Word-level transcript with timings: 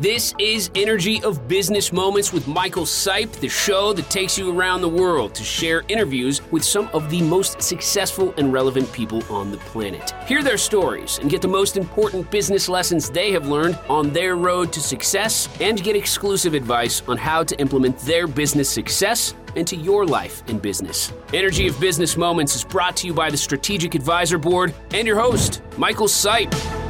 This 0.00 0.34
is 0.40 0.70
Energy 0.74 1.22
of 1.22 1.46
Business 1.46 1.92
Moments 1.92 2.32
with 2.32 2.48
Michael 2.48 2.82
Sipe, 2.82 3.30
the 3.34 3.48
show 3.48 3.92
that 3.92 4.10
takes 4.10 4.36
you 4.36 4.50
around 4.50 4.80
the 4.80 4.88
world 4.88 5.36
to 5.36 5.44
share 5.44 5.84
interviews 5.86 6.42
with 6.50 6.64
some 6.64 6.88
of 6.92 7.08
the 7.10 7.22
most 7.22 7.62
successful 7.62 8.34
and 8.36 8.52
relevant 8.52 8.92
people 8.92 9.22
on 9.32 9.52
the 9.52 9.56
planet. 9.58 10.12
Hear 10.26 10.42
their 10.42 10.58
stories 10.58 11.18
and 11.18 11.30
get 11.30 11.40
the 11.40 11.46
most 11.46 11.76
important 11.76 12.28
business 12.32 12.68
lessons 12.68 13.08
they 13.08 13.30
have 13.30 13.46
learned 13.46 13.78
on 13.88 14.12
their 14.12 14.34
road 14.34 14.72
to 14.72 14.80
success 14.80 15.48
and 15.60 15.80
get 15.80 15.94
exclusive 15.94 16.54
advice 16.54 17.00
on 17.06 17.16
how 17.16 17.44
to 17.44 17.56
implement 17.60 17.96
their 18.00 18.26
business 18.26 18.68
success 18.68 19.32
into 19.54 19.76
your 19.76 20.04
life 20.04 20.42
and 20.48 20.60
business. 20.60 21.12
Energy 21.32 21.68
of 21.68 21.78
Business 21.78 22.16
Moments 22.16 22.56
is 22.56 22.64
brought 22.64 22.96
to 22.96 23.06
you 23.06 23.14
by 23.14 23.30
the 23.30 23.36
Strategic 23.36 23.94
Advisor 23.94 24.38
Board 24.38 24.74
and 24.92 25.06
your 25.06 25.20
host, 25.20 25.62
Michael 25.78 26.08
Sipe. 26.08 26.83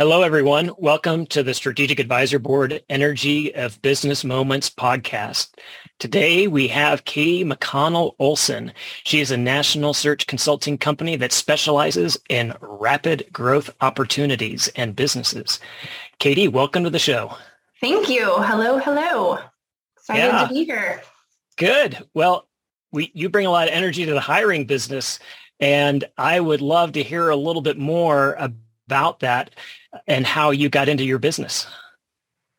Hello, 0.00 0.22
everyone. 0.22 0.70
Welcome 0.78 1.26
to 1.26 1.42
the 1.42 1.52
Strategic 1.52 2.00
Advisor 2.00 2.38
Board 2.38 2.82
Energy 2.88 3.54
of 3.54 3.82
Business 3.82 4.24
Moments 4.24 4.70
podcast. 4.70 5.50
Today, 5.98 6.46
we 6.46 6.68
have 6.68 7.04
Katie 7.04 7.44
McConnell 7.44 8.14
Olson. 8.18 8.72
She 9.04 9.20
is 9.20 9.30
a 9.30 9.36
national 9.36 9.92
search 9.92 10.26
consulting 10.26 10.78
company 10.78 11.16
that 11.16 11.32
specializes 11.32 12.18
in 12.30 12.54
rapid 12.62 13.26
growth 13.30 13.68
opportunities 13.82 14.68
and 14.74 14.96
businesses. 14.96 15.60
Katie, 16.18 16.48
welcome 16.48 16.82
to 16.84 16.88
the 16.88 16.98
show. 16.98 17.36
Thank 17.78 18.08
you. 18.08 18.24
Hello, 18.38 18.78
hello. 18.78 19.38
Excited 19.98 20.22
yeah. 20.22 20.46
to 20.46 20.48
be 20.48 20.64
here. 20.64 21.02
Good. 21.58 22.08
Well, 22.14 22.48
we 22.90 23.10
you 23.12 23.28
bring 23.28 23.44
a 23.44 23.50
lot 23.50 23.68
of 23.68 23.74
energy 23.74 24.06
to 24.06 24.14
the 24.14 24.20
hiring 24.20 24.64
business, 24.64 25.18
and 25.60 26.06
I 26.16 26.40
would 26.40 26.62
love 26.62 26.92
to 26.92 27.02
hear 27.02 27.28
a 27.28 27.36
little 27.36 27.60
bit 27.60 27.76
more 27.76 28.32
about 28.38 28.54
that 29.20 29.50
and 30.06 30.26
how 30.26 30.50
you 30.50 30.68
got 30.68 30.88
into 30.88 31.04
your 31.04 31.18
business. 31.18 31.66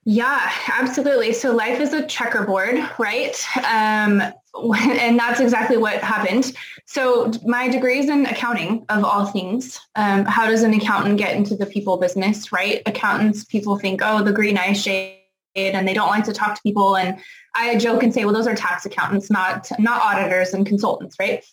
Yeah, 0.04 0.52
absolutely. 0.68 1.32
So 1.32 1.54
life 1.54 1.80
is 1.80 1.94
a 1.94 2.06
checkerboard, 2.08 2.80
right? 2.98 3.36
Um, 3.58 4.24
and 4.76 5.20
that's 5.20 5.40
exactly 5.40 5.78
what 5.78 6.02
happened. 6.02 6.54
So 6.86 7.32
my 7.46 7.70
degree 7.70 8.00
is 8.00 8.10
in 8.10 8.26
accounting 8.26 8.86
of 8.90 9.04
all 9.04 9.26
things. 9.26 9.80
Um, 9.96 10.26
how 10.26 10.48
does 10.48 10.64
an 10.64 10.74
accountant 10.74 11.18
get 11.18 11.36
into 11.36 11.56
the 11.56 11.68
people 11.68 11.98
business, 11.98 12.52
right? 12.52 12.82
Accountants, 12.88 13.46
people 13.46 13.78
think, 13.78 14.02
oh, 14.04 14.24
the 14.24 14.34
green 14.34 14.58
eye 14.58 14.74
shade 14.74 15.18
and 15.56 15.88
they 15.88 15.94
don't 15.94 16.10
like 16.10 16.24
to 16.24 16.34
talk 16.34 16.56
to 16.56 16.62
people. 16.64 16.96
And 16.96 17.20
I 17.54 17.78
joke 17.78 18.02
and 18.02 18.14
say, 18.14 18.26
well, 18.26 18.34
those 18.34 18.48
are 18.48 18.56
tax 18.56 18.86
accountants, 18.86 19.30
not, 19.30 19.70
not 19.78 20.02
auditors 20.02 20.54
and 20.54 20.66
consultants, 20.66 21.18
right? 21.20 21.44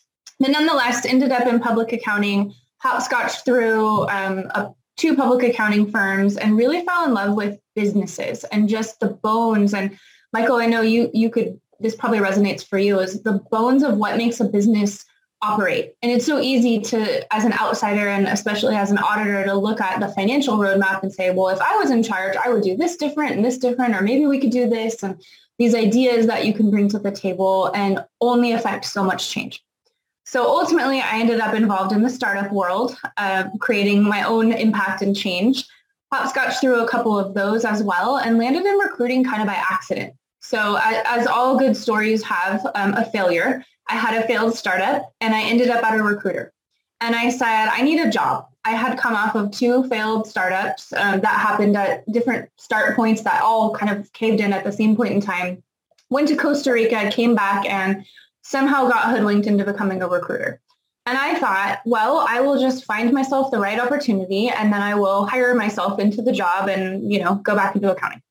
But 0.40 0.50
nonetheless, 0.50 1.04
ended 1.04 1.32
up 1.32 1.46
in 1.46 1.60
public 1.60 1.92
accounting, 1.92 2.54
hopscotch 2.80 3.44
through 3.44 4.08
um, 4.08 4.38
a 4.54 4.72
two 4.96 5.16
public 5.16 5.48
accounting 5.48 5.90
firms 5.90 6.36
and 6.36 6.56
really 6.56 6.84
fell 6.84 7.04
in 7.04 7.14
love 7.14 7.34
with 7.34 7.58
businesses 7.74 8.44
and 8.44 8.68
just 8.68 9.00
the 9.00 9.08
bones. 9.08 9.72
And 9.72 9.98
Michael, 10.32 10.56
I 10.56 10.66
know 10.66 10.82
you 10.82 11.10
you 11.14 11.30
could 11.30 11.60
this 11.80 11.94
probably 11.94 12.18
resonates 12.18 12.66
for 12.66 12.78
you 12.78 12.98
is 12.98 13.22
the 13.22 13.40
bones 13.50 13.82
of 13.82 13.96
what 13.96 14.16
makes 14.16 14.40
a 14.40 14.44
business 14.44 15.04
operate. 15.42 15.94
And 16.02 16.10
it's 16.10 16.26
so 16.26 16.40
easy 16.40 16.80
to, 16.80 17.32
as 17.32 17.44
an 17.44 17.52
outsider 17.52 18.08
and 18.08 18.26
especially 18.26 18.74
as 18.74 18.90
an 18.90 18.98
auditor, 18.98 19.44
to 19.44 19.54
look 19.54 19.80
at 19.80 20.00
the 20.00 20.08
financial 20.08 20.58
roadmap 20.58 21.02
and 21.02 21.12
say, 21.12 21.30
well, 21.30 21.48
if 21.48 21.60
I 21.60 21.76
was 21.76 21.90
in 21.90 22.02
charge, 22.02 22.36
I 22.36 22.48
would 22.48 22.64
do 22.64 22.76
this 22.76 22.96
different 22.96 23.36
and 23.36 23.44
this 23.44 23.58
different, 23.58 23.94
or 23.94 24.02
maybe 24.02 24.26
we 24.26 24.40
could 24.40 24.50
do 24.50 24.68
this. 24.68 25.02
And 25.02 25.22
these 25.58 25.74
ideas 25.74 26.26
that 26.26 26.44
you 26.44 26.52
can 26.52 26.70
bring 26.70 26.88
to 26.88 26.98
the 26.98 27.12
table 27.12 27.70
and 27.74 28.04
only 28.20 28.52
affect 28.52 28.84
so 28.84 29.04
much 29.04 29.30
change. 29.30 29.62
So 30.28 30.44
ultimately, 30.46 31.00
I 31.00 31.20
ended 31.20 31.40
up 31.40 31.54
involved 31.54 31.90
in 31.90 32.02
the 32.02 32.10
startup 32.10 32.52
world, 32.52 32.94
uh, 33.16 33.44
creating 33.60 34.02
my 34.02 34.24
own 34.24 34.52
impact 34.52 35.00
and 35.00 35.16
change. 35.16 35.64
Hopscotch 36.12 36.60
through 36.60 36.84
a 36.84 36.86
couple 36.86 37.18
of 37.18 37.32
those 37.32 37.64
as 37.64 37.82
well 37.82 38.18
and 38.18 38.36
landed 38.36 38.66
in 38.66 38.74
recruiting 38.74 39.24
kind 39.24 39.40
of 39.40 39.48
by 39.48 39.54
accident. 39.54 40.12
So 40.40 40.78
as 40.84 41.26
all 41.26 41.58
good 41.58 41.74
stories 41.74 42.22
have 42.24 42.60
um, 42.74 42.92
a 42.92 43.06
failure, 43.10 43.64
I 43.88 43.94
had 43.94 44.22
a 44.22 44.26
failed 44.26 44.54
startup 44.54 45.10
and 45.22 45.34
I 45.34 45.44
ended 45.44 45.70
up 45.70 45.82
at 45.82 45.98
a 45.98 46.02
recruiter. 46.02 46.52
And 47.00 47.16
I 47.16 47.30
said, 47.30 47.68
I 47.68 47.80
need 47.80 47.98
a 47.98 48.10
job. 48.10 48.48
I 48.66 48.72
had 48.72 48.98
come 48.98 49.14
off 49.14 49.34
of 49.34 49.50
two 49.50 49.88
failed 49.88 50.26
startups 50.26 50.92
um, 50.92 51.22
that 51.22 51.40
happened 51.40 51.74
at 51.74 52.04
different 52.12 52.50
start 52.58 52.96
points 52.96 53.22
that 53.22 53.40
all 53.40 53.74
kind 53.74 53.98
of 53.98 54.12
caved 54.12 54.42
in 54.42 54.52
at 54.52 54.64
the 54.64 54.72
same 54.72 54.94
point 54.94 55.14
in 55.14 55.22
time. 55.22 55.62
Went 56.10 56.28
to 56.28 56.36
Costa 56.36 56.70
Rica, 56.70 57.10
came 57.10 57.34
back 57.34 57.64
and 57.64 58.04
somehow 58.48 58.88
got 58.88 59.10
hoodwinked 59.10 59.46
into 59.46 59.62
becoming 59.62 60.00
a 60.00 60.08
recruiter. 60.08 60.58
And 61.04 61.18
I 61.18 61.38
thought, 61.38 61.80
well, 61.84 62.24
I 62.26 62.40
will 62.40 62.58
just 62.58 62.84
find 62.84 63.12
myself 63.12 63.50
the 63.50 63.58
right 63.58 63.78
opportunity 63.78 64.48
and 64.48 64.72
then 64.72 64.80
I 64.80 64.94
will 64.94 65.26
hire 65.26 65.54
myself 65.54 65.98
into 65.98 66.22
the 66.22 66.32
job 66.32 66.68
and, 66.68 67.12
you 67.12 67.22
know, 67.22 67.36
go 67.36 67.54
back 67.54 67.74
into 67.74 67.90
accounting. 67.90 68.22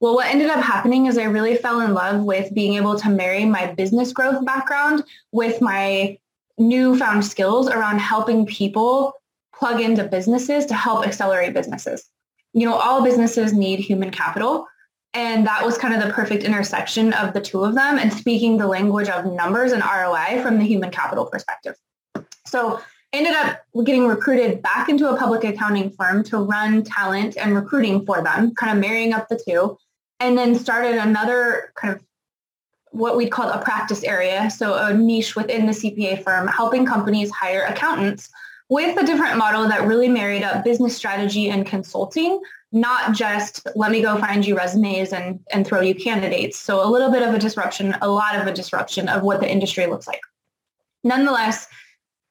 Well, 0.00 0.14
what 0.14 0.28
ended 0.28 0.50
up 0.50 0.62
happening 0.62 1.06
is 1.06 1.18
I 1.18 1.24
really 1.24 1.56
fell 1.56 1.80
in 1.80 1.94
love 1.94 2.22
with 2.22 2.54
being 2.54 2.74
able 2.74 2.96
to 3.00 3.10
marry 3.10 3.44
my 3.44 3.66
business 3.74 4.12
growth 4.12 4.44
background 4.44 5.02
with 5.32 5.60
my 5.60 6.16
newfound 6.56 7.24
skills 7.24 7.68
around 7.68 7.98
helping 7.98 8.46
people 8.46 9.14
plug 9.54 9.80
into 9.80 10.04
businesses 10.04 10.64
to 10.66 10.74
help 10.74 11.06
accelerate 11.06 11.54
businesses. 11.54 12.08
You 12.52 12.66
know, 12.66 12.74
all 12.74 13.02
businesses 13.02 13.52
need 13.52 13.80
human 13.80 14.10
capital. 14.10 14.66
And 15.12 15.46
that 15.46 15.64
was 15.64 15.76
kind 15.76 15.92
of 15.92 16.06
the 16.06 16.12
perfect 16.12 16.44
intersection 16.44 17.12
of 17.14 17.32
the 17.32 17.40
two 17.40 17.64
of 17.64 17.74
them 17.74 17.98
and 17.98 18.12
speaking 18.12 18.58
the 18.58 18.66
language 18.66 19.08
of 19.08 19.26
numbers 19.26 19.72
and 19.72 19.82
ROI 19.82 20.40
from 20.42 20.58
the 20.58 20.64
human 20.64 20.90
capital 20.90 21.26
perspective. 21.26 21.74
So 22.46 22.80
ended 23.12 23.32
up 23.32 23.60
getting 23.84 24.06
recruited 24.06 24.62
back 24.62 24.88
into 24.88 25.10
a 25.10 25.16
public 25.16 25.42
accounting 25.42 25.90
firm 25.90 26.22
to 26.24 26.38
run 26.38 26.84
talent 26.84 27.36
and 27.36 27.54
recruiting 27.54 28.06
for 28.06 28.22
them, 28.22 28.54
kind 28.54 28.72
of 28.72 28.80
marrying 28.80 29.12
up 29.12 29.28
the 29.28 29.40
two, 29.44 29.76
and 30.20 30.38
then 30.38 30.54
started 30.54 30.96
another 30.96 31.72
kind 31.74 31.94
of 31.94 32.02
what 32.92 33.16
we'd 33.16 33.30
call 33.30 33.48
a 33.48 33.62
practice 33.62 34.02
area, 34.02 34.50
so 34.50 34.74
a 34.74 34.92
niche 34.92 35.36
within 35.36 35.66
the 35.66 35.72
CPA 35.72 36.22
firm, 36.22 36.48
helping 36.48 36.84
companies 36.84 37.30
hire 37.30 37.62
accountants 37.62 38.28
with 38.68 39.00
a 39.00 39.06
different 39.06 39.36
model 39.36 39.68
that 39.68 39.86
really 39.86 40.08
married 40.08 40.42
up 40.42 40.64
business 40.64 40.96
strategy 40.96 41.50
and 41.50 41.66
consulting 41.66 42.40
not 42.72 43.14
just 43.14 43.66
let 43.74 43.90
me 43.90 44.00
go 44.00 44.18
find 44.18 44.46
you 44.46 44.56
resumes 44.56 45.12
and, 45.12 45.40
and 45.50 45.66
throw 45.66 45.80
you 45.80 45.94
candidates. 45.94 46.58
So 46.58 46.86
a 46.86 46.88
little 46.88 47.10
bit 47.10 47.22
of 47.22 47.34
a 47.34 47.38
disruption, 47.38 47.96
a 48.00 48.08
lot 48.08 48.36
of 48.36 48.46
a 48.46 48.52
disruption 48.52 49.08
of 49.08 49.22
what 49.22 49.40
the 49.40 49.50
industry 49.50 49.86
looks 49.86 50.06
like. 50.06 50.20
Nonetheless, 51.02 51.66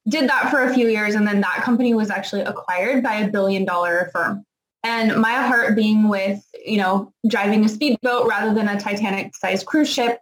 did 0.07 0.29
that 0.29 0.49
for 0.49 0.63
a 0.63 0.73
few 0.73 0.87
years 0.87 1.15
and 1.15 1.27
then 1.27 1.41
that 1.41 1.61
company 1.63 1.93
was 1.93 2.09
actually 2.09 2.41
acquired 2.41 3.03
by 3.03 3.15
a 3.15 3.29
billion 3.29 3.65
dollar 3.65 4.09
firm. 4.13 4.45
And 4.83 5.19
my 5.19 5.33
heart 5.33 5.75
being 5.75 6.07
with, 6.07 6.41
you 6.65 6.77
know, 6.77 7.11
driving 7.27 7.65
a 7.65 7.69
speedboat 7.69 8.27
rather 8.27 8.53
than 8.53 8.69
a 8.69 8.79
Titanic 8.79 9.35
sized 9.35 9.65
cruise 9.65 9.89
ship, 9.89 10.19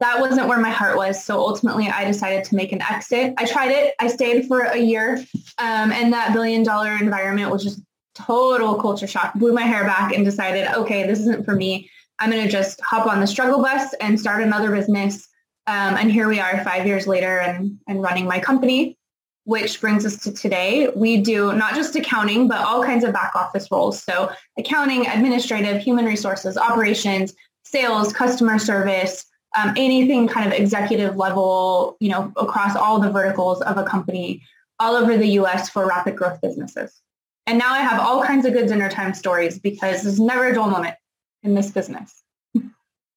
that 0.00 0.20
wasn't 0.20 0.48
where 0.48 0.58
my 0.58 0.70
heart 0.70 0.96
was. 0.96 1.22
So 1.22 1.38
ultimately 1.40 1.88
I 1.88 2.04
decided 2.04 2.44
to 2.44 2.54
make 2.54 2.72
an 2.72 2.80
exit. 2.82 3.34
I 3.36 3.44
tried 3.44 3.70
it. 3.70 3.94
I 4.00 4.06
stayed 4.06 4.46
for 4.46 4.60
a 4.60 4.78
year 4.78 5.22
um, 5.58 5.92
and 5.92 6.12
that 6.12 6.32
billion 6.32 6.62
dollar 6.62 6.92
environment 6.92 7.50
was 7.50 7.64
just 7.64 7.82
total 8.18 8.80
culture 8.80 9.06
shock, 9.06 9.34
blew 9.34 9.52
my 9.52 9.62
hair 9.62 9.84
back 9.84 10.12
and 10.12 10.24
decided, 10.24 10.68
okay, 10.74 11.06
this 11.06 11.20
isn't 11.20 11.44
for 11.44 11.54
me. 11.54 11.90
I'm 12.18 12.30
going 12.30 12.42
to 12.42 12.50
just 12.50 12.80
hop 12.80 13.06
on 13.06 13.20
the 13.20 13.26
struggle 13.26 13.62
bus 13.62 13.94
and 14.00 14.18
start 14.18 14.42
another 14.42 14.70
business. 14.70 15.28
Um, 15.66 15.96
and 15.96 16.10
here 16.10 16.28
we 16.28 16.40
are 16.40 16.62
five 16.64 16.86
years 16.86 17.06
later 17.06 17.38
and, 17.38 17.78
and 17.86 18.02
running 18.02 18.26
my 18.26 18.40
company, 18.40 18.98
which 19.44 19.80
brings 19.80 20.04
us 20.04 20.16
to 20.24 20.32
today. 20.32 20.90
We 20.96 21.20
do 21.20 21.52
not 21.52 21.74
just 21.74 21.94
accounting, 21.94 22.48
but 22.48 22.58
all 22.58 22.82
kinds 22.82 23.04
of 23.04 23.12
back 23.12 23.34
office 23.34 23.68
roles. 23.70 24.02
So 24.02 24.30
accounting, 24.58 25.06
administrative, 25.06 25.80
human 25.80 26.04
resources, 26.06 26.56
operations, 26.56 27.34
sales, 27.64 28.12
customer 28.12 28.58
service, 28.58 29.24
um, 29.56 29.74
anything 29.76 30.26
kind 30.26 30.46
of 30.46 30.58
executive 30.58 31.16
level, 31.16 31.96
you 32.00 32.08
know, 32.08 32.32
across 32.36 32.74
all 32.74 32.98
the 32.98 33.10
verticals 33.10 33.60
of 33.62 33.76
a 33.76 33.84
company 33.84 34.42
all 34.80 34.94
over 34.94 35.16
the 35.16 35.28
US 35.40 35.68
for 35.68 35.86
rapid 35.86 36.16
growth 36.16 36.40
businesses. 36.40 37.00
And 37.48 37.58
now 37.58 37.72
I 37.72 37.78
have 37.78 37.98
all 37.98 38.22
kinds 38.22 38.44
of 38.44 38.52
good 38.52 38.68
dinner 38.68 38.90
time 38.90 39.14
stories 39.14 39.58
because 39.58 40.02
there's 40.02 40.20
never 40.20 40.48
a 40.48 40.54
dull 40.54 40.68
moment 40.68 40.96
in 41.42 41.54
this 41.54 41.70
business. 41.70 42.22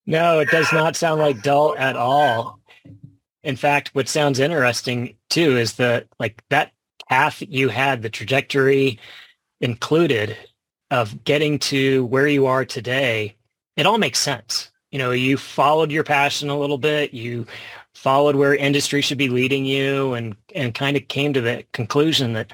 no, 0.06 0.40
it 0.40 0.48
does 0.48 0.72
not 0.72 0.96
sound 0.96 1.20
like 1.20 1.42
dull 1.42 1.76
at 1.78 1.98
all. 1.98 2.62
In 3.44 3.58
fact, 3.58 3.90
what 3.90 4.08
sounds 4.08 4.40
interesting 4.40 5.18
too 5.30 5.58
is 5.58 5.74
that 5.74 6.08
like 6.18 6.42
that 6.50 6.72
path 7.10 7.44
you 7.46 7.68
had, 7.68 8.04
the 8.04 8.10
trajectory 8.10 9.00
included 9.60 10.38
of 10.92 11.26
getting 11.26 11.60
to 11.60 12.06
where 12.06 12.28
you 12.28 12.46
are 12.46 12.64
today, 12.64 13.36
it 13.76 13.86
all 13.86 13.98
makes 13.98 14.20
sense. 14.20 14.72
You 14.92 15.00
know, 15.00 15.12
you 15.12 15.36
followed 15.36 15.92
your 15.92 16.06
passion 16.06 16.50
a 16.50 16.58
little 16.58 16.78
bit. 16.78 17.14
You 17.14 17.48
followed 17.96 18.38
where 18.38 18.56
industry 18.56 19.02
should 19.02 19.18
be 19.18 19.28
leading 19.28 19.66
you 19.66 20.14
and, 20.14 20.38
and 20.56 20.74
kind 20.74 20.96
of 20.96 21.10
came 21.10 21.34
to 21.34 21.42
the 21.42 21.66
conclusion 21.74 22.32
that 22.34 22.54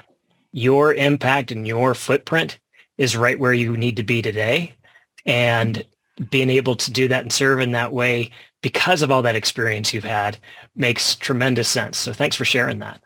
your 0.52 0.94
impact 0.94 1.50
and 1.50 1.66
your 1.66 1.94
footprint 1.94 2.58
is 2.96 3.16
right 3.16 3.38
where 3.38 3.52
you 3.52 3.76
need 3.76 3.96
to 3.96 4.02
be 4.02 4.22
today. 4.22 4.74
And 5.26 5.84
being 6.30 6.50
able 6.50 6.74
to 6.76 6.90
do 6.90 7.08
that 7.08 7.22
and 7.22 7.32
serve 7.32 7.60
in 7.60 7.72
that 7.72 7.92
way 7.92 8.30
because 8.60 9.02
of 9.02 9.10
all 9.10 9.22
that 9.22 9.36
experience 9.36 9.94
you've 9.94 10.04
had 10.04 10.38
makes 10.74 11.14
tremendous 11.14 11.68
sense. 11.68 11.96
So 11.96 12.12
thanks 12.12 12.36
for 12.36 12.44
sharing 12.44 12.80
that. 12.80 13.00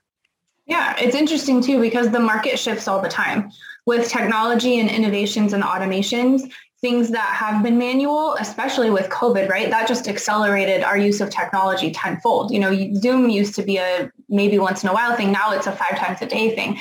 Yeah, 0.67 0.97
it's 0.99 1.15
interesting 1.15 1.61
too 1.61 1.81
because 1.81 2.11
the 2.11 2.21
market 2.21 2.59
shifts 2.59 2.89
all 2.89 3.03
the 3.03 3.09
time 3.09 3.51
with 3.85 4.09
technology 4.09 4.79
and 4.79 4.89
innovations 4.89 5.53
and 5.53 5.63
automations. 5.63 6.51
Things 6.81 7.11
that 7.11 7.35
have 7.35 7.63
been 7.63 7.79
manual, 7.79 8.35
especially 8.41 8.91
with 8.91 9.09
COVID, 9.09 9.49
right? 9.49 9.71
That 9.71 9.87
just 9.87 10.09
accelerated 10.09 10.83
our 10.83 10.99
use 10.99 11.21
of 11.21 11.31
technology 11.31 11.93
tenfold. 11.93 12.51
You 12.51 12.59
know, 12.59 12.95
Zoom 12.95 13.29
used 13.29 13.55
to 13.55 13.63
be 13.63 13.77
a 13.77 14.11
maybe 14.29 14.59
once 14.59 14.83
in 14.83 14.89
a 14.89 14.93
while 14.93 15.15
thing. 15.15 15.31
Now 15.31 15.53
it's 15.53 15.69
a 15.69 15.73
five 15.73 15.97
times 15.97 16.21
a 16.23 16.27
day 16.27 16.57
thing. 16.57 16.81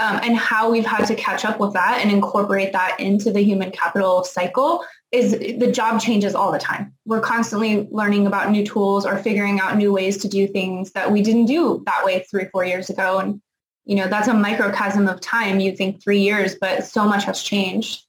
Um, 0.00 0.20
and 0.22 0.36
how 0.36 0.70
we've 0.70 0.86
had 0.86 1.04
to 1.06 1.14
catch 1.14 1.44
up 1.44 1.60
with 1.60 1.74
that 1.74 2.00
and 2.00 2.10
incorporate 2.10 2.72
that 2.72 2.98
into 2.98 3.30
the 3.30 3.42
human 3.42 3.70
capital 3.70 4.24
cycle 4.24 4.84
is 5.10 5.32
the 5.32 5.70
job 5.70 6.00
changes 6.00 6.34
all 6.34 6.50
the 6.50 6.58
time. 6.58 6.94
We're 7.04 7.20
constantly 7.20 7.86
learning 7.90 8.26
about 8.26 8.50
new 8.50 8.64
tools 8.64 9.04
or 9.04 9.18
figuring 9.18 9.60
out 9.60 9.76
new 9.76 9.92
ways 9.92 10.16
to 10.18 10.28
do 10.28 10.48
things 10.48 10.92
that 10.92 11.12
we 11.12 11.20
didn't 11.22 11.44
do 11.44 11.82
that 11.84 12.04
way 12.06 12.24
three, 12.30 12.46
four 12.46 12.64
years 12.64 12.88
ago. 12.88 13.18
And, 13.18 13.42
you 13.84 13.96
know, 13.96 14.08
that's 14.08 14.28
a 14.28 14.34
microcosm 14.34 15.08
of 15.08 15.20
time. 15.20 15.60
You 15.60 15.76
think 15.76 16.02
three 16.02 16.20
years, 16.20 16.56
but 16.58 16.86
so 16.86 17.04
much 17.04 17.24
has 17.24 17.42
changed. 17.42 18.06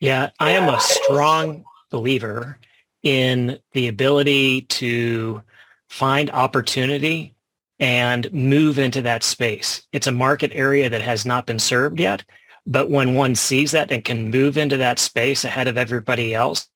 Yeah, 0.00 0.30
I 0.40 0.52
am 0.52 0.72
a 0.72 0.80
strong 0.80 1.64
believer 1.90 2.58
in 3.02 3.58
the 3.72 3.88
ability 3.88 4.62
to 4.62 5.42
find 5.88 6.30
opportunity 6.30 7.34
and 7.80 8.32
move 8.32 8.78
into 8.78 9.02
that 9.02 9.22
space. 9.22 9.86
It's 9.92 10.06
a 10.06 10.12
market 10.12 10.52
area 10.54 10.90
that 10.90 11.02
has 11.02 11.24
not 11.24 11.46
been 11.46 11.58
served 11.58 12.00
yet. 12.00 12.24
But 12.66 12.90
when 12.90 13.14
one 13.14 13.34
sees 13.34 13.70
that 13.70 13.90
and 13.90 14.04
can 14.04 14.30
move 14.30 14.58
into 14.58 14.76
that 14.76 14.98
space 14.98 15.44
ahead 15.44 15.68
of 15.68 15.78
everybody 15.78 16.34
else, 16.34 16.68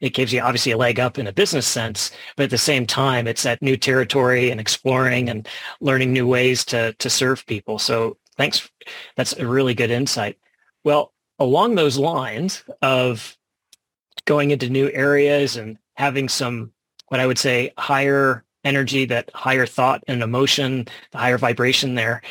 it 0.00 0.14
gives 0.14 0.32
you 0.32 0.40
obviously 0.40 0.72
a 0.72 0.76
leg 0.76 1.00
up 1.00 1.18
in 1.18 1.26
a 1.26 1.32
business 1.32 1.66
sense, 1.66 2.10
but 2.36 2.44
at 2.44 2.50
the 2.50 2.58
same 2.58 2.86
time, 2.86 3.26
it's 3.26 3.42
that 3.42 3.62
new 3.62 3.76
territory 3.76 4.50
and 4.50 4.60
exploring 4.60 5.28
and 5.28 5.48
learning 5.80 6.12
new 6.12 6.26
ways 6.26 6.64
to, 6.66 6.92
to 6.94 7.10
serve 7.10 7.46
people. 7.46 7.78
So 7.78 8.18
thanks. 8.36 8.70
That's 9.16 9.32
a 9.32 9.46
really 9.46 9.74
good 9.74 9.90
insight. 9.90 10.38
Well, 10.84 11.12
along 11.38 11.74
those 11.74 11.98
lines 11.98 12.62
of 12.82 13.36
going 14.26 14.50
into 14.50 14.68
new 14.68 14.90
areas 14.92 15.56
and 15.56 15.78
having 15.94 16.28
some, 16.28 16.72
what 17.08 17.20
I 17.20 17.26
would 17.26 17.38
say, 17.38 17.72
higher 17.78 18.44
energy, 18.66 19.04
that 19.06 19.30
higher 19.32 19.64
thought 19.66 20.02
and 20.06 20.22
emotion, 20.22 20.86
the 21.12 21.18
higher 21.18 21.38
vibration 21.38 21.94
there, 21.94 22.22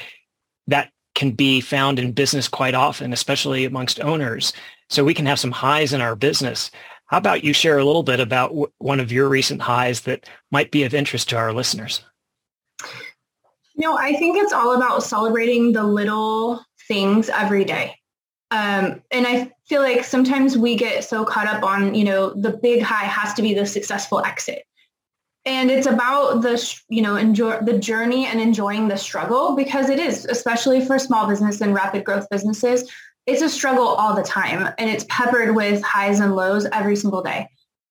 that 0.68 0.92
can 1.16 1.32
be 1.32 1.62
found 1.62 1.98
in 1.98 2.12
business 2.12 2.48
quite 2.48 2.76
often, 2.76 3.14
especially 3.14 3.66
amongst 3.66 4.02
owners. 4.02 4.54
So 4.90 5.04
we 5.04 5.14
can 5.14 5.26
have 5.26 5.40
some 5.40 5.52
highs 5.52 5.94
in 5.94 6.02
our 6.02 6.16
business. 6.16 6.70
How 7.08 7.18
about 7.18 7.44
you 7.44 7.54
share 7.54 7.78
a 7.78 7.86
little 7.86 8.04
bit 8.04 8.20
about 8.20 8.50
w- 8.50 8.72
one 8.80 9.00
of 9.00 9.12
your 9.12 9.30
recent 9.30 9.62
highs 9.62 10.02
that 10.02 10.28
might 10.52 10.72
be 10.72 10.84
of 10.84 10.94
interest 10.94 11.30
to 11.30 11.38
our 11.38 11.54
listeners? 11.54 12.02
Know, 13.78 13.98
I 13.98 14.14
think 14.14 14.38
it's 14.38 14.54
all 14.54 14.76
about 14.76 15.04
celebrating 15.04 15.72
the 15.72 15.84
little 15.84 16.64
things 16.88 17.30
every 17.30 17.66
day. 17.66 17.96
Um, 18.52 19.02
and 19.12 19.28
I 19.28 19.52
feel 19.68 19.82
like 19.82 20.04
sometimes 20.04 20.58
we 20.58 20.76
get 20.76 21.04
so 21.04 21.26
caught 21.26 21.48
up 21.48 21.64
on, 21.64 21.96
you 21.96 22.04
know, 22.04 22.30
the 22.32 22.52
big 22.52 22.82
high 22.82 23.06
has 23.06 23.34
to 23.36 23.42
be 23.42 23.54
the 23.54 23.66
successful 23.66 24.24
exit 24.24 24.64
and 25.46 25.70
it's 25.70 25.88
about 25.88 26.42
the 26.42 26.80
you 26.90 27.02
know 27.02 27.16
enjoy 27.16 27.60
the 27.62 27.78
journey 27.78 28.26
and 28.26 28.42
enjoying 28.42 28.88
the 28.88 28.98
struggle 28.98 29.56
because 29.56 29.90
it 29.90 30.00
is 30.00 30.26
especially 30.26 30.84
for 30.84 30.98
small 30.98 31.28
business 31.28 31.62
and 31.62 31.74
rapid 31.74 32.04
growth 32.04 32.28
businesses 32.30 32.90
it's 33.26 33.42
a 33.42 33.50
struggle 33.50 33.88
all 33.88 34.16
the 34.16 34.24
time 34.24 34.74
and 34.78 34.90
it's 34.90 35.06
peppered 35.10 35.56
with 35.56 35.82
highs 35.82 36.20
and 36.20 36.36
lows 36.36 36.68
every 36.72 36.96
single 36.96 37.22
day. 37.22 37.50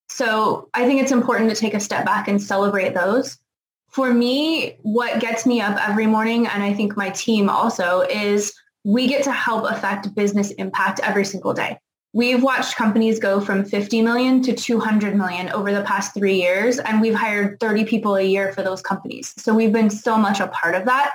So 0.08 0.68
i 0.74 0.86
think 0.86 1.02
it's 1.02 1.12
important 1.12 1.50
to 1.50 1.56
take 1.56 1.74
a 1.74 1.80
step 1.80 2.04
back 2.04 2.28
and 2.28 2.42
celebrate 2.42 2.94
those. 2.94 3.38
For 3.88 4.12
me 4.12 4.76
what 4.82 5.20
gets 5.20 5.46
me 5.46 5.60
up 5.60 5.76
every 5.88 6.06
morning 6.06 6.46
and 6.46 6.62
i 6.62 6.72
think 6.74 6.96
my 6.96 7.10
team 7.10 7.48
also 7.48 8.00
is 8.02 8.52
we 8.84 9.06
get 9.06 9.24
to 9.24 9.32
help 9.32 9.70
affect 9.70 10.14
business 10.14 10.50
impact 10.52 11.00
every 11.00 11.24
single 11.24 11.54
day 11.54 11.78
We've 12.14 12.44
watched 12.44 12.76
companies 12.76 13.18
go 13.18 13.40
from 13.40 13.64
50 13.64 14.00
million 14.02 14.40
to 14.42 14.54
200 14.54 15.16
million 15.16 15.50
over 15.50 15.72
the 15.72 15.82
past 15.82 16.14
three 16.14 16.36
years, 16.40 16.78
and 16.78 17.00
we've 17.00 17.14
hired 17.14 17.58
30 17.58 17.84
people 17.86 18.14
a 18.14 18.22
year 18.22 18.52
for 18.52 18.62
those 18.62 18.80
companies. 18.80 19.34
So 19.36 19.52
we've 19.52 19.72
been 19.72 19.90
so 19.90 20.16
much 20.16 20.38
a 20.38 20.46
part 20.46 20.76
of 20.76 20.84
that. 20.84 21.12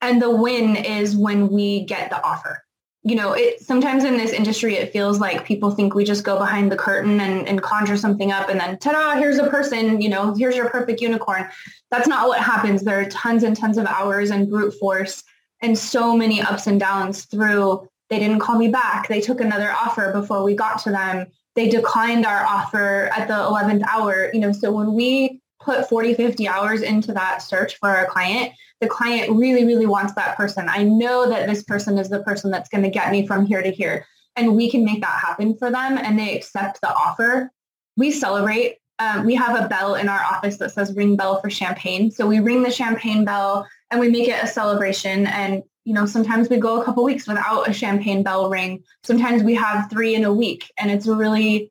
And 0.00 0.22
the 0.22 0.30
win 0.30 0.76
is 0.76 1.16
when 1.16 1.48
we 1.48 1.84
get 1.86 2.10
the 2.10 2.22
offer. 2.22 2.62
You 3.02 3.16
know, 3.16 3.32
it 3.32 3.60
sometimes 3.60 4.04
in 4.04 4.18
this 4.18 4.30
industry, 4.30 4.76
it 4.76 4.92
feels 4.92 5.18
like 5.18 5.44
people 5.44 5.72
think 5.72 5.96
we 5.96 6.04
just 6.04 6.22
go 6.22 6.38
behind 6.38 6.70
the 6.70 6.76
curtain 6.76 7.20
and, 7.20 7.48
and 7.48 7.60
conjure 7.60 7.96
something 7.96 8.30
up 8.30 8.48
and 8.48 8.60
then 8.60 8.78
ta-da, 8.78 9.18
here's 9.18 9.38
a 9.38 9.48
person, 9.48 10.00
you 10.00 10.08
know, 10.08 10.32
here's 10.34 10.54
your 10.54 10.70
perfect 10.70 11.00
unicorn. 11.00 11.48
That's 11.90 12.06
not 12.06 12.28
what 12.28 12.40
happens. 12.40 12.82
There 12.82 13.00
are 13.00 13.08
tons 13.08 13.42
and 13.42 13.56
tons 13.56 13.78
of 13.78 13.86
hours 13.86 14.30
and 14.30 14.48
brute 14.48 14.74
force 14.78 15.24
and 15.60 15.76
so 15.76 16.16
many 16.16 16.40
ups 16.40 16.68
and 16.68 16.78
downs 16.78 17.24
through 17.24 17.88
they 18.08 18.18
didn't 18.18 18.38
call 18.40 18.58
me 18.58 18.68
back. 18.68 19.08
They 19.08 19.20
took 19.20 19.40
another 19.40 19.70
offer 19.70 20.12
before 20.12 20.42
we 20.42 20.54
got 20.54 20.78
to 20.84 20.90
them. 20.90 21.26
They 21.54 21.68
declined 21.68 22.26
our 22.26 22.44
offer 22.44 23.10
at 23.16 23.28
the 23.28 23.34
11th 23.34 23.82
hour. 23.88 24.30
You 24.32 24.40
know, 24.40 24.52
so 24.52 24.70
when 24.70 24.94
we 24.94 25.40
put 25.60 25.88
40, 25.88 26.14
50 26.14 26.46
hours 26.46 26.82
into 26.82 27.12
that 27.12 27.42
search 27.42 27.76
for 27.78 27.88
our 27.88 28.06
client, 28.06 28.52
the 28.80 28.86
client 28.86 29.32
really, 29.32 29.64
really 29.64 29.86
wants 29.86 30.14
that 30.14 30.36
person. 30.36 30.68
I 30.68 30.84
know 30.84 31.28
that 31.28 31.48
this 31.48 31.62
person 31.62 31.98
is 31.98 32.08
the 32.08 32.22
person 32.22 32.50
that's 32.50 32.68
going 32.68 32.84
to 32.84 32.90
get 32.90 33.10
me 33.10 33.26
from 33.26 33.46
here 33.46 33.62
to 33.62 33.70
here. 33.70 34.06
And 34.36 34.54
we 34.54 34.70
can 34.70 34.84
make 34.84 35.00
that 35.00 35.18
happen 35.18 35.56
for 35.56 35.70
them 35.70 35.96
and 35.96 36.18
they 36.18 36.36
accept 36.36 36.80
the 36.82 36.94
offer. 36.94 37.50
We 37.96 38.10
celebrate. 38.10 38.76
Um, 38.98 39.26
we 39.26 39.34
have 39.34 39.62
a 39.62 39.68
bell 39.68 39.94
in 39.94 40.08
our 40.08 40.20
office 40.20 40.56
that 40.58 40.72
says 40.72 40.94
ring 40.94 41.16
bell 41.16 41.40
for 41.40 41.50
champagne. 41.50 42.10
So 42.10 42.26
we 42.26 42.40
ring 42.40 42.62
the 42.62 42.70
champagne 42.70 43.24
bell 43.24 43.66
and 43.90 44.00
we 44.00 44.08
make 44.08 44.28
it 44.28 44.42
a 44.42 44.46
celebration. 44.46 45.26
And 45.26 45.62
you 45.86 45.94
know, 45.94 46.04
sometimes 46.04 46.48
we 46.48 46.56
go 46.56 46.80
a 46.80 46.84
couple 46.84 47.04
weeks 47.04 47.28
without 47.28 47.68
a 47.68 47.72
champagne 47.72 48.24
bell 48.24 48.50
ring. 48.50 48.82
Sometimes 49.04 49.44
we 49.44 49.54
have 49.54 49.88
three 49.88 50.16
in 50.16 50.24
a 50.24 50.32
week 50.32 50.72
and 50.78 50.90
it's 50.90 51.06
really, 51.06 51.70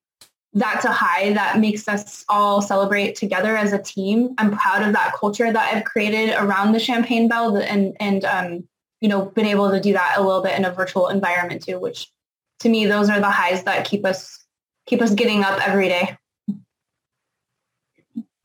that's 0.53 0.85
a 0.85 0.91
high 0.91 1.33
that 1.33 1.59
makes 1.59 1.89
us 1.89 2.23
all 2.29 2.61
celebrate 2.61 3.15
together 3.17 3.57
as 3.57 3.73
a 3.73 3.77
team. 3.77 4.33
I'm 4.37 4.57
proud 4.57 4.83
of 4.83 4.93
that 4.93 5.13
culture 5.15 5.51
that 5.51 5.75
I've 5.75 5.83
created 5.83 6.33
around 6.37 6.71
the 6.71 6.79
champagne 6.79 7.27
bell 7.27 7.57
and, 7.57 7.97
and, 7.99 8.23
um, 8.23 8.67
you 9.01 9.09
know, 9.09 9.25
been 9.25 9.45
able 9.45 9.69
to 9.69 9.81
do 9.81 9.91
that 9.91 10.15
a 10.17 10.21
little 10.21 10.41
bit 10.41 10.57
in 10.57 10.63
a 10.63 10.71
virtual 10.71 11.09
environment 11.09 11.65
too, 11.65 11.77
which 11.77 12.09
to 12.59 12.69
me, 12.69 12.85
those 12.85 13.09
are 13.09 13.19
the 13.19 13.29
highs 13.29 13.63
that 13.63 13.85
keep 13.85 14.05
us, 14.05 14.45
keep 14.85 15.01
us 15.01 15.13
getting 15.13 15.43
up 15.43 15.59
every 15.67 15.89
day. 15.89 16.17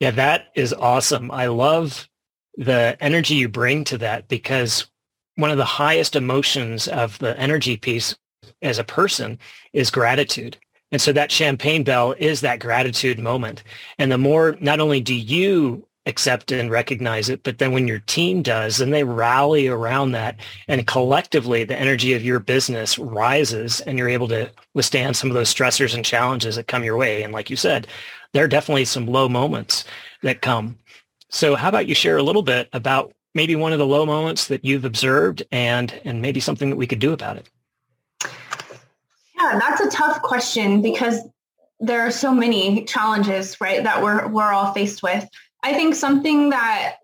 Yeah, 0.01 0.11
that 0.11 0.47
is 0.55 0.73
awesome. 0.73 1.29
I 1.29 1.45
love 1.45 2.09
the 2.57 2.97
energy 2.99 3.35
you 3.35 3.47
bring 3.47 3.83
to 3.83 3.99
that 3.99 4.27
because 4.27 4.87
one 5.35 5.51
of 5.51 5.57
the 5.57 5.63
highest 5.63 6.15
emotions 6.15 6.87
of 6.87 7.19
the 7.19 7.39
energy 7.39 7.77
piece 7.77 8.15
as 8.63 8.79
a 8.79 8.83
person 8.83 9.37
is 9.73 9.91
gratitude. 9.91 10.57
And 10.91 10.99
so 10.99 11.13
that 11.13 11.31
champagne 11.31 11.83
bell 11.83 12.15
is 12.17 12.41
that 12.41 12.59
gratitude 12.59 13.19
moment. 13.19 13.61
And 13.99 14.11
the 14.11 14.17
more, 14.17 14.57
not 14.59 14.79
only 14.79 15.01
do 15.01 15.13
you 15.13 15.87
accept 16.07 16.51
and 16.51 16.71
recognize 16.71 17.29
it, 17.29 17.43
but 17.43 17.59
then 17.59 17.71
when 17.71 17.87
your 17.87 17.99
team 17.99 18.41
does 18.41 18.81
and 18.81 18.91
they 18.91 19.03
rally 19.03 19.67
around 19.67 20.13
that 20.13 20.39
and 20.67 20.87
collectively 20.87 21.63
the 21.63 21.79
energy 21.79 22.15
of 22.15 22.25
your 22.25 22.39
business 22.39 22.97
rises 22.97 23.81
and 23.81 23.99
you're 23.99 24.09
able 24.09 24.27
to 24.29 24.49
withstand 24.73 25.15
some 25.15 25.29
of 25.29 25.35
those 25.35 25.53
stressors 25.53 25.93
and 25.93 26.03
challenges 26.03 26.55
that 26.55 26.67
come 26.67 26.83
your 26.83 26.97
way. 26.97 27.21
And 27.21 27.31
like 27.31 27.51
you 27.51 27.55
said, 27.55 27.85
there 28.33 28.43
are 28.43 28.47
definitely 28.47 28.85
some 28.85 29.07
low 29.07 29.27
moments 29.27 29.83
that 30.23 30.41
come. 30.41 30.77
So 31.29 31.55
how 31.55 31.69
about 31.69 31.87
you 31.87 31.95
share 31.95 32.17
a 32.17 32.23
little 32.23 32.43
bit 32.43 32.69
about 32.73 33.13
maybe 33.33 33.55
one 33.55 33.73
of 33.73 33.79
the 33.79 33.85
low 33.85 34.05
moments 34.05 34.47
that 34.47 34.65
you've 34.65 34.85
observed 34.85 35.43
and 35.51 35.99
and 36.03 36.21
maybe 36.21 36.39
something 36.39 36.69
that 36.69 36.75
we 36.75 36.87
could 36.87 36.99
do 36.99 37.13
about 37.13 37.37
it? 37.37 37.49
Yeah 39.35 39.59
that's 39.59 39.81
a 39.81 39.89
tough 39.89 40.21
question 40.21 40.81
because 40.81 41.19
there 41.79 42.01
are 42.01 42.11
so 42.11 42.33
many 42.33 42.85
challenges 42.85 43.59
right 43.59 43.83
that 43.83 44.01
we're 44.03 44.27
we're 44.27 44.51
all 44.51 44.73
faced 44.73 45.01
with. 45.01 45.27
I 45.63 45.73
think 45.73 45.95
something 45.95 46.49
that 46.49 46.97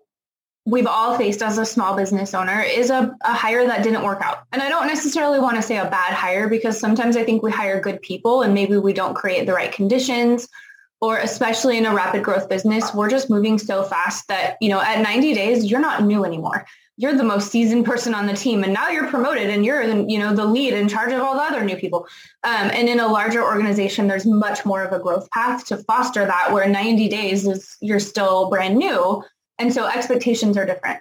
we've 0.66 0.86
all 0.86 1.16
faced 1.16 1.42
as 1.42 1.56
a 1.56 1.64
small 1.64 1.96
business 1.96 2.34
owner 2.34 2.60
is 2.60 2.90
a, 2.90 3.16
a 3.22 3.32
hire 3.32 3.66
that 3.66 3.82
didn't 3.82 4.04
work 4.04 4.20
out. 4.20 4.44
And 4.52 4.60
i 4.62 4.68
don't 4.68 4.86
necessarily 4.86 5.40
want 5.40 5.56
to 5.56 5.62
say 5.62 5.78
a 5.78 5.88
bad 5.88 6.12
hire 6.12 6.48
because 6.48 6.78
sometimes 6.78 7.16
i 7.16 7.24
think 7.24 7.42
we 7.42 7.50
hire 7.50 7.80
good 7.80 8.02
people 8.02 8.42
and 8.42 8.52
maybe 8.52 8.76
we 8.76 8.92
don't 8.92 9.14
create 9.14 9.46
the 9.46 9.54
right 9.54 9.72
conditions 9.72 10.48
or 11.00 11.18
especially 11.18 11.78
in 11.78 11.86
a 11.86 11.94
rapid 11.94 12.24
growth 12.24 12.48
business, 12.48 12.92
we're 12.92 13.10
just 13.10 13.30
moving 13.30 13.58
so 13.58 13.84
fast 13.84 14.26
that, 14.28 14.56
you 14.60 14.68
know, 14.68 14.80
at 14.80 15.00
90 15.00 15.32
days, 15.32 15.70
you're 15.70 15.80
not 15.80 16.02
new 16.02 16.24
anymore. 16.24 16.66
You're 16.96 17.14
the 17.14 17.22
most 17.22 17.52
seasoned 17.52 17.84
person 17.84 18.14
on 18.14 18.26
the 18.26 18.34
team. 18.34 18.64
And 18.64 18.72
now 18.72 18.88
you're 18.88 19.06
promoted 19.06 19.48
and 19.48 19.64
you're, 19.64 19.82
you 20.08 20.18
know, 20.18 20.34
the 20.34 20.44
lead 20.44 20.74
in 20.74 20.88
charge 20.88 21.12
of 21.12 21.20
all 21.20 21.34
the 21.34 21.42
other 21.42 21.64
new 21.64 21.76
people. 21.76 22.08
Um, 22.42 22.70
and 22.72 22.88
in 22.88 22.98
a 22.98 23.06
larger 23.06 23.44
organization, 23.44 24.08
there's 24.08 24.26
much 24.26 24.66
more 24.66 24.82
of 24.82 24.92
a 24.92 24.98
growth 24.98 25.30
path 25.30 25.66
to 25.66 25.76
foster 25.76 26.26
that 26.26 26.52
where 26.52 26.68
90 26.68 27.08
days 27.08 27.46
is 27.46 27.76
you're 27.80 28.00
still 28.00 28.50
brand 28.50 28.76
new. 28.76 29.22
And 29.58 29.72
so 29.72 29.86
expectations 29.86 30.56
are 30.56 30.66
different. 30.66 30.98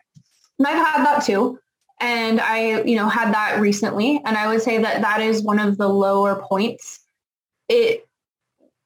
And 0.59 0.67
I've 0.67 0.85
had 0.85 1.03
that 1.05 1.25
too. 1.25 1.59
And 1.99 2.39
I, 2.39 2.83
you 2.83 2.95
know, 2.95 3.09
had 3.09 3.33
that 3.33 3.59
recently. 3.59 4.21
And 4.23 4.37
I 4.37 4.47
would 4.47 4.61
say 4.61 4.77
that 4.77 5.01
that 5.01 5.21
is 5.21 5.41
one 5.41 5.57
of 5.57 5.77
the 5.77 5.89
lower 5.89 6.43
points. 6.47 6.99
It 7.69 8.06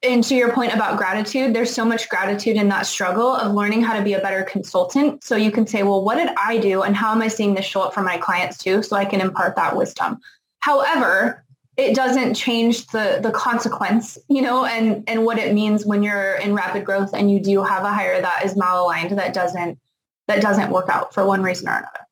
and 0.02 0.24
to 0.24 0.34
your 0.34 0.52
point 0.52 0.74
about 0.74 0.98
gratitude, 0.98 1.54
there's 1.54 1.72
so 1.72 1.84
much 1.84 2.08
gratitude 2.08 2.56
in 2.56 2.68
that 2.68 2.86
struggle 2.86 3.34
of 3.34 3.54
learning 3.54 3.82
how 3.82 3.96
to 3.96 4.02
be 4.02 4.14
a 4.14 4.20
better 4.20 4.42
consultant. 4.42 5.22
So 5.22 5.36
you 5.36 5.52
can 5.52 5.66
say, 5.66 5.84
well, 5.84 6.02
what 6.02 6.16
did 6.16 6.30
I 6.36 6.58
do 6.58 6.82
and 6.82 6.96
how 6.96 7.12
am 7.12 7.22
I 7.22 7.28
seeing 7.28 7.54
this 7.54 7.64
show 7.64 7.82
up 7.82 7.94
for 7.94 8.02
my 8.02 8.18
clients 8.18 8.58
too? 8.58 8.82
So 8.82 8.96
I 8.96 9.04
can 9.04 9.20
impart 9.20 9.54
that 9.56 9.76
wisdom. 9.76 10.18
However, 10.58 11.44
it 11.76 11.94
doesn't 11.94 12.34
change 12.34 12.86
the 12.88 13.20
the 13.22 13.30
consequence, 13.30 14.18
you 14.28 14.42
know, 14.42 14.64
and 14.64 15.04
and 15.08 15.24
what 15.24 15.38
it 15.38 15.54
means 15.54 15.86
when 15.86 16.02
you're 16.02 16.34
in 16.34 16.54
rapid 16.54 16.84
growth 16.84 17.14
and 17.14 17.30
you 17.30 17.40
do 17.40 17.62
have 17.62 17.84
a 17.84 17.92
hire 17.92 18.20
that 18.20 18.44
is 18.44 18.54
malaligned 18.54 19.16
that 19.16 19.32
doesn't 19.32 19.78
that 20.28 20.42
doesn't 20.42 20.70
work 20.70 20.88
out 20.88 21.14
for 21.14 21.24
one 21.24 21.42
reason 21.42 21.68
or 21.68 21.72
another. 21.72 22.06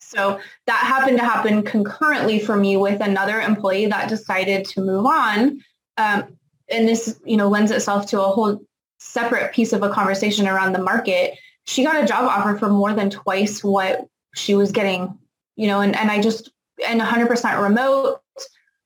So 0.00 0.40
that 0.66 0.78
happened 0.78 1.18
to 1.18 1.24
happen 1.24 1.62
concurrently 1.62 2.38
for 2.38 2.56
me 2.56 2.76
with 2.76 3.00
another 3.00 3.40
employee 3.40 3.86
that 3.86 4.08
decided 4.08 4.64
to 4.66 4.80
move 4.80 5.04
on. 5.04 5.62
Um, 5.98 6.37
and 6.70 6.88
this, 6.88 7.18
you 7.24 7.36
know, 7.36 7.48
lends 7.48 7.70
itself 7.70 8.06
to 8.08 8.20
a 8.20 8.28
whole 8.28 8.60
separate 8.98 9.52
piece 9.52 9.72
of 9.72 9.82
a 9.82 9.90
conversation 9.90 10.48
around 10.48 10.72
the 10.72 10.82
market. 10.82 11.34
She 11.66 11.84
got 11.84 12.02
a 12.02 12.06
job 12.06 12.24
offer 12.24 12.58
for 12.58 12.68
more 12.68 12.92
than 12.92 13.10
twice 13.10 13.62
what 13.62 14.06
she 14.34 14.54
was 14.54 14.72
getting, 14.72 15.18
you 15.56 15.66
know, 15.66 15.80
and, 15.80 15.96
and 15.96 16.10
I 16.10 16.20
just, 16.20 16.50
and 16.86 17.00
100% 17.00 17.62
remote. 17.62 18.20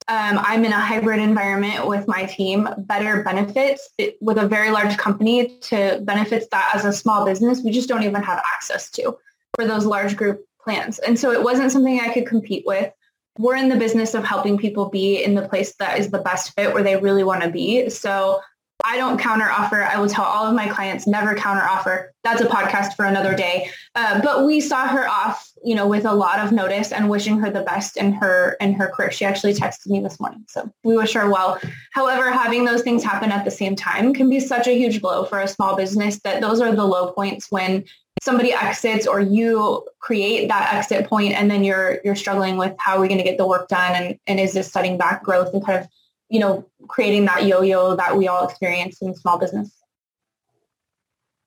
Um, 0.09 0.41
I'm 0.43 0.65
in 0.65 0.73
a 0.73 0.81
hybrid 0.81 1.21
environment 1.21 1.87
with 1.87 2.09
my 2.09 2.25
team, 2.25 2.69
better 2.77 3.23
benefits 3.23 3.89
it, 3.99 4.17
with 4.21 4.37
a 4.37 4.49
very 4.49 4.71
large 4.71 4.97
company 4.99 5.59
to 5.63 6.01
benefits 6.03 6.49
that 6.51 6.73
as 6.75 6.85
a 6.85 6.93
small 6.93 7.25
business, 7.25 7.63
we 7.63 7.71
just 7.71 7.89
don't 7.89 8.03
even 8.03 8.23
have 8.23 8.43
access 8.53 8.91
to 8.93 9.17
for 9.55 9.65
those 9.65 9.87
large 9.87 10.17
group 10.17 10.45
plans. 10.63 10.99
And 10.99 11.19
so 11.19 11.31
it 11.31 11.43
wasn't 11.43 11.71
something 11.71 12.01
I 12.01 12.13
could 12.13 12.27
compete 12.27 12.65
with. 12.67 12.93
We're 13.39 13.57
in 13.57 13.69
the 13.69 13.77
business 13.77 14.15
of 14.15 14.25
helping 14.25 14.59
people 14.59 14.89
be 14.89 15.23
in 15.23 15.35
the 15.35 15.49
place 15.49 15.75
that 15.79 15.99
is 15.99 16.11
the 16.11 16.19
best 16.19 16.55
fit 16.55 16.75
where 16.75 16.83
they 16.83 16.97
really 16.97 17.25
want 17.25 17.43
to 17.43 17.51
be. 17.51 17.89
So 17.89 18.41
I 18.85 18.97
don't 18.97 19.19
counter 19.19 19.49
offer. 19.49 19.83
I 19.83 19.99
will 19.99 20.09
tell 20.09 20.25
all 20.25 20.47
of 20.47 20.55
my 20.55 20.69
clients 20.69 21.07
never 21.07 21.35
counter 21.35 21.63
offer. 21.63 22.13
That's 22.25 22.41
a 22.41 22.47
podcast 22.47 22.95
for 22.95 23.05
another 23.05 23.35
day. 23.35 23.71
Uh, 23.95 24.21
but 24.23 24.45
we 24.45 24.61
saw 24.61 24.89
her 24.89 25.09
off, 25.09 25.51
you 25.65 25.75
know, 25.75 25.87
with 25.87 26.05
a 26.05 26.13
lot 26.13 26.41
of 26.41 26.53
notice 26.53 26.91
and 26.93 27.09
wishing 27.09 27.39
her 27.39 27.51
the 27.51 27.63
best 27.63 27.97
in 27.97 28.13
her 28.15 28.57
in 28.61 28.75
her 28.75 28.89
career. 28.89 29.11
She 29.11 29.25
actually 29.25 29.55
texted 29.55 29.87
me 29.87 30.01
this 30.01 30.19
morning, 30.19 30.45
so 30.49 30.71
we 30.83 30.97
wish 30.97 31.13
her 31.15 31.31
well. 31.31 31.61
However, 31.93 32.31
having 32.31 32.65
those 32.65 32.83
things 32.83 33.05
happen 33.05 33.31
at 33.31 33.45
the 33.45 33.51
same 33.51 33.77
time 33.77 34.15
can 34.15 34.29
be 34.29 34.41
such 34.41 34.67
a 34.67 34.77
huge 34.77 35.01
blow 35.01 35.25
for 35.25 35.41
a 35.41 35.49
small 35.49 35.77
business 35.77 36.21
that 36.21 36.41
those 36.41 36.61
are 36.61 36.75
the 36.75 36.85
low 36.85 37.13
points 37.13 37.51
when 37.51 37.85
somebody 38.23 38.53
exits 38.53 39.05
or 39.05 39.19
you 39.19 39.85
create 39.99 40.47
that 40.47 40.73
exit 40.73 41.09
point 41.09 41.33
and 41.33 41.51
then 41.51 41.65
you're 41.65 41.99
you're 42.05 42.15
struggling 42.15 42.57
with 42.57 42.73
how 42.79 42.97
are 42.97 43.01
we 43.01 43.09
going 43.09 43.19
to 43.19 43.25
get 43.25 43.37
the 43.37 43.47
work 43.47 43.67
done 43.67 43.93
and, 43.97 44.19
and 44.29 44.39
is 44.39 44.53
this 44.53 44.71
setting 44.71 44.97
back 44.97 45.25
growth 45.25 45.53
and 45.53 45.67
kind 45.67 45.81
of 45.81 45.89
you 46.29 46.39
know 46.39 46.65
creating 46.87 47.25
that 47.25 47.45
yo-yo 47.45 47.97
that 47.97 48.17
we 48.17 48.29
all 48.29 48.47
experience 48.47 49.03
in 49.03 49.13
small 49.13 49.39
business? 49.39 49.73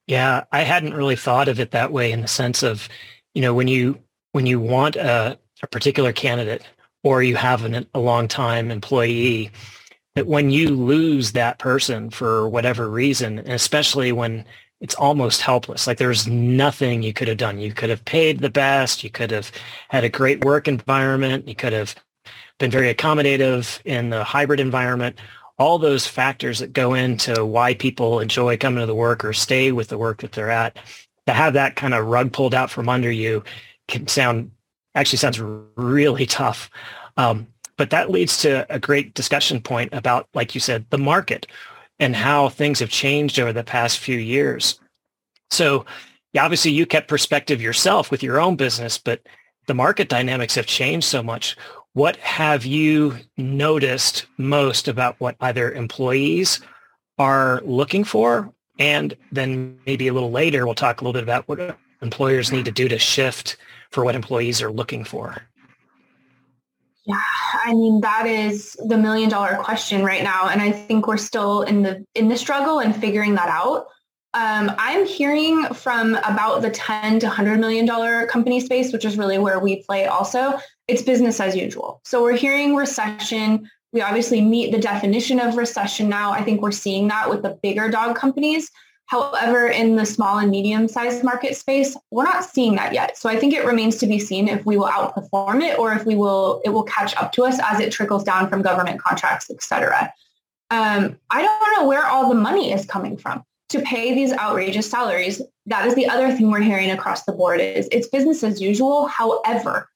Yeah 0.06 0.44
i 0.52 0.64
hadn't 0.64 0.94
really 0.94 1.16
thought 1.16 1.48
of 1.48 1.62
it 1.62 1.72
that 1.72 1.94
way 1.94 2.12
in 2.12 2.20
the 2.20 2.28
sense 2.28 2.62
of 2.62 2.90
you 3.34 3.42
know 3.42 3.54
when 3.54 3.70
you 3.70 3.98
when 4.34 4.46
you 4.46 4.60
want 4.60 4.98
a, 4.98 5.40
a 5.64 5.68
particular 5.68 6.12
candidate 6.12 6.62
or 7.04 7.24
you 7.24 7.38
have 7.38 7.64
an, 7.64 7.88
a 7.94 8.00
long 8.02 8.28
time 8.28 8.70
employee 8.70 9.50
that 10.16 10.28
when 10.28 10.50
you 10.50 10.72
lose 10.72 11.32
that 11.32 11.58
person 11.58 12.10
for 12.10 12.50
whatever 12.50 12.90
reason 12.90 13.40
and 13.40 13.54
especially 13.54 14.12
when 14.12 14.44
it's 14.86 14.94
almost 14.94 15.42
helpless. 15.42 15.88
Like 15.88 15.98
there's 15.98 16.28
nothing 16.28 17.02
you 17.02 17.12
could 17.12 17.28
have 17.28 17.40
done. 17.40 17.58
You 17.58 17.74
could 17.74 17.90
have 17.90 18.06
paid 18.06 18.38
the 18.38 18.52
best. 18.52 19.04
You 19.04 19.10
could 19.10 19.32
have 19.32 19.52
had 19.90 20.04
a 20.04 20.10
great 20.10 20.46
work 20.46 20.68
environment. 20.68 21.48
You 21.48 21.56
could 21.56 21.74
have 21.74 21.96
been 22.60 22.70
very 22.70 22.94
accommodative 22.94 23.80
in 23.84 24.12
the 24.12 24.24
hybrid 24.24 24.60
environment. 24.60 25.18
All 25.58 25.80
those 25.80 26.06
factors 26.06 26.60
that 26.60 26.72
go 26.72 26.94
into 26.94 27.44
why 27.44 27.74
people 27.74 28.20
enjoy 28.20 28.58
coming 28.58 28.82
to 28.82 28.86
the 28.86 28.94
work 28.94 29.26
or 29.26 29.34
stay 29.34 29.72
with 29.72 29.88
the 29.88 29.98
work 29.98 30.22
that 30.22 30.34
they're 30.34 30.52
at, 30.52 30.78
to 31.26 31.34
have 31.34 31.54
that 31.54 31.76
kind 31.76 31.96
of 31.96 32.06
rug 32.06 32.32
pulled 32.32 32.54
out 32.54 32.70
from 32.70 32.88
under 32.88 33.10
you 33.10 33.44
can 33.88 34.08
sound, 34.08 34.52
actually 34.94 35.18
sounds 35.18 35.40
really 35.40 36.28
tough. 36.28 36.70
Um, 37.18 37.48
but 37.76 37.90
that 37.90 38.12
leads 38.12 38.38
to 38.44 38.68
a 38.70 38.78
great 38.78 39.16
discussion 39.16 39.62
point 39.62 39.92
about, 39.94 40.30
like 40.36 40.54
you 40.54 40.62
said, 40.62 40.86
the 40.92 41.00
market 41.00 41.48
and 42.00 42.16
how 42.16 42.50
things 42.50 42.80
have 42.80 42.90
changed 42.90 43.40
over 43.40 43.54
the 43.54 43.64
past 43.64 44.00
few 44.00 44.18
years. 44.18 44.80
So 45.50 45.86
obviously 46.38 46.72
you 46.72 46.86
kept 46.86 47.08
perspective 47.08 47.62
yourself 47.62 48.12
with 48.12 48.24
your 48.24 48.40
own 48.40 48.56
business, 48.56 48.98
but 48.98 49.22
the 49.68 49.74
market 49.74 50.10
dynamics 50.10 50.56
have 50.56 50.66
changed 50.66 51.08
so 51.08 51.24
much. 51.24 51.56
What 51.94 52.18
have 52.18 52.66
you 52.66 53.18
noticed 53.38 54.26
most 54.38 54.88
about 54.88 55.16
what 55.20 55.38
either 55.40 55.72
employees 55.72 56.60
are 57.18 57.62
looking 57.64 58.04
for? 58.04 58.52
And 58.78 59.16
then 59.32 59.80
maybe 59.86 60.10
a 60.10 60.14
little 60.14 60.32
later, 60.32 60.66
we'll 60.66 60.76
talk 60.76 61.00
a 61.00 61.04
little 61.06 61.14
bit 61.14 61.24
about 61.24 61.48
what 61.48 61.78
employers 62.02 62.52
need 62.52 62.66
to 62.66 62.72
do 62.72 62.90
to 62.90 63.00
shift 63.00 63.56
for 63.92 64.04
what 64.04 64.16
employees 64.16 64.62
are 64.62 64.72
looking 64.72 65.06
for. 65.06 65.42
Yeah, 67.06 67.22
I 67.64 67.74
mean 67.74 68.02
that 68.02 68.26
is 68.26 68.76
the 68.84 68.98
million 68.98 69.30
dollar 69.30 69.58
question 69.58 70.04
right 70.04 70.24
now, 70.24 70.50
and 70.50 70.62
I 70.62 70.72
think 70.72 71.08
we're 71.08 71.18
still 71.18 71.62
in 71.62 71.84
the 71.84 72.04
in 72.16 72.30
the 72.30 72.38
struggle 72.38 72.80
and 72.80 72.96
figuring 72.96 73.36
that 73.36 73.50
out. 73.50 73.88
Um, 74.34 74.72
I'm 74.78 75.06
hearing 75.06 75.66
from 75.74 76.16
about 76.16 76.62
the 76.62 76.70
10 76.70 77.20
to 77.20 77.28
100 77.28 77.58
million 77.58 77.86
dollar 77.86 78.26
company 78.28 78.60
space, 78.60 78.92
which 78.92 79.06
is 79.06 79.18
really 79.18 79.38
where 79.38 79.60
we 79.60 79.84
play. 79.84 80.08
Also, 80.08 80.60
it's 80.88 81.02
business 81.02 81.40
as 81.40 81.56
usual. 81.56 82.02
So 82.04 82.22
we're 82.22 82.36
hearing 82.36 82.76
recession. 82.76 83.70
We 83.94 84.02
obviously 84.02 84.42
meet 84.42 84.74
the 84.74 84.80
definition 84.80 85.40
of 85.40 85.56
recession 85.56 86.10
now. 86.10 86.32
I 86.32 86.44
think 86.44 86.62
we're 86.62 86.72
seeing 86.72 87.08
that 87.08 87.30
with 87.30 87.44
the 87.44 87.58
bigger 87.64 87.90
dog 87.90 88.18
companies. 88.18 88.70
However, 89.08 89.68
in 89.68 89.96
the 89.96 90.06
small 90.06 90.40
and 90.40 90.50
medium 90.50 90.88
sized 90.88 91.24
market 91.24 91.56
space, 91.56 91.96
we're 92.10 92.24
not 92.24 92.44
seeing 92.44 92.76
that 92.76 92.94
yet. 92.94 93.18
So 93.18 93.30
I 93.30 93.38
think 93.38 93.54
it 93.54 93.66
remains 93.66 93.98
to 93.98 94.08
be 94.08 94.18
seen 94.18 94.48
if 94.48 94.66
we 94.66 94.78
will 94.78 94.88
outperform 94.88 95.62
it 95.62 95.78
or 95.78 95.94
if 95.94 96.06
we 96.06 96.16
will 96.16 96.62
it 96.66 96.70
will 96.70 96.84
catch 96.84 97.16
up 97.18 97.32
to 97.34 97.44
us 97.44 97.60
as 97.64 97.80
it 97.80 97.92
trickles 97.92 98.24
down 98.24 98.50
from 98.50 98.64
government 98.64 99.00
contracts, 99.00 99.50
et 99.52 99.62
cetera. 99.62 100.12
Um, 100.72 101.18
I 101.30 101.44
don't 101.44 101.78
know 101.78 101.88
where 101.88 102.06
all 102.06 102.30
the 102.30 102.36
money 102.36 102.72
is 102.74 102.86
coming 102.86 103.16
from 103.16 103.44
to 103.70 103.80
pay 103.82 104.16
these 104.16 104.34
outrageous 104.34 104.90
salaries. 104.90 105.42
That 105.68 105.86
is 105.86 105.94
the 105.94 106.08
other 106.08 106.32
thing 106.32 106.50
we're 106.50 106.62
hearing 106.62 106.90
across 106.90 107.24
the 107.26 107.32
board 107.32 107.60
is 107.60 107.88
it's 107.92 108.08
business 108.08 108.44
as 108.44 108.60
usual. 108.60 109.06
However, 109.06 109.90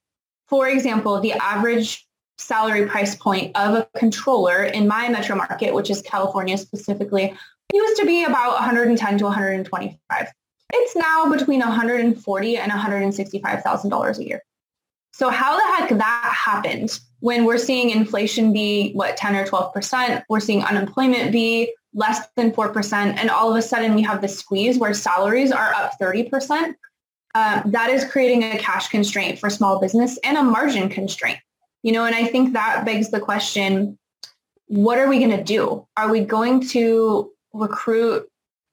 for 0.48 0.68
example, 0.68 1.20
the 1.20 1.34
average 1.34 2.08
salary 2.38 2.86
price 2.86 3.16
point 3.16 3.56
of 3.56 3.76
a 3.76 3.88
controller 3.98 4.64
in 4.64 4.88
my 4.88 5.10
metro 5.10 5.36
market, 5.36 5.74
which 5.74 5.90
is 5.90 6.02
California 6.02 6.58
specifically, 6.58 7.36
used 7.74 7.98
to 7.98 8.06
be 8.06 8.24
about 8.24 8.54
110 8.54 9.18
to 9.20 9.24
125. 9.26 10.28
It's 10.72 10.96
now 10.96 11.30
between 11.30 11.60
140 11.60 12.58
and 12.58 12.70
165,000 12.70 13.90
dollars 13.90 14.20
a 14.20 14.26
year. 14.26 14.42
So 15.14 15.30
how 15.30 15.58
the 15.58 15.76
heck 15.76 15.98
that 15.98 16.34
happened 16.34 17.00
when 17.20 17.46
we're 17.46 17.58
seeing 17.58 17.90
inflation 17.90 18.54
be 18.54 18.94
what 18.94 19.18
10 19.18 19.36
or 19.36 19.46
12 19.46 19.74
percent, 19.74 20.24
we're 20.30 20.40
seeing 20.40 20.64
unemployment 20.64 21.32
be 21.32 21.74
less 21.94 22.28
than 22.36 22.54
four 22.54 22.70
percent, 22.70 23.18
and 23.20 23.30
all 23.30 23.50
of 23.50 23.58
a 23.58 23.62
sudden 23.62 23.96
we 23.96 24.02
have 24.04 24.22
this 24.22 24.38
squeeze 24.38 24.78
where 24.78 24.94
salaries 24.94 25.52
are 25.52 25.74
up 25.74 25.94
30 26.00 26.30
percent. 26.30 26.78
Uh, 27.36 27.62
that 27.66 27.90
is 27.90 28.06
creating 28.06 28.44
a 28.44 28.58
cash 28.58 28.88
constraint 28.90 29.38
for 29.38 29.50
small 29.50 29.80
business 29.80 30.18
and 30.24 30.38
a 30.38 30.44
margin 30.44 30.90
constraint. 30.90 31.40
You 31.84 31.92
know, 31.92 32.06
and 32.06 32.16
I 32.16 32.26
think 32.26 32.54
that 32.54 32.86
begs 32.86 33.12
the 33.12 33.20
question: 33.20 33.98
What 34.68 34.98
are 34.98 35.10
we 35.10 35.20
going 35.20 35.36
to 35.36 35.44
do? 35.44 35.88
Are 35.98 36.10
we 36.10 36.22
going 36.22 36.68
to 36.70 37.32
recruit 37.54 38.30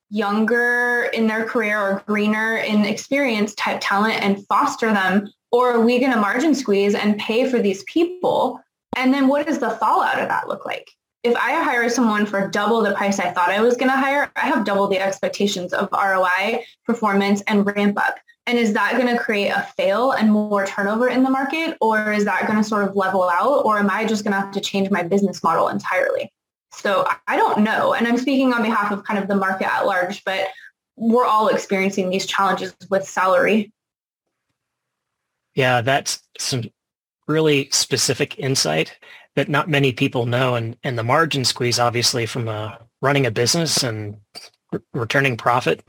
younger 0.09 1.11
in 1.12 1.26
their 1.26 1.45
career 1.45 1.80
or 1.80 2.02
greener 2.06 2.59
in 2.59 2.85
experience 2.85 3.54
type 3.54 3.78
talent 3.80 4.23
and 4.23 4.47
foster 4.47 4.92
them? 4.92 5.28
Or 5.52 5.73
are 5.73 5.80
we 5.80 5.99
going 5.99 6.12
to 6.12 6.21
margin 6.21 6.54
squeeze 6.54 6.95
and 6.95 7.18
pay 7.18 7.49
for 7.49 7.59
these 7.61 7.83
people? 7.85 8.61
And 8.97 9.12
then 9.12 9.28
what 9.28 9.47
does 9.47 9.59
the 9.59 9.71
fallout 9.71 10.21
of 10.21 10.28
that 10.28 10.49
look 10.49 10.66
like? 10.66 10.90
If 11.23 11.35
I 11.37 11.62
hire 11.62 11.88
someone 11.88 12.25
for 12.25 12.49
double 12.49 12.83
the 12.83 12.95
price 12.95 13.18
I 13.18 13.33
thought 13.33 13.50
I 13.50 13.61
was 13.61 13.76
going 13.76 13.90
to 13.90 13.97
hire, 13.97 14.30
I 14.37 14.47
have 14.47 14.64
double 14.64 14.87
the 14.87 15.00
expectations 15.00 15.73
of 15.73 15.88
ROI, 15.92 16.64
performance, 16.85 17.42
and 17.49 17.66
ramp 17.66 17.99
up. 17.99 18.16
And 18.47 18.59
is 18.59 18.75
that 18.75 18.92
going 18.92 19.09
to 19.09 19.21
create 19.21 19.49
a 19.49 19.62
fail 19.76 20.12
and 20.12 20.30
more 20.30 20.66
turnover 20.66 21.09
in 21.09 21.25
the 21.25 21.30
market? 21.30 21.76
Or 21.80 22.12
is 22.12 22.25
that 22.26 22.47
going 22.47 22.59
to 22.59 22.64
sort 22.64 22.88
of 22.88 22.95
level 22.95 23.25
out? 23.25 23.64
Or 23.64 23.78
am 23.78 23.90
I 23.90 24.04
just 24.04 24.23
going 24.23 24.35
to 24.35 24.40
have 24.40 24.52
to 24.52 24.61
change 24.61 24.88
my 24.88 25.02
business 25.02 25.42
model 25.42 25.68
entirely? 25.68 26.33
So 26.76 27.09
I 27.26 27.37
don't 27.37 27.61
know. 27.61 27.95
And 27.95 28.06
I'm 28.06 28.18
speaking 28.18 28.52
on 28.52 28.62
behalf 28.62 28.92
of 28.92 29.04
kind 29.04 29.18
of 29.18 29.28
the 29.28 29.35
market 29.35 29.73
at 29.73 29.87
large, 29.87 30.23
but 30.25 30.49
we're 30.97 31.25
all 31.25 31.49
experiencing 31.49 32.11
these 32.11 32.26
challenges 32.26 32.75
with 32.90 33.09
salary. 33.09 33.73
Yeah, 35.54 35.80
that's 35.80 36.23
some 36.38 36.64
really 37.26 37.71
specific 37.71 38.38
insight 38.38 38.97
that 39.37 39.49
not 39.49 39.68
many 39.68 39.92
people 39.92 40.26
know. 40.26 40.54
And, 40.54 40.76
and 40.85 40.99
the 40.99 41.02
margin 41.02 41.45
squeeze, 41.45 41.78
obviously, 41.78 42.26
from 42.26 42.49
uh, 42.49 42.76
running 43.00 43.26
a 43.26 43.30
business 43.30 43.83
and 43.83 44.18
re- 44.71 44.80
returning 44.92 45.37
profit 45.37 45.88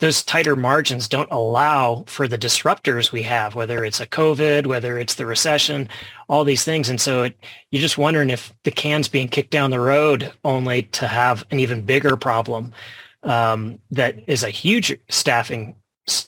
those 0.00 0.22
tighter 0.22 0.56
margins 0.56 1.08
don't 1.08 1.30
allow 1.30 2.04
for 2.06 2.26
the 2.26 2.38
disruptors 2.38 3.12
we 3.12 3.22
have, 3.22 3.54
whether 3.54 3.84
it's 3.84 4.00
a 4.00 4.06
COVID, 4.06 4.66
whether 4.66 4.98
it's 4.98 5.14
the 5.14 5.26
recession, 5.26 5.88
all 6.28 6.44
these 6.44 6.64
things. 6.64 6.88
And 6.88 7.00
so 7.00 7.24
it, 7.24 7.38
you're 7.70 7.80
just 7.80 7.98
wondering 7.98 8.30
if 8.30 8.52
the 8.64 8.70
can's 8.70 9.08
being 9.08 9.28
kicked 9.28 9.50
down 9.50 9.70
the 9.70 9.80
road 9.80 10.32
only 10.44 10.82
to 10.82 11.06
have 11.06 11.44
an 11.50 11.60
even 11.60 11.82
bigger 11.82 12.16
problem 12.16 12.72
um, 13.22 13.78
that 13.92 14.16
is 14.28 14.42
a 14.42 14.50
huge 14.50 14.96
staffing 15.08 15.76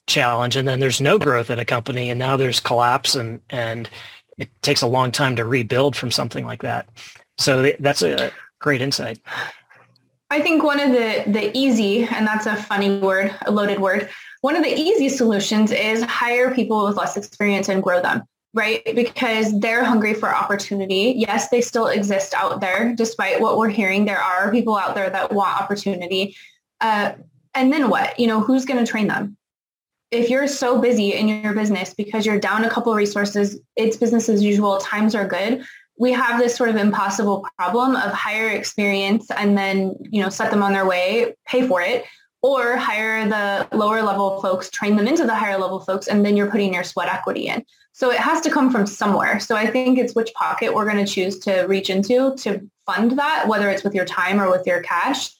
challenge. 0.07 0.57
And 0.57 0.67
then 0.67 0.81
there's 0.81 1.01
no 1.01 1.19
growth 1.19 1.51
at 1.51 1.59
a 1.59 1.65
company 1.65 2.09
and 2.09 2.19
now 2.19 2.37
there's 2.37 2.61
collapse 2.61 3.15
and, 3.15 3.41
and 3.51 3.91
it 4.39 4.49
takes 4.63 4.83
a 4.83 4.87
long 4.87 5.11
time 5.11 5.37
to 5.37 5.45
rebuild 5.45 5.97
from 5.97 6.11
something 6.11 6.47
like 6.47 6.63
that. 6.63 6.89
So 7.39 7.73
that's 7.81 8.03
a 8.03 8.33
great 8.61 8.81
insight. 8.81 9.19
I 10.31 10.41
think 10.41 10.65
one 10.65 10.81
of 10.81 10.91
the 10.91 11.25
the 11.27 11.57
easy, 11.57 12.05
and 12.05 12.27
that's 12.27 12.47
a 12.47 12.57
funny 12.57 12.99
word, 12.99 13.35
a 13.47 13.51
loaded 13.53 13.81
word. 13.81 14.09
One 14.41 14.57
of 14.57 14.65
the 14.65 14.73
easy 14.73 15.09
solutions 15.09 15.71
is 15.71 16.03
hire 16.03 16.55
people 16.55 16.85
with 16.85 16.97
less 16.97 17.17
experience 17.17 17.69
and 17.69 17.83
grow 17.83 18.03
them, 18.03 18.23
right? 18.53 18.83
Because 18.85 19.59
they're 19.61 19.85
hungry 19.85 20.15
for 20.15 20.35
opportunity. 20.35 21.15
Yes, 21.17 21.49
they 21.49 21.61
still 21.61 21.87
exist 21.87 22.35
out 22.35 22.61
there, 22.61 22.95
despite 22.95 23.41
what 23.41 23.57
we're 23.57 23.69
hearing. 23.69 24.05
There 24.05 24.21
are 24.21 24.51
people 24.51 24.77
out 24.77 24.95
there 24.95 25.11
that 25.11 25.33
want 25.33 25.61
opportunity. 25.61 26.37
Uh, 26.81 27.13
and 27.55 27.73
then 27.73 27.89
what? 27.89 28.19
You 28.19 28.27
know, 28.27 28.41
who's 28.41 28.65
going 28.65 28.85
to 28.85 28.91
train 28.91 29.07
them? 29.07 29.37
If 30.11 30.29
you're 30.29 30.47
so 30.49 30.81
busy 30.81 31.15
in 31.15 31.29
your 31.29 31.55
business 31.55 31.95
because 31.95 32.27
you're 32.27 32.39
down 32.39 32.65
a 32.65 32.71
couple 32.71 32.95
resources, 32.95 33.59
it's 33.75 33.97
business 33.97 34.29
as 34.29 34.43
usual, 34.43 34.79
times 34.79 35.15
are 35.15 35.27
good 35.27 35.65
we 35.99 36.13
have 36.13 36.41
this 36.41 36.55
sort 36.55 36.69
of 36.69 36.77
impossible 36.77 37.47
problem 37.59 37.97
of 37.97 38.13
hire 38.13 38.49
experience 38.51 39.31
and 39.31 39.57
then, 39.57 39.97
you 40.01 40.23
know, 40.23 40.29
set 40.29 40.51
them 40.51 40.63
on 40.63 40.73
their 40.73 40.87
way, 40.87 41.35
pay 41.47 41.67
for 41.67 41.81
it, 41.81 42.05
or 42.43 42.77
hire 42.77 43.27
the 43.29 43.67
lower 43.77 44.03
level 44.03 44.41
folks, 44.41 44.71
train 44.71 44.97
them 44.97 45.09
into 45.09 45.25
the 45.25 45.35
higher 45.35 45.59
level 45.59 45.81
folks, 45.81 46.07
and 46.07 46.25
then 46.25 46.37
you're 46.37 46.51
putting 46.51 46.75
your 46.75 46.85
sweat 46.85 47.09
equity 47.09 47.49
in. 47.49 47.65
So 47.93 48.11
it 48.11 48.19
has 48.19 48.43
to 48.43 48.51
come 48.51 48.71
from 48.71 48.87
somewhere. 48.87 49.41
So 49.41 49.57
I 49.57 49.67
think 49.67 49.99
it's 49.99 50.15
which 50.15 50.33
pocket 50.35 50.75
we're 50.75 50.85
going 50.85 51.05
to 51.05 51.11
choose 51.11 51.39
to 51.41 51.63
reach 51.63 51.89
into 51.89 52.37
to 52.37 52.71
fund 52.85 53.19
that, 53.19 53.49
whether 53.49 53.71
it's 53.71 53.83
with 53.83 53.95
your 53.95 54.05
time 54.05 54.41
or 54.41 54.51
with 54.51 54.67
your 54.67 54.83
cash. 54.83 55.31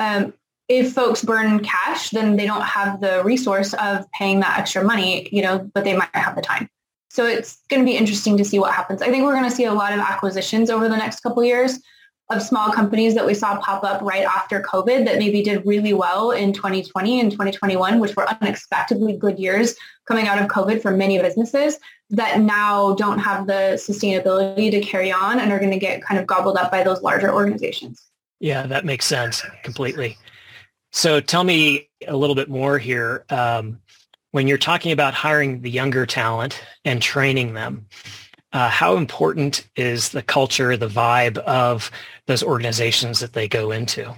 Um, 0.00 0.34
if 0.68 0.92
folks 0.92 1.22
burn 1.22 1.60
cash, 1.60 2.10
then 2.10 2.36
they 2.36 2.46
don't 2.46 2.62
have 2.62 3.00
the 3.00 3.22
resource 3.22 3.74
of 3.74 4.10
paying 4.12 4.40
that 4.40 4.58
extra 4.58 4.82
money, 4.82 5.28
you 5.30 5.42
know, 5.42 5.70
but 5.72 5.84
they 5.84 5.96
might 5.96 6.08
have 6.14 6.34
the 6.34 6.42
time. 6.42 6.68
So 7.14 7.24
it's 7.26 7.58
going 7.68 7.80
to 7.80 7.86
be 7.86 7.96
interesting 7.96 8.36
to 8.38 8.44
see 8.44 8.58
what 8.58 8.74
happens. 8.74 9.00
I 9.00 9.08
think 9.08 9.22
we're 9.22 9.36
going 9.36 9.48
to 9.48 9.54
see 9.54 9.66
a 9.66 9.72
lot 9.72 9.92
of 9.92 10.00
acquisitions 10.00 10.68
over 10.68 10.88
the 10.88 10.96
next 10.96 11.20
couple 11.20 11.42
of 11.42 11.46
years 11.46 11.78
of 12.28 12.42
small 12.42 12.72
companies 12.72 13.14
that 13.14 13.24
we 13.24 13.34
saw 13.34 13.60
pop 13.60 13.84
up 13.84 14.02
right 14.02 14.24
after 14.24 14.60
COVID 14.60 15.04
that 15.04 15.18
maybe 15.20 15.40
did 15.40 15.64
really 15.64 15.92
well 15.92 16.32
in 16.32 16.52
2020 16.52 17.20
and 17.20 17.30
2021, 17.30 18.00
which 18.00 18.16
were 18.16 18.28
unexpectedly 18.28 19.16
good 19.16 19.38
years 19.38 19.76
coming 20.08 20.26
out 20.26 20.42
of 20.42 20.48
COVID 20.48 20.82
for 20.82 20.90
many 20.90 21.16
businesses 21.20 21.78
that 22.10 22.40
now 22.40 22.96
don't 22.96 23.20
have 23.20 23.46
the 23.46 23.76
sustainability 23.76 24.72
to 24.72 24.80
carry 24.80 25.12
on 25.12 25.38
and 25.38 25.52
are 25.52 25.60
going 25.60 25.70
to 25.70 25.78
get 25.78 26.02
kind 26.02 26.18
of 26.18 26.26
gobbled 26.26 26.56
up 26.56 26.72
by 26.72 26.82
those 26.82 27.00
larger 27.00 27.32
organizations. 27.32 28.02
Yeah, 28.40 28.66
that 28.66 28.84
makes 28.84 29.06
sense 29.06 29.40
completely. 29.62 30.18
So 30.90 31.20
tell 31.20 31.44
me 31.44 31.90
a 32.08 32.16
little 32.16 32.34
bit 32.34 32.48
more 32.48 32.78
here. 32.78 33.24
Um, 33.30 33.80
when 34.34 34.48
you're 34.48 34.58
talking 34.58 34.90
about 34.90 35.14
hiring 35.14 35.60
the 35.60 35.70
younger 35.70 36.04
talent 36.04 36.60
and 36.84 37.00
training 37.00 37.54
them, 37.54 37.86
uh, 38.52 38.68
how 38.68 38.96
important 38.96 39.64
is 39.76 40.08
the 40.08 40.22
culture, 40.22 40.76
the 40.76 40.88
vibe 40.88 41.38
of 41.38 41.88
those 42.26 42.42
organizations 42.42 43.20
that 43.20 43.34
they 43.34 43.46
go 43.46 43.70
into? 43.70 44.12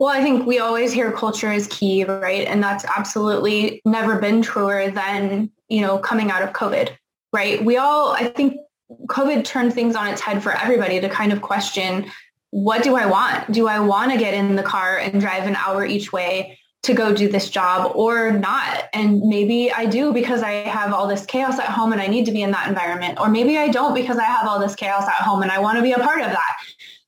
Well, 0.00 0.08
I 0.08 0.24
think 0.24 0.44
we 0.44 0.58
always 0.58 0.92
hear 0.92 1.12
culture 1.12 1.52
is 1.52 1.68
key, 1.68 2.02
right? 2.02 2.48
And 2.48 2.60
that's 2.60 2.84
absolutely 2.84 3.80
never 3.84 4.18
been 4.18 4.42
truer 4.42 4.90
than, 4.90 5.52
you 5.68 5.80
know, 5.80 5.96
coming 5.96 6.32
out 6.32 6.42
of 6.42 6.52
COVID, 6.52 6.96
right? 7.32 7.64
We 7.64 7.76
all, 7.76 8.10
I 8.10 8.24
think 8.24 8.56
COVID 9.06 9.44
turned 9.44 9.72
things 9.72 9.94
on 9.94 10.08
its 10.08 10.20
head 10.20 10.42
for 10.42 10.50
everybody 10.50 11.00
to 11.00 11.08
kind 11.08 11.32
of 11.32 11.42
question, 11.42 12.10
what 12.50 12.82
do 12.82 12.96
I 12.96 13.06
want? 13.06 13.52
Do 13.52 13.68
I 13.68 13.78
want 13.78 14.10
to 14.10 14.18
get 14.18 14.34
in 14.34 14.56
the 14.56 14.64
car 14.64 14.98
and 14.98 15.20
drive 15.20 15.44
an 15.44 15.54
hour 15.54 15.86
each 15.86 16.12
way? 16.12 16.58
To 16.86 16.94
go 16.94 17.12
do 17.12 17.28
this 17.28 17.50
job 17.50 17.92
or 17.94 18.30
not. 18.30 18.84
And 18.92 19.20
maybe 19.22 19.72
I 19.72 19.86
do 19.86 20.12
because 20.12 20.42
I 20.42 20.52
have 20.52 20.92
all 20.92 21.08
this 21.08 21.26
chaos 21.26 21.58
at 21.58 21.66
home 21.66 21.92
and 21.92 22.00
I 22.00 22.06
need 22.06 22.26
to 22.26 22.32
be 22.32 22.42
in 22.42 22.52
that 22.52 22.68
environment. 22.68 23.18
Or 23.20 23.28
maybe 23.28 23.58
I 23.58 23.68
don't 23.68 23.92
because 23.92 24.18
I 24.18 24.24
have 24.24 24.46
all 24.46 24.60
this 24.60 24.76
chaos 24.76 25.02
at 25.02 25.14
home 25.14 25.42
and 25.42 25.50
I 25.50 25.58
want 25.58 25.76
to 25.78 25.82
be 25.82 25.92
a 25.92 25.98
part 25.98 26.20
of 26.20 26.28
that. 26.28 26.56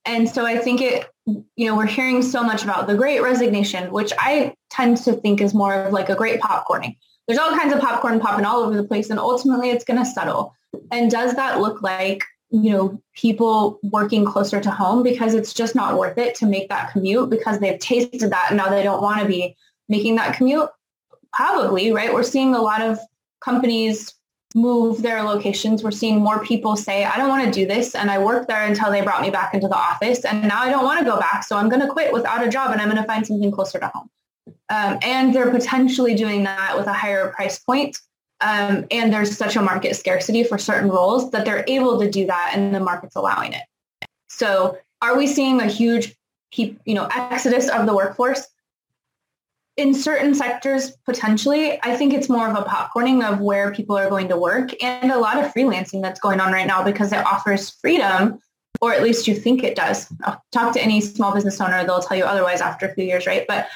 And 0.04 0.28
so 0.28 0.44
I 0.44 0.58
think 0.58 0.80
it, 0.80 1.08
you 1.26 1.66
know, 1.66 1.76
we're 1.76 1.86
hearing 1.86 2.22
so 2.22 2.42
much 2.42 2.64
about 2.64 2.88
the 2.88 2.96
great 2.96 3.20
resignation, 3.20 3.92
which 3.92 4.12
I 4.18 4.54
tend 4.70 4.96
to 4.98 5.12
think 5.12 5.40
is 5.40 5.54
more 5.54 5.74
of 5.74 5.92
like 5.92 6.08
a 6.08 6.16
great 6.16 6.40
popcorning. 6.40 6.96
There's 7.28 7.38
all 7.38 7.50
kinds 7.50 7.72
of 7.72 7.80
popcorn 7.80 8.18
popping 8.18 8.44
all 8.44 8.60
over 8.60 8.76
the 8.76 8.84
place 8.84 9.10
and 9.10 9.20
ultimately 9.20 9.70
it's 9.70 9.84
going 9.84 9.98
to 9.98 10.06
settle. 10.06 10.54
And 10.90 11.10
does 11.10 11.34
that 11.34 11.60
look 11.60 11.82
like 11.82 12.24
you 12.50 12.70
know, 12.70 13.02
people 13.14 13.78
working 13.82 14.24
closer 14.24 14.60
to 14.60 14.70
home 14.70 15.02
because 15.02 15.34
it's 15.34 15.52
just 15.52 15.74
not 15.74 15.98
worth 15.98 16.16
it 16.16 16.34
to 16.36 16.46
make 16.46 16.68
that 16.70 16.90
commute 16.92 17.28
because 17.28 17.58
they've 17.58 17.78
tasted 17.78 18.30
that 18.30 18.46
and 18.48 18.56
now 18.56 18.70
they 18.70 18.82
don't 18.82 19.02
want 19.02 19.20
to 19.20 19.26
be 19.26 19.54
making 19.88 20.16
that 20.16 20.36
commute? 20.36 20.68
Probably, 21.32 21.92
right? 21.92 22.12
We're 22.12 22.22
seeing 22.22 22.54
a 22.54 22.62
lot 22.62 22.80
of 22.80 22.98
companies 23.40 24.14
move 24.54 25.02
their 25.02 25.22
locations. 25.22 25.82
We're 25.82 25.90
seeing 25.90 26.20
more 26.20 26.42
people 26.42 26.76
say, 26.76 27.04
I 27.04 27.16
don't 27.16 27.28
want 27.28 27.44
to 27.44 27.50
do 27.50 27.66
this. 27.66 27.94
And 27.94 28.10
I 28.10 28.18
worked 28.18 28.48
there 28.48 28.64
until 28.64 28.90
they 28.90 29.02
brought 29.02 29.20
me 29.20 29.30
back 29.30 29.54
into 29.54 29.68
the 29.68 29.76
office. 29.76 30.24
And 30.24 30.48
now 30.48 30.62
I 30.62 30.70
don't 30.70 30.84
want 30.84 30.98
to 31.00 31.04
go 31.04 31.18
back. 31.18 31.44
So 31.44 31.56
I'm 31.56 31.68
going 31.68 31.82
to 31.82 31.88
quit 31.88 32.12
without 32.12 32.46
a 32.46 32.48
job 32.48 32.72
and 32.72 32.80
I'm 32.80 32.88
going 32.88 33.00
to 33.00 33.06
find 33.06 33.26
something 33.26 33.50
closer 33.50 33.78
to 33.78 33.88
home. 33.94 34.08
Um, 34.70 34.98
and 35.02 35.34
they're 35.34 35.50
potentially 35.50 36.14
doing 36.14 36.44
that 36.44 36.76
with 36.76 36.86
a 36.86 36.92
higher 36.92 37.28
price 37.28 37.58
point. 37.58 37.98
Um, 38.40 38.86
and 38.90 39.12
there's 39.12 39.36
such 39.36 39.56
a 39.56 39.62
market 39.62 39.96
scarcity 39.96 40.44
for 40.44 40.58
certain 40.58 40.88
roles 40.88 41.30
that 41.32 41.44
they're 41.44 41.64
able 41.66 42.00
to 42.00 42.10
do 42.10 42.26
that 42.26 42.52
and 42.54 42.74
the 42.74 42.80
market's 42.80 43.16
allowing 43.16 43.52
it. 43.52 43.62
So 44.28 44.78
are 45.02 45.16
we 45.16 45.26
seeing 45.26 45.60
a 45.60 45.66
huge, 45.66 46.14
you 46.54 46.78
know, 46.86 47.08
exodus 47.14 47.68
of 47.68 47.86
the 47.86 47.94
workforce? 47.94 48.46
In 49.78 49.94
certain 49.94 50.34
sectors, 50.34 50.90
potentially, 51.06 51.78
I 51.84 51.96
think 51.96 52.12
it's 52.12 52.28
more 52.28 52.48
of 52.48 52.56
a 52.56 52.68
popcorning 52.68 53.24
of 53.24 53.40
where 53.40 53.72
people 53.72 53.96
are 53.96 54.10
going 54.10 54.28
to 54.28 54.36
work 54.36 54.70
and 54.82 55.12
a 55.12 55.18
lot 55.18 55.38
of 55.38 55.54
freelancing 55.54 56.02
that's 56.02 56.18
going 56.18 56.40
on 56.40 56.52
right 56.52 56.66
now 56.66 56.82
because 56.82 57.12
it 57.12 57.24
offers 57.24 57.70
freedom, 57.70 58.40
or 58.80 58.92
at 58.92 59.04
least 59.04 59.28
you 59.28 59.36
think 59.36 59.62
it 59.62 59.76
does. 59.76 60.12
Talk 60.50 60.74
to 60.74 60.82
any 60.82 61.00
small 61.00 61.32
business 61.32 61.60
owner, 61.60 61.84
they'll 61.84 62.02
tell 62.02 62.16
you 62.16 62.24
otherwise 62.24 62.60
after 62.60 62.86
a 62.86 62.94
few 62.94 63.04
years, 63.04 63.24
right? 63.24 63.46
But 63.46 63.68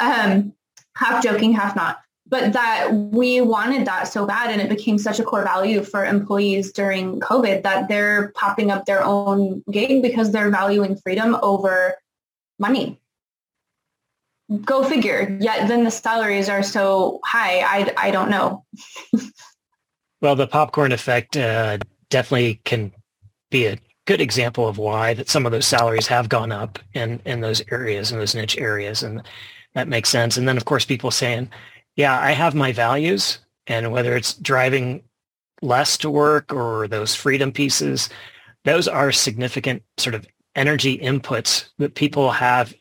um, 0.00 0.54
half 0.96 1.22
joking, 1.22 1.52
half 1.52 1.76
not. 1.76 1.98
But 2.26 2.54
that 2.54 2.94
we 2.94 3.42
wanted 3.42 3.86
that 3.86 4.04
so 4.04 4.24
bad 4.24 4.50
and 4.50 4.62
it 4.62 4.70
became 4.70 4.96
such 4.96 5.20
a 5.20 5.24
core 5.24 5.44
value 5.44 5.82
for 5.82 6.06
employees 6.06 6.72
during 6.72 7.20
COVID 7.20 7.64
that 7.64 7.86
they're 7.88 8.32
popping 8.34 8.70
up 8.70 8.86
their 8.86 9.04
own 9.04 9.62
gig 9.70 10.00
because 10.00 10.32
they're 10.32 10.50
valuing 10.50 10.96
freedom 10.96 11.36
over 11.42 11.96
money 12.58 12.98
go 14.64 14.84
figure. 14.84 15.36
Yet 15.40 15.68
then 15.68 15.84
the 15.84 15.90
salaries 15.90 16.48
are 16.48 16.62
so 16.62 17.20
high. 17.24 17.60
I, 17.60 17.92
I 17.96 18.10
don't 18.10 18.30
know. 18.30 18.64
well, 20.20 20.36
the 20.36 20.46
popcorn 20.46 20.92
effect 20.92 21.36
uh, 21.36 21.78
definitely 22.08 22.60
can 22.64 22.92
be 23.50 23.66
a 23.66 23.78
good 24.06 24.20
example 24.20 24.66
of 24.66 24.78
why 24.78 25.14
that 25.14 25.28
some 25.28 25.46
of 25.46 25.52
those 25.52 25.66
salaries 25.66 26.06
have 26.08 26.28
gone 26.28 26.52
up 26.52 26.78
in, 26.94 27.20
in 27.24 27.40
those 27.40 27.62
areas, 27.70 28.10
in 28.10 28.18
those 28.18 28.34
niche 28.34 28.58
areas. 28.58 29.02
And 29.02 29.22
that 29.74 29.88
makes 29.88 30.08
sense. 30.08 30.36
And 30.36 30.48
then, 30.48 30.56
of 30.56 30.64
course, 30.64 30.84
people 30.84 31.10
saying, 31.10 31.50
yeah, 31.96 32.18
I 32.20 32.32
have 32.32 32.54
my 32.54 32.72
values. 32.72 33.38
And 33.66 33.92
whether 33.92 34.16
it's 34.16 34.34
driving 34.34 35.04
less 35.62 35.96
to 35.98 36.10
work 36.10 36.52
or 36.52 36.88
those 36.88 37.14
freedom 37.14 37.52
pieces, 37.52 38.08
those 38.64 38.88
are 38.88 39.12
significant 39.12 39.82
sort 39.96 40.14
of 40.14 40.26
energy 40.56 40.98
inputs 40.98 41.68
that 41.78 41.94
people 41.94 42.32
have 42.32 42.74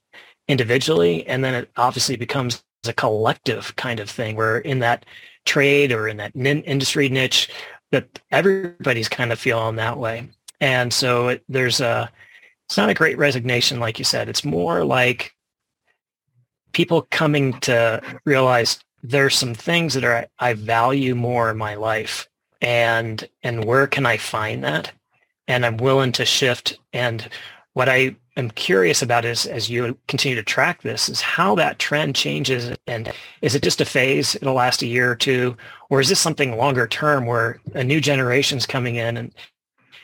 individually, 0.50 1.26
and 1.28 1.46
then 1.46 1.54
it 1.54 1.72
obviously 1.78 2.18
becomes 2.18 2.64
a 2.86 2.94
collective 2.94 3.74
kind 3.78 4.00
of 4.00 4.10
thing 4.10 4.36
where 4.36 4.58
in 4.58 4.80
that 4.80 5.06
trade 5.46 5.92
or 5.92 6.08
in 6.08 6.18
that 6.18 6.36
industry 6.36 7.08
niche 7.08 7.50
that 7.92 8.20
everybody's 8.32 9.08
kind 9.10 9.32
of 9.32 9.40
feeling 9.40 9.76
that 9.76 9.98
way. 9.98 10.28
And 10.60 10.92
so 10.92 11.30
it, 11.30 11.44
there's 11.48 11.80
a, 11.80 12.12
it's 12.68 12.78
not 12.78 12.90
a 12.90 12.94
great 12.94 13.18
resignation, 13.18 13.80
like 13.80 14.00
you 14.00 14.06
said. 14.06 14.28
It's 14.28 14.44
more 14.44 14.84
like 14.84 15.34
people 16.72 17.08
coming 17.12 17.60
to 17.62 18.02
realize 18.26 18.80
there's 19.02 19.36
some 19.36 19.54
things 19.54 19.94
that 19.94 20.04
are 20.04 20.28
I 20.40 20.54
value 20.54 21.16
more 21.16 21.50
in 21.50 21.58
my 21.58 21.76
life, 21.76 22.28
and 22.62 23.28
and 23.44 23.66
where 23.66 23.88
can 23.88 24.06
I 24.06 24.18
find 24.18 24.64
that? 24.64 24.92
And 25.48 25.66
I'm 25.66 25.78
willing 25.78 26.12
to 26.14 26.26
shift. 26.26 26.78
And 26.94 27.28
what 27.74 27.90
I 27.90 28.16
am 28.40 28.50
curious 28.52 29.02
about 29.02 29.26
is 29.26 29.46
as 29.46 29.70
you 29.70 29.98
continue 30.08 30.36
to 30.36 30.44
track 30.44 30.82
this 30.82 31.10
is 31.10 31.22
how 31.22 31.56
that 31.56 31.80
trend 31.80 32.16
changes 32.16 32.76
and 32.88 33.12
is 33.42 33.56
it 33.56 33.64
just 33.64 33.82
a 33.82 33.86
phase 33.86 34.36
it'll 34.36 34.54
last 34.54 34.82
a 34.82 34.88
year 34.88 35.12
or 35.12 35.16
two 35.16 35.56
or 35.90 36.00
is 36.00 36.10
this 36.10 36.20
something 36.20 36.58
longer 36.58 36.88
term 36.88 37.26
where 37.26 37.60
a 37.74 37.84
new 37.84 38.02
generation's 38.02 38.66
coming 38.66 38.96
in 38.96 39.18
and 39.18 39.34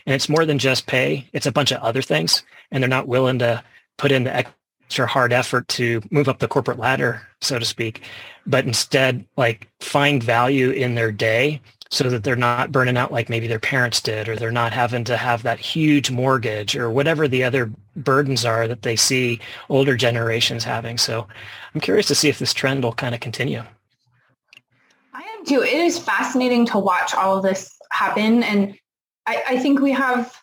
and 0.06 0.14
it's 0.14 0.30
more 0.30 0.46
than 0.46 0.60
just 0.60 0.86
pay 0.86 1.28
it's 1.34 1.48
a 1.48 1.52
bunch 1.52 1.72
of 1.72 1.82
other 1.82 2.02
things 2.02 2.44
and 2.72 2.84
they're 2.84 2.90
not 2.90 3.08
willing 3.08 3.40
to 3.40 3.64
put 3.98 4.12
in 4.12 4.24
the 4.24 4.46
extra 4.86 5.08
hard 5.08 5.34
effort 5.34 5.68
to 5.68 6.02
move 6.12 6.28
up 6.30 6.40
the 6.40 6.48
corporate 6.48 6.80
ladder, 6.80 7.28
so 7.42 7.58
to 7.58 7.66
speak, 7.66 8.02
but 8.46 8.66
instead 8.66 9.26
like 9.38 9.68
find 9.80 10.22
value 10.22 10.70
in 10.70 10.96
their 10.96 11.12
day 11.12 11.62
so 11.92 12.10
that 12.10 12.24
they're 12.24 12.36
not 12.36 12.72
burning 12.72 12.98
out 12.98 13.12
like 13.12 13.30
maybe 13.30 13.48
their 13.48 13.60
parents 13.60 14.02
did, 14.02 14.28
or 14.28 14.36
they're 14.36 14.52
not 14.52 14.74
having 14.74 15.04
to 15.06 15.18
have 15.18 15.44
that 15.44 15.60
huge 15.60 16.12
mortgage 16.12 16.76
or 16.76 16.90
whatever 16.90 17.28
the 17.28 17.44
other 17.44 17.72
burdens 17.96 18.46
are 18.46 18.68
that 18.68 18.82
they 18.82 18.96
see 18.96 19.40
older 19.70 19.96
generations 19.96 20.64
having. 20.64 20.98
So 20.98 21.28
I'm 21.74 21.82
curious 21.82 22.08
to 22.08 22.16
see 22.16 22.30
if 22.30 22.40
this 22.40 22.54
trend 22.54 22.84
will 22.84 22.94
kind 22.94 23.16
of 23.16 23.22
continue. 23.22 23.64
I 25.14 25.22
am 25.22 25.46
too. 25.46 25.62
It 25.62 25.74
is 25.74 25.98
fascinating 25.98 26.66
to 26.68 26.80
watch 26.80 27.14
all 27.14 27.38
of 27.38 27.44
this 27.44 27.78
happen. 27.92 28.44
And 28.44 28.78
I, 29.26 29.44
I 29.50 29.60
think 29.60 29.80
we 29.80 29.92
have 29.92 30.36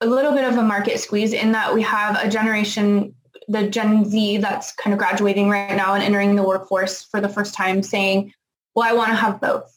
a 0.00 0.06
little 0.06 0.32
bit 0.32 0.44
of 0.44 0.56
a 0.58 0.62
market 0.62 0.98
squeeze 1.00 1.32
in 1.32 1.52
that 1.52 1.74
we 1.74 1.82
have 1.82 2.22
a 2.22 2.28
generation 2.28 3.14
the 3.46 3.68
Gen 3.68 4.06
Z 4.06 4.38
that's 4.38 4.72
kind 4.72 4.94
of 4.94 4.98
graduating 4.98 5.50
right 5.50 5.76
now 5.76 5.92
and 5.92 6.02
entering 6.02 6.34
the 6.34 6.42
workforce 6.42 7.04
for 7.04 7.20
the 7.20 7.28
first 7.28 7.52
time 7.52 7.82
saying, 7.82 8.32
well, 8.74 8.88
I 8.88 8.94
want 8.94 9.10
to 9.10 9.16
have 9.16 9.38
both 9.38 9.74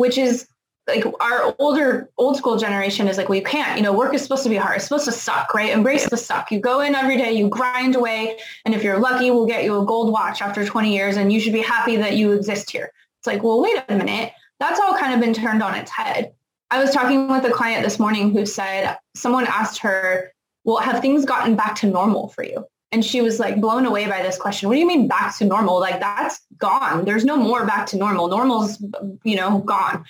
which 0.00 0.16
is 0.16 0.48
like 0.90 1.04
our 1.20 1.54
older 1.58 2.08
old 2.18 2.36
school 2.36 2.56
generation 2.56 3.08
is 3.08 3.16
like 3.16 3.28
well 3.28 3.38
you 3.38 3.44
can't 3.44 3.76
you 3.76 3.82
know 3.82 3.92
work 3.92 4.14
is 4.14 4.22
supposed 4.22 4.42
to 4.42 4.48
be 4.48 4.56
hard 4.56 4.76
it's 4.76 4.84
supposed 4.84 5.04
to 5.04 5.12
suck 5.12 5.54
right 5.54 5.72
embrace 5.72 6.08
the 6.08 6.16
suck 6.16 6.50
you 6.50 6.60
go 6.60 6.80
in 6.80 6.94
every 6.94 7.16
day 7.16 7.32
you 7.32 7.48
grind 7.48 7.94
away 7.94 8.38
and 8.64 8.74
if 8.74 8.82
you're 8.82 8.98
lucky 8.98 9.30
we'll 9.30 9.46
get 9.46 9.64
you 9.64 9.80
a 9.80 9.84
gold 9.84 10.12
watch 10.12 10.42
after 10.42 10.64
20 10.64 10.92
years 10.92 11.16
and 11.16 11.32
you 11.32 11.40
should 11.40 11.52
be 11.52 11.62
happy 11.62 11.96
that 11.96 12.16
you 12.16 12.32
exist 12.32 12.70
here 12.70 12.92
it's 13.18 13.26
like 13.26 13.42
well 13.42 13.62
wait 13.62 13.82
a 13.88 13.96
minute 13.96 14.32
that's 14.58 14.80
all 14.80 14.96
kind 14.96 15.14
of 15.14 15.20
been 15.20 15.34
turned 15.34 15.62
on 15.62 15.74
its 15.74 15.90
head 15.90 16.32
i 16.70 16.82
was 16.82 16.90
talking 16.90 17.28
with 17.28 17.44
a 17.44 17.50
client 17.50 17.84
this 17.84 17.98
morning 17.98 18.32
who 18.32 18.44
said 18.44 18.96
someone 19.14 19.46
asked 19.46 19.78
her 19.78 20.32
well 20.64 20.78
have 20.78 21.00
things 21.00 21.24
gotten 21.24 21.56
back 21.56 21.74
to 21.74 21.86
normal 21.86 22.28
for 22.28 22.44
you 22.44 22.66
and 22.92 23.04
she 23.04 23.20
was 23.20 23.38
like 23.38 23.60
blown 23.60 23.86
away 23.86 24.06
by 24.06 24.22
this 24.22 24.36
question. 24.36 24.68
What 24.68 24.74
do 24.74 24.80
you 24.80 24.86
mean 24.86 25.06
back 25.06 25.36
to 25.38 25.44
normal? 25.44 25.78
Like 25.78 26.00
that's 26.00 26.40
gone. 26.58 27.04
There's 27.04 27.24
no 27.24 27.36
more 27.36 27.64
back 27.64 27.86
to 27.86 27.96
normal. 27.96 28.28
Normal's, 28.28 28.82
you 29.22 29.36
know, 29.36 29.58
gone. 29.60 30.04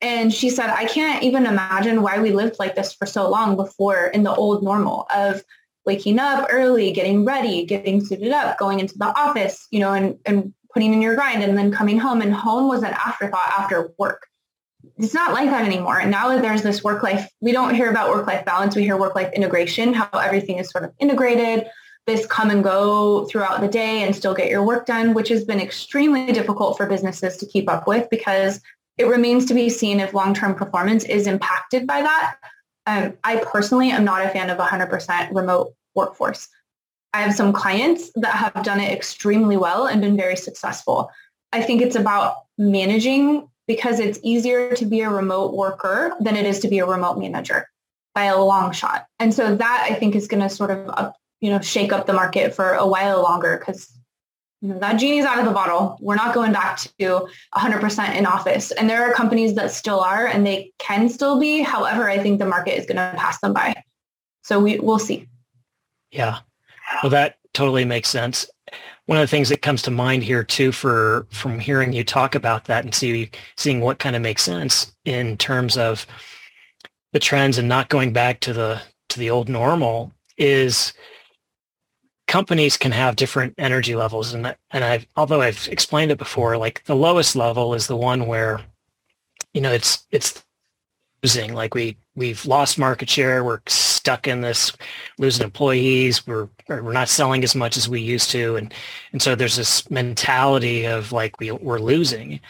And 0.00 0.32
she 0.32 0.50
said, 0.50 0.70
I 0.70 0.84
can't 0.86 1.22
even 1.24 1.46
imagine 1.46 2.02
why 2.02 2.20
we 2.20 2.30
lived 2.30 2.58
like 2.58 2.76
this 2.76 2.92
for 2.92 3.06
so 3.06 3.28
long 3.28 3.56
before 3.56 4.06
in 4.06 4.22
the 4.22 4.34
old 4.34 4.62
normal 4.62 5.06
of 5.14 5.42
waking 5.84 6.18
up 6.18 6.46
early, 6.50 6.92
getting 6.92 7.24
ready, 7.24 7.64
getting 7.64 8.04
suited 8.04 8.30
up, 8.30 8.58
going 8.58 8.78
into 8.78 8.96
the 8.96 9.06
office, 9.18 9.66
you 9.70 9.80
know, 9.80 9.92
and, 9.92 10.18
and 10.26 10.52
putting 10.72 10.92
in 10.92 11.02
your 11.02 11.16
grind 11.16 11.42
and 11.42 11.58
then 11.58 11.72
coming 11.72 11.98
home. 11.98 12.20
And 12.20 12.32
home 12.32 12.68
was 12.68 12.82
an 12.82 12.92
afterthought 12.92 13.52
after 13.58 13.92
work. 13.98 14.26
It's 14.98 15.14
not 15.14 15.32
like 15.32 15.50
that 15.50 15.64
anymore. 15.64 15.98
And 15.98 16.10
now 16.10 16.38
there's 16.38 16.62
this 16.62 16.84
work 16.84 17.02
life, 17.02 17.28
we 17.40 17.52
don't 17.52 17.74
hear 17.74 17.90
about 17.90 18.10
work 18.10 18.26
life 18.26 18.44
balance. 18.44 18.76
We 18.76 18.84
hear 18.84 18.96
work 18.96 19.16
life 19.16 19.32
integration, 19.32 19.92
how 19.92 20.08
everything 20.18 20.58
is 20.58 20.70
sort 20.70 20.84
of 20.84 20.92
integrated 21.00 21.66
this 22.08 22.26
come 22.26 22.50
and 22.50 22.64
go 22.64 23.26
throughout 23.26 23.60
the 23.60 23.68
day 23.68 24.02
and 24.02 24.16
still 24.16 24.34
get 24.34 24.48
your 24.48 24.64
work 24.64 24.86
done, 24.86 25.12
which 25.12 25.28
has 25.28 25.44
been 25.44 25.60
extremely 25.60 26.32
difficult 26.32 26.76
for 26.76 26.86
businesses 26.86 27.36
to 27.36 27.46
keep 27.46 27.68
up 27.68 27.86
with 27.86 28.08
because 28.10 28.60
it 28.98 29.06
remains 29.06 29.46
to 29.46 29.54
be 29.54 29.70
seen 29.70 30.00
if 30.00 30.12
long-term 30.12 30.54
performance 30.56 31.04
is 31.04 31.26
impacted 31.26 31.86
by 31.86 32.02
that. 32.02 32.36
Um, 32.86 33.16
I 33.22 33.36
personally 33.36 33.90
am 33.90 34.04
not 34.04 34.24
a 34.24 34.28
fan 34.28 34.50
of 34.50 34.58
100% 34.58 35.34
remote 35.34 35.72
workforce. 35.94 36.48
I 37.14 37.22
have 37.22 37.34
some 37.34 37.52
clients 37.52 38.10
that 38.16 38.34
have 38.34 38.62
done 38.64 38.80
it 38.80 38.92
extremely 38.92 39.56
well 39.56 39.86
and 39.86 40.00
been 40.00 40.16
very 40.16 40.36
successful. 40.36 41.10
I 41.52 41.62
think 41.62 41.80
it's 41.80 41.96
about 41.96 42.36
managing 42.58 43.48
because 43.66 44.00
it's 44.00 44.18
easier 44.22 44.74
to 44.74 44.84
be 44.84 45.02
a 45.02 45.10
remote 45.10 45.54
worker 45.54 46.14
than 46.20 46.36
it 46.36 46.46
is 46.46 46.58
to 46.60 46.68
be 46.68 46.78
a 46.78 46.86
remote 46.86 47.18
manager 47.18 47.68
by 48.14 48.24
a 48.24 48.42
long 48.42 48.72
shot. 48.72 49.06
And 49.18 49.32
so 49.32 49.54
that 49.54 49.86
I 49.88 49.94
think 49.94 50.14
is 50.14 50.26
going 50.26 50.42
to 50.42 50.48
sort 50.48 50.70
of 50.70 50.88
up, 50.88 51.16
you 51.40 51.50
know, 51.50 51.60
shake 51.60 51.92
up 51.92 52.06
the 52.06 52.12
market 52.12 52.54
for 52.54 52.72
a 52.72 52.86
while 52.86 53.22
longer 53.22 53.58
because 53.58 53.92
that 54.62 54.94
genie's 54.94 55.24
out 55.24 55.38
of 55.38 55.44
the 55.44 55.52
bottle. 55.52 55.96
We're 56.00 56.16
not 56.16 56.34
going 56.34 56.52
back 56.52 56.78
to 56.98 57.28
100% 57.54 58.16
in 58.16 58.26
office. 58.26 58.72
And 58.72 58.90
there 58.90 59.02
are 59.02 59.14
companies 59.14 59.54
that 59.54 59.70
still 59.70 60.00
are 60.00 60.26
and 60.26 60.44
they 60.46 60.72
can 60.78 61.08
still 61.08 61.38
be. 61.38 61.60
However, 61.60 62.08
I 62.08 62.18
think 62.18 62.38
the 62.38 62.46
market 62.46 62.76
is 62.76 62.86
going 62.86 62.96
to 62.96 63.14
pass 63.16 63.38
them 63.40 63.52
by. 63.52 63.82
So 64.42 64.58
we, 64.58 64.78
we'll 64.80 64.98
see. 64.98 65.28
Yeah. 66.10 66.38
Well, 67.02 67.10
that 67.10 67.36
totally 67.54 67.84
makes 67.84 68.08
sense. 68.08 68.48
One 69.06 69.18
of 69.18 69.22
the 69.22 69.30
things 69.30 69.48
that 69.48 69.62
comes 69.62 69.82
to 69.82 69.90
mind 69.90 70.22
here 70.22 70.44
too 70.44 70.72
for 70.72 71.26
from 71.30 71.58
hearing 71.58 71.92
you 71.92 72.04
talk 72.04 72.34
about 72.34 72.64
that 72.64 72.84
and 72.84 72.94
see 72.94 73.30
seeing 73.56 73.80
what 73.80 73.98
kind 73.98 74.16
of 74.16 74.22
makes 74.22 74.42
sense 74.42 74.92
in 75.04 75.36
terms 75.38 75.78
of 75.78 76.06
the 77.12 77.18
trends 77.18 77.56
and 77.56 77.68
not 77.68 77.88
going 77.88 78.12
back 78.12 78.40
to 78.40 78.52
the 78.52 78.82
to 79.08 79.18
the 79.18 79.30
old 79.30 79.48
normal 79.48 80.12
is 80.36 80.92
companies 82.28 82.76
can 82.76 82.92
have 82.92 83.16
different 83.16 83.54
energy 83.58 83.96
levels 83.96 84.34
and 84.34 84.54
and 84.70 84.84
I've 84.84 85.06
although 85.16 85.40
I've 85.40 85.66
explained 85.68 86.12
it 86.12 86.18
before 86.18 86.56
like 86.56 86.84
the 86.84 86.94
lowest 86.94 87.34
level 87.34 87.74
is 87.74 87.88
the 87.88 87.96
one 87.96 88.26
where 88.26 88.60
you 89.52 89.60
know 89.60 89.72
it's 89.72 90.06
it's 90.12 90.44
losing. 91.24 91.54
Like 91.54 91.74
we 91.74 91.96
we've 92.14 92.46
lost 92.46 92.78
market 92.78 93.08
share 93.10 93.42
we're 93.42 93.60
stuck 93.66 94.28
in 94.28 94.42
this 94.42 94.72
losing 95.18 95.44
employees 95.44 96.26
we're 96.26 96.48
we're 96.68 96.92
not 96.92 97.08
selling 97.08 97.42
as 97.44 97.54
much 97.54 97.76
as 97.76 97.88
we 97.88 98.00
used 98.00 98.30
to 98.30 98.56
and 98.56 98.74
and 99.12 99.22
so 99.22 99.34
there's 99.34 99.56
this 99.56 99.90
mentality 99.90 100.86
of 100.86 101.10
like 101.10 101.40
we 101.40 101.50
we're 101.50 101.80
losing. 101.80 102.40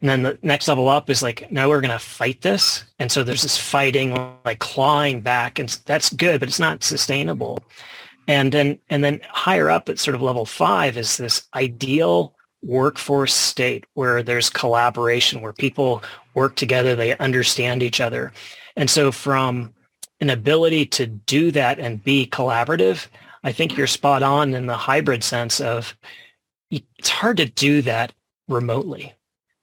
And 0.00 0.10
then 0.10 0.22
the 0.22 0.38
next 0.42 0.68
level 0.68 0.88
up 0.88 1.08
is 1.08 1.22
like 1.22 1.50
now 1.50 1.68
we're 1.68 1.80
going 1.80 1.90
to 1.90 1.98
fight 1.98 2.40
this 2.40 2.84
and 2.98 3.12
so 3.12 3.22
there's 3.22 3.42
this 3.42 3.58
fighting 3.58 4.36
like 4.44 4.60
clawing 4.60 5.20
back 5.20 5.58
and 5.58 5.68
that's 5.84 6.12
good 6.12 6.40
but 6.40 6.48
it's 6.48 6.60
not 6.60 6.82
sustainable 6.82 7.62
and 8.28 8.52
then 8.52 8.78
and 8.88 9.04
then 9.04 9.20
higher 9.28 9.70
up 9.70 9.88
at 9.88 9.98
sort 9.98 10.14
of 10.14 10.22
level 10.22 10.46
five 10.46 10.96
is 10.96 11.16
this 11.16 11.46
ideal 11.54 12.34
workforce 12.62 13.34
state 13.34 13.84
where 13.94 14.22
there's 14.22 14.50
collaboration, 14.50 15.40
where 15.40 15.52
people 15.52 16.02
work 16.34 16.56
together, 16.56 16.96
they 16.96 17.16
understand 17.18 17.82
each 17.82 18.00
other. 18.00 18.32
And 18.76 18.90
so 18.90 19.12
from 19.12 19.72
an 20.20 20.30
ability 20.30 20.86
to 20.86 21.06
do 21.06 21.50
that 21.52 21.78
and 21.78 22.02
be 22.02 22.26
collaborative, 22.26 23.06
I 23.44 23.52
think 23.52 23.76
you're 23.76 23.86
spot 23.86 24.22
on 24.22 24.54
in 24.54 24.66
the 24.66 24.76
hybrid 24.76 25.22
sense 25.22 25.60
of 25.60 25.96
it's 26.70 27.08
hard 27.08 27.36
to 27.36 27.46
do 27.46 27.82
that 27.82 28.12
remotely. 28.48 29.14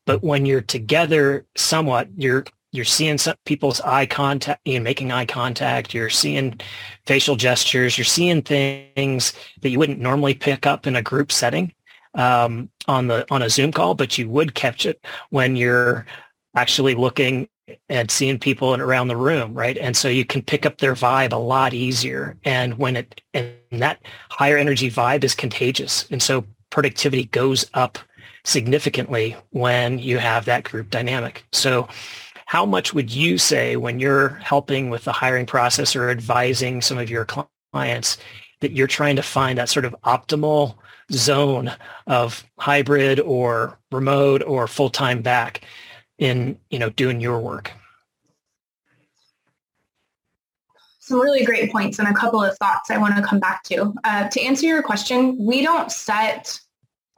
But 0.06 0.24
when 0.24 0.46
you're 0.46 0.62
together 0.62 1.46
somewhat, 1.56 2.10
you're 2.16 2.46
you're 2.74 2.86
seeing 2.86 3.20
some 3.20 3.36
people's 3.46 3.80
eye 3.82 4.08
contact, 4.08 4.60
you 4.66 4.80
know, 4.80 4.84
making 4.84 5.12
eye 5.12 5.28
contact. 5.28 5.94
You're 5.94 6.10
seeing 6.10 6.60
facial 7.06 7.36
gestures. 7.36 7.98
You're 7.98 8.04
seeing 8.04 8.42
things 8.42 9.34
that 9.62 9.70
you 9.70 9.78
wouldn't 9.78 10.00
normally 10.00 10.34
pick 10.34 10.66
up 10.66 10.88
in 10.88 10.96
a 10.96 11.02
group 11.02 11.32
setting 11.32 11.72
um, 12.16 12.70
on 12.88 13.08
the 13.08 13.26
on 13.32 13.44
a 13.44 13.50
Zoom 13.50 13.72
call, 13.72 13.94
but 13.94 14.18
you 14.18 14.28
would 14.28 14.56
catch 14.56 14.88
it 14.88 15.06
when 15.30 15.56
you're 15.56 16.08
actually 16.56 16.96
looking 16.96 17.48
and 17.90 18.10
seeing 18.10 18.40
people 18.40 18.76
around 18.76 19.08
the 19.08 19.16
room, 19.16 19.54
right? 19.54 19.78
And 19.78 19.96
so 19.96 20.10
you 20.10 20.26
can 20.26 20.42
pick 20.42 20.66
up 20.66 20.80
their 20.80 20.96
vibe 20.96 21.32
a 21.32 21.38
lot 21.38 21.76
easier. 21.76 22.38
And 22.44 22.80
when 22.80 22.96
it 22.96 23.22
and 23.36 23.54
that 23.72 24.00
higher 24.32 24.58
energy 24.58 24.90
vibe 24.90 25.24
is 25.24 25.36
contagious, 25.36 26.08
and 26.10 26.24
so 26.24 26.44
productivity 26.72 27.26
goes 27.26 27.70
up 27.76 28.00
significantly 28.46 29.36
when 29.52 30.00
you 30.00 30.18
have 30.18 30.46
that 30.46 30.64
group 30.64 30.90
dynamic. 30.90 31.46
So 31.52 31.88
how 32.54 32.68
much 32.68 32.94
would 32.94 33.12
you 33.12 33.36
say 33.40 33.78
when 33.78 34.00
you're 34.00 34.30
helping 34.30 34.92
with 34.92 35.06
the 35.06 35.12
hiring 35.12 35.44
process 35.44 35.96
or 35.96 36.12
advising 36.12 36.84
some 36.84 37.00
of 37.00 37.10
your 37.10 37.26
clients 37.74 38.20
that 38.62 38.74
you're 38.74 38.86
trying 38.86 39.16
to 39.16 39.24
find 39.24 39.58
that 39.58 39.70
sort 39.70 39.86
of 39.86 39.96
optimal 40.04 40.76
zone 41.12 41.72
of 42.06 42.44
hybrid 42.60 43.20
or 43.20 43.80
remote 43.92 44.44
or 44.44 44.68
full-time 44.68 45.24
back 45.24 45.62
in, 46.20 46.56
you 46.70 46.78
know, 46.78 46.92
doing 46.92 47.20
your 47.20 47.40
work? 47.40 47.72
some 51.00 51.20
really 51.20 51.44
great 51.44 51.70
points 51.72 52.00
and 52.00 52.08
a 52.08 52.14
couple 52.14 52.42
of 52.42 52.56
thoughts 52.60 52.90
I 52.90 52.98
want 52.98 53.18
to 53.18 53.24
come 53.24 53.40
back 53.40 53.64
to. 53.64 53.94
Uh, 54.06 54.30
to 54.30 54.42
answer 54.42 54.68
your 54.68 54.82
question, 54.82 55.44
we 55.44 55.62
don't 55.62 55.92
set 55.92 56.62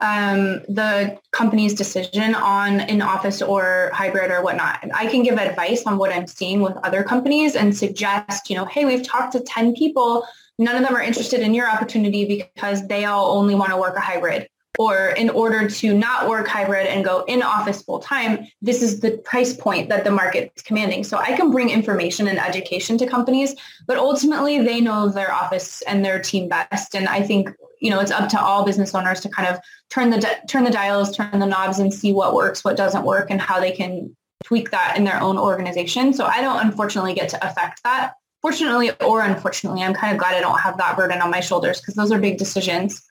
um, 0.00 0.60
the 0.68 1.18
company's 1.32 1.74
decision 1.74 2.34
on 2.34 2.80
in 2.80 3.00
office 3.00 3.40
or 3.40 3.90
hybrid 3.94 4.30
or 4.30 4.42
whatnot. 4.42 4.84
I 4.94 5.06
can 5.06 5.22
give 5.22 5.38
advice 5.38 5.84
on 5.86 5.96
what 5.96 6.12
I'm 6.12 6.26
seeing 6.26 6.60
with 6.60 6.76
other 6.82 7.02
companies 7.02 7.56
and 7.56 7.76
suggest, 7.76 8.50
you 8.50 8.56
know, 8.56 8.66
hey, 8.66 8.84
we've 8.84 9.02
talked 9.02 9.32
to 9.32 9.40
10 9.40 9.74
people. 9.74 10.26
None 10.58 10.76
of 10.76 10.82
them 10.82 10.94
are 10.94 11.02
interested 11.02 11.40
in 11.40 11.54
your 11.54 11.70
opportunity 11.70 12.24
because 12.24 12.86
they 12.88 13.04
all 13.04 13.38
only 13.38 13.54
want 13.54 13.70
to 13.70 13.76
work 13.76 13.96
a 13.96 14.00
hybrid 14.00 14.48
or 14.78 15.08
in 15.10 15.30
order 15.30 15.68
to 15.68 15.94
not 15.94 16.28
work 16.28 16.46
hybrid 16.46 16.86
and 16.86 17.04
go 17.04 17.24
in 17.24 17.42
office 17.42 17.82
full 17.82 17.98
time, 17.98 18.46
this 18.60 18.82
is 18.82 19.00
the 19.00 19.18
price 19.18 19.54
point 19.54 19.88
that 19.88 20.04
the 20.04 20.10
market 20.10 20.52
is 20.56 20.62
commanding. 20.62 21.04
So 21.04 21.18
I 21.18 21.36
can 21.36 21.50
bring 21.50 21.70
information 21.70 22.28
and 22.28 22.38
education 22.38 22.98
to 22.98 23.06
companies, 23.06 23.54
but 23.86 23.96
ultimately 23.96 24.62
they 24.62 24.80
know 24.80 25.08
their 25.08 25.32
office 25.32 25.82
and 25.82 26.04
their 26.04 26.20
team 26.20 26.48
best. 26.48 26.94
And 26.94 27.08
I 27.08 27.22
think, 27.22 27.50
you 27.80 27.90
know, 27.90 28.00
it's 28.00 28.10
up 28.10 28.28
to 28.30 28.40
all 28.40 28.64
business 28.64 28.94
owners 28.94 29.20
to 29.20 29.28
kind 29.28 29.48
of 29.48 29.60
turn 29.90 30.10
the, 30.10 30.36
turn 30.48 30.64
the 30.64 30.70
dials, 30.70 31.16
turn 31.16 31.38
the 31.38 31.46
knobs 31.46 31.78
and 31.78 31.92
see 31.92 32.12
what 32.12 32.34
works, 32.34 32.64
what 32.64 32.76
doesn't 32.76 33.04
work 33.04 33.30
and 33.30 33.40
how 33.40 33.60
they 33.60 33.72
can 33.72 34.16
tweak 34.44 34.70
that 34.70 34.96
in 34.96 35.04
their 35.04 35.20
own 35.20 35.38
organization. 35.38 36.12
So 36.12 36.26
I 36.26 36.40
don't 36.40 36.64
unfortunately 36.64 37.14
get 37.14 37.28
to 37.30 37.46
affect 37.46 37.82
that 37.84 38.12
fortunately 38.46 38.92
or 39.04 39.22
unfortunately, 39.22 39.82
I'm 39.82 39.92
kind 39.92 40.12
of 40.12 40.20
glad 40.20 40.36
I 40.36 40.40
don't 40.40 40.60
have 40.60 40.76
that 40.78 40.96
burden 40.96 41.20
on 41.20 41.32
my 41.32 41.40
shoulders 41.40 41.80
because 41.80 41.96
those 41.96 42.12
are 42.12 42.18
big 42.20 42.38
decisions. 42.38 43.02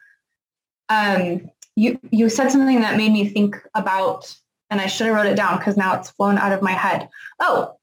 Um, 0.88 1.50
you 1.76 2.00
you 2.12 2.30
said 2.30 2.52
something 2.52 2.82
that 2.82 2.98
made 2.98 3.12
me 3.12 3.28
think 3.28 3.62
about, 3.74 4.36
and 4.70 4.82
I 4.82 4.88
should 4.88 5.08
have 5.08 5.16
wrote 5.16 5.26
it 5.26 5.36
down 5.36 5.58
because 5.58 5.78
now 5.78 5.96
it's 5.96 6.12
flown 6.12 6.38
out 6.38 6.52
of 6.52 6.62
my 6.62 6.72
head. 6.72 7.10
Oh, 7.40 7.76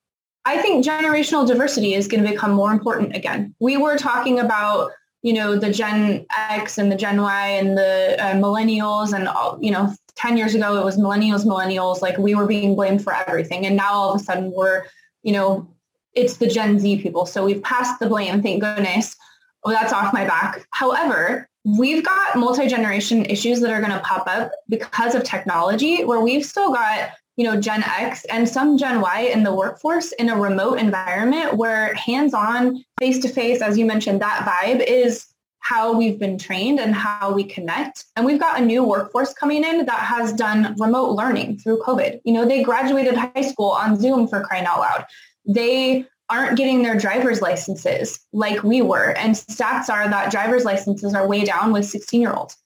I 0.44 0.58
think 0.58 0.84
generational 0.84 1.46
diversity 1.46 1.94
is 1.94 2.08
going 2.08 2.22
to 2.22 2.30
become 2.30 2.52
more 2.52 2.72
important 2.72 3.14
again. 3.14 3.54
We 3.60 3.76
were 3.76 3.96
talking 3.96 4.38
about 4.38 4.92
you 5.22 5.32
know 5.32 5.56
the 5.56 5.72
Gen 5.72 6.26
X 6.36 6.78
and 6.78 6.90
the 6.90 6.96
Gen 6.96 7.20
Y 7.20 7.48
and 7.48 7.76
the 7.76 8.16
uh, 8.18 8.34
millennials 8.34 9.12
and 9.12 9.28
all, 9.28 9.58
you 9.60 9.70
know 9.70 9.94
10 10.14 10.36
years 10.36 10.54
ago 10.54 10.78
it 10.78 10.84
was 10.84 10.98
millennials 10.98 11.46
millennials 11.46 12.02
like 12.02 12.18
we 12.18 12.34
were 12.34 12.46
being 12.46 12.74
blamed 12.74 13.02
for 13.02 13.14
everything 13.14 13.64
and 13.64 13.76
now 13.76 13.90
all 13.92 14.12
of 14.12 14.20
a 14.20 14.22
sudden 14.22 14.52
we're 14.52 14.84
you 15.22 15.32
know 15.32 15.66
it's 16.14 16.36
the 16.36 16.46
Gen 16.46 16.78
Z 16.78 17.02
people. 17.02 17.26
So 17.26 17.44
we've 17.44 17.62
passed 17.62 17.98
the 17.98 18.08
blame, 18.08 18.42
thank 18.42 18.62
goodness. 18.62 19.16
oh 19.64 19.70
that's 19.70 19.92
off 19.92 20.12
my 20.12 20.24
back. 20.24 20.66
However, 20.70 21.48
we've 21.64 22.04
got 22.04 22.36
multi-generation 22.36 23.24
issues 23.26 23.60
that 23.60 23.70
are 23.70 23.80
going 23.80 23.92
to 23.92 24.00
pop 24.00 24.26
up 24.26 24.50
because 24.68 25.14
of 25.14 25.22
technology 25.22 26.04
where 26.04 26.20
we've 26.20 26.44
still 26.44 26.72
got 26.72 27.10
you 27.36 27.44
know 27.44 27.58
gen 27.58 27.82
x 27.84 28.24
and 28.26 28.48
some 28.48 28.76
gen 28.76 29.00
y 29.00 29.30
in 29.32 29.42
the 29.42 29.54
workforce 29.54 30.12
in 30.12 30.28
a 30.28 30.36
remote 30.36 30.78
environment 30.78 31.54
where 31.56 31.94
hands-on 31.94 32.84
face-to-face 32.98 33.62
as 33.62 33.78
you 33.78 33.84
mentioned 33.84 34.20
that 34.20 34.44
vibe 34.46 34.84
is 34.84 35.32
how 35.62 35.96
we've 35.96 36.18
been 36.18 36.36
trained 36.36 36.80
and 36.80 36.92
how 36.92 37.32
we 37.32 37.44
connect. 37.44 38.04
And 38.16 38.26
we've 38.26 38.40
got 38.40 38.60
a 38.60 38.64
new 38.64 38.82
workforce 38.82 39.32
coming 39.32 39.62
in 39.62 39.86
that 39.86 40.00
has 40.00 40.32
done 40.32 40.74
remote 40.78 41.12
learning 41.12 41.58
through 41.58 41.78
covid. 41.78 42.20
You 42.24 42.34
know 42.34 42.44
they 42.44 42.62
graduated 42.62 43.14
high 43.14 43.42
school 43.42 43.70
on 43.70 43.98
zoom 43.98 44.28
for 44.28 44.42
crying 44.42 44.66
out 44.66 44.80
loud. 44.80 45.06
They 45.46 46.06
aren't 46.32 46.56
getting 46.56 46.82
their 46.82 46.96
driver's 46.96 47.42
licenses 47.42 48.18
like 48.32 48.62
we 48.62 48.80
were. 48.80 49.10
And 49.18 49.34
stats 49.34 49.90
are 49.90 50.08
that 50.08 50.30
driver's 50.30 50.64
licenses 50.64 51.14
are 51.14 51.28
way 51.28 51.44
down 51.44 51.72
with 51.72 51.84
16 51.84 52.20
year 52.20 52.32
olds. 52.32 52.56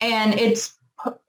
And 0.00 0.34
it's, 0.34 0.74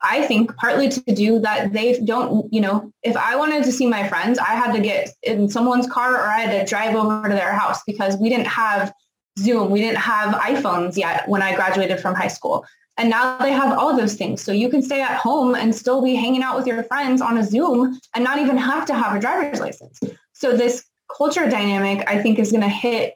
I 0.02 0.26
think, 0.26 0.56
partly 0.56 0.90
to 0.90 1.02
do 1.14 1.40
that 1.40 1.72
they 1.74 2.00
don't, 2.00 2.52
you 2.52 2.62
know, 2.62 2.92
if 3.04 3.16
I 3.16 3.36
wanted 3.36 3.64
to 3.66 3.72
see 3.72 3.86
my 3.86 4.08
friends, 4.10 4.40
I 4.40 4.56
had 4.56 4.74
to 4.74 4.82
get 4.82 5.10
in 5.22 5.50
someone's 5.50 5.88
car 5.88 6.16
or 6.16 6.24
I 6.24 6.40
had 6.40 6.60
to 6.60 6.66
drive 6.68 6.96
over 6.96 7.30
to 7.30 7.36
their 7.36 7.54
house 7.54 7.82
because 7.86 8.18
we 8.18 8.28
didn't 8.30 8.48
have 8.48 8.92
Zoom. 9.38 9.70
We 9.70 9.80
didn't 9.80 10.00
have 10.00 10.34
iPhones 10.34 10.98
yet 10.98 11.30
when 11.30 11.44
I 11.44 11.56
graduated 11.56 12.00
from 12.00 12.16
high 12.16 12.28
school. 12.28 12.66
And 12.98 13.12
now 13.12 13.38
they 13.38 13.52
have 13.52 13.78
all 13.78 13.96
those 13.96 14.16
things. 14.16 14.42
So 14.42 14.52
you 14.52 14.70
can 14.70 14.82
stay 14.82 15.02
at 15.02 15.18
home 15.18 15.54
and 15.54 15.76
still 15.76 16.02
be 16.02 16.16
hanging 16.16 16.42
out 16.42 16.58
with 16.58 16.66
your 16.66 16.82
friends 16.86 17.22
on 17.22 17.38
a 17.38 17.44
Zoom 17.44 18.00
and 18.16 18.24
not 18.24 18.40
even 18.40 18.58
have 18.58 18.88
to 18.88 18.96
have 18.96 19.16
a 19.16 19.20
driver's 19.20 19.60
license. 19.60 20.00
So 20.34 20.58
this 20.58 20.84
culture 21.16 21.50
dynamic, 21.50 22.04
I 22.08 22.22
think, 22.22 22.40
is 22.40 22.52
going 22.52 22.64
to 22.64 22.70
hit 22.70 23.16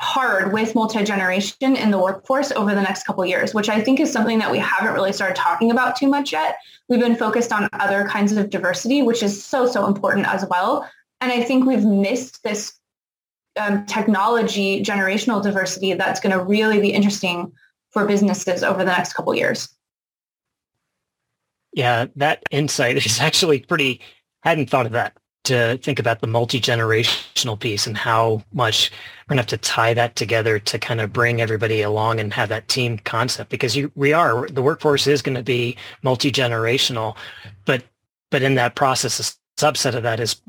hard 0.00 0.52
with 0.52 0.74
multi-generation 0.74 1.76
in 1.76 1.90
the 1.90 1.98
workforce 1.98 2.50
over 2.52 2.74
the 2.74 2.80
next 2.80 3.04
couple 3.04 3.24
years, 3.26 3.52
which 3.52 3.68
I 3.68 3.82
think 3.82 4.00
is 4.00 4.10
something 4.10 4.38
that 4.38 4.50
we 4.50 4.58
haven't 4.58 4.94
really 4.94 5.12
started 5.12 5.36
talking 5.36 5.70
about 5.70 5.94
too 5.94 6.08
much 6.08 6.32
yet. 6.32 6.56
We've 6.88 7.00
been 7.00 7.16
focused 7.16 7.52
on 7.52 7.68
other 7.74 8.06
kinds 8.06 8.32
of 8.32 8.48
diversity, 8.48 9.02
which 9.02 9.22
is 9.22 9.44
so, 9.44 9.66
so 9.66 9.86
important 9.86 10.26
as 10.26 10.46
well. 10.48 10.88
And 11.20 11.30
I 11.30 11.42
think 11.42 11.66
we've 11.66 11.84
missed 11.84 12.42
this 12.42 12.72
um, 13.58 13.84
technology 13.84 14.82
generational 14.82 15.42
diversity 15.42 15.92
that's 15.92 16.18
going 16.18 16.36
to 16.36 16.42
really 16.42 16.80
be 16.80 16.90
interesting 16.90 17.52
for 17.90 18.06
businesses 18.06 18.62
over 18.62 18.78
the 18.78 18.86
next 18.86 19.12
couple 19.12 19.34
years. 19.34 19.68
Yeah, 21.74 22.06
that 22.16 22.42
insight 22.50 22.96
is 22.96 23.20
actually 23.20 23.60
pretty, 23.60 24.00
hadn't 24.42 24.70
thought 24.70 24.86
of 24.86 24.92
that 24.92 25.14
to 25.50 25.78
think 25.78 25.98
about 25.98 26.20
the 26.20 26.26
multi-generational 26.26 27.58
piece 27.58 27.86
and 27.86 27.96
how 27.96 28.42
much 28.52 28.90
we're 28.90 29.34
going 29.34 29.44
to 29.44 29.54
have 29.54 29.60
to 29.60 29.68
tie 29.68 29.94
that 29.94 30.16
together 30.16 30.58
to 30.58 30.78
kind 30.78 31.00
of 31.00 31.12
bring 31.12 31.40
everybody 31.40 31.82
along 31.82 32.18
and 32.20 32.32
have 32.32 32.48
that 32.48 32.68
team 32.68 32.98
concept. 32.98 33.50
Because 33.50 33.76
you, 33.76 33.92
we 33.94 34.12
are 34.12 34.48
the 34.48 34.62
workforce 34.62 35.06
is 35.06 35.22
going 35.22 35.36
to 35.36 35.42
be 35.42 35.76
multi-generational 36.02 37.16
but 37.64 37.84
but 38.30 38.42
in 38.42 38.54
that 38.54 38.74
process 38.74 39.20
a 39.20 39.60
subset 39.60 39.94
of 39.94 40.02
that 40.02 40.20
is 40.20 40.40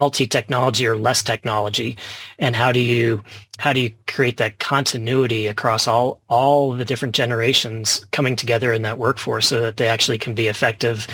multi-technology 0.00 0.86
or 0.86 0.96
less 0.96 1.22
technology? 1.22 1.96
And 2.38 2.56
how 2.56 2.72
do 2.72 2.80
you 2.80 3.22
how 3.58 3.72
do 3.74 3.80
you 3.80 3.92
create 4.06 4.38
that 4.38 4.58
continuity 4.58 5.46
across 5.46 5.86
all 5.86 6.20
all 6.28 6.72
the 6.72 6.84
different 6.84 7.14
generations 7.14 8.04
coming 8.10 8.34
together 8.34 8.72
in 8.72 8.82
that 8.82 8.98
workforce 8.98 9.46
so 9.46 9.60
that 9.60 9.76
they 9.76 9.88
actually 9.88 10.18
can 10.18 10.34
be 10.34 10.48
effective 10.48 11.06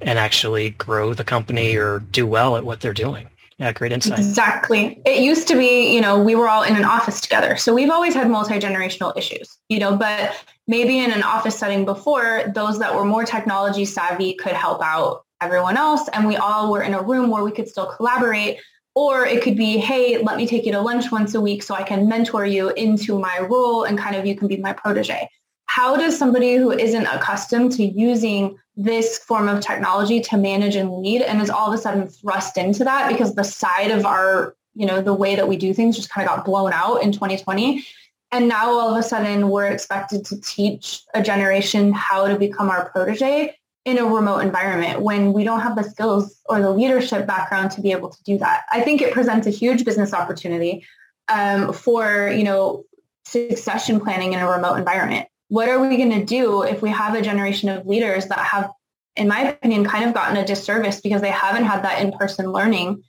and 0.00 0.18
actually 0.18 0.70
grow 0.70 1.14
the 1.14 1.24
company 1.24 1.76
or 1.76 2.00
do 2.00 2.26
well 2.26 2.56
at 2.56 2.64
what 2.64 2.80
they're 2.80 2.92
doing? 2.92 3.28
Yeah 3.58 3.72
great 3.72 3.92
insight. 3.92 4.18
Exactly. 4.18 5.00
It 5.06 5.22
used 5.22 5.48
to 5.48 5.56
be 5.56 5.94
you 5.94 6.00
know 6.00 6.22
we 6.22 6.34
were 6.34 6.48
all 6.48 6.62
in 6.62 6.76
an 6.76 6.84
office 6.84 7.20
together. 7.20 7.56
So 7.56 7.72
we've 7.72 7.90
always 7.90 8.14
had 8.14 8.28
multi-generational 8.30 9.16
issues 9.16 9.58
you 9.68 9.78
know 9.78 9.96
but 9.96 10.36
maybe 10.66 10.98
in 10.98 11.10
an 11.10 11.22
office 11.22 11.58
setting 11.58 11.84
before 11.84 12.44
those 12.54 12.78
that 12.78 12.94
were 12.94 13.04
more 13.04 13.24
technology 13.24 13.84
savvy 13.84 14.34
could 14.34 14.52
help 14.52 14.82
out 14.82 15.23
everyone 15.40 15.76
else 15.76 16.08
and 16.12 16.26
we 16.26 16.36
all 16.36 16.70
were 16.70 16.82
in 16.82 16.94
a 16.94 17.02
room 17.02 17.30
where 17.30 17.44
we 17.44 17.52
could 17.52 17.68
still 17.68 17.86
collaborate 17.86 18.58
or 18.94 19.26
it 19.26 19.42
could 19.42 19.56
be 19.56 19.78
hey 19.78 20.18
let 20.18 20.36
me 20.36 20.46
take 20.46 20.64
you 20.64 20.72
to 20.72 20.80
lunch 20.80 21.10
once 21.10 21.34
a 21.34 21.40
week 21.40 21.62
so 21.62 21.74
i 21.74 21.82
can 21.82 22.08
mentor 22.08 22.46
you 22.46 22.70
into 22.70 23.18
my 23.18 23.40
role 23.40 23.84
and 23.84 23.98
kind 23.98 24.16
of 24.16 24.24
you 24.24 24.36
can 24.36 24.48
be 24.48 24.56
my 24.56 24.72
protege. 24.72 25.28
How 25.66 25.96
does 25.96 26.16
somebody 26.16 26.56
who 26.56 26.70
isn't 26.70 27.06
accustomed 27.06 27.72
to 27.72 27.84
using 27.84 28.56
this 28.76 29.18
form 29.18 29.48
of 29.48 29.60
technology 29.60 30.20
to 30.20 30.36
manage 30.36 30.76
and 30.76 30.92
lead 30.98 31.22
and 31.22 31.40
is 31.40 31.50
all 31.50 31.72
of 31.72 31.78
a 31.78 31.82
sudden 31.82 32.08
thrust 32.08 32.56
into 32.56 32.84
that 32.84 33.08
because 33.08 33.34
the 33.34 33.44
side 33.44 33.90
of 33.90 34.04
our 34.04 34.54
you 34.74 34.86
know 34.86 35.00
the 35.00 35.14
way 35.14 35.36
that 35.36 35.48
we 35.48 35.56
do 35.56 35.72
things 35.72 35.96
just 35.96 36.10
kind 36.10 36.28
of 36.28 36.36
got 36.36 36.44
blown 36.44 36.72
out 36.72 37.02
in 37.02 37.12
2020 37.12 37.84
and 38.32 38.48
now 38.48 38.70
all 38.70 38.90
of 38.90 38.98
a 38.98 39.02
sudden 39.02 39.48
we're 39.48 39.66
expected 39.66 40.24
to 40.24 40.40
teach 40.40 41.02
a 41.14 41.22
generation 41.22 41.92
how 41.92 42.26
to 42.26 42.36
become 42.36 42.68
our 42.68 42.90
protege 42.90 43.56
in 43.84 43.98
a 43.98 44.06
remote 44.06 44.38
environment 44.38 45.00
when 45.00 45.32
we 45.32 45.44
don't 45.44 45.60
have 45.60 45.76
the 45.76 45.82
skills 45.82 46.40
or 46.46 46.60
the 46.60 46.70
leadership 46.70 47.26
background 47.26 47.70
to 47.72 47.80
be 47.80 47.92
able 47.92 48.08
to 48.08 48.22
do 48.24 48.38
that. 48.38 48.62
I 48.72 48.80
think 48.80 49.02
it 49.02 49.12
presents 49.12 49.46
a 49.46 49.50
huge 49.50 49.84
business 49.84 50.14
opportunity 50.14 50.86
um, 51.28 51.72
for, 51.72 52.28
you 52.28 52.44
know, 52.44 52.84
succession 53.26 54.00
planning 54.00 54.32
in 54.32 54.40
a 54.40 54.50
remote 54.50 54.76
environment. 54.76 55.28
What 55.48 55.68
are 55.68 55.80
we 55.80 55.96
going 55.96 56.12
to 56.12 56.24
do 56.24 56.62
if 56.62 56.80
we 56.80 56.90
have 56.90 57.14
a 57.14 57.22
generation 57.22 57.68
of 57.68 57.86
leaders 57.86 58.26
that 58.26 58.38
have, 58.38 58.70
in 59.16 59.28
my 59.28 59.50
opinion, 59.50 59.84
kind 59.84 60.04
of 60.04 60.14
gotten 60.14 60.36
a 60.36 60.46
disservice 60.46 61.00
because 61.00 61.20
they 61.20 61.30
haven't 61.30 61.64
had 61.64 61.84
that 61.84 62.00
in-person 62.00 62.50
learning 62.50 63.02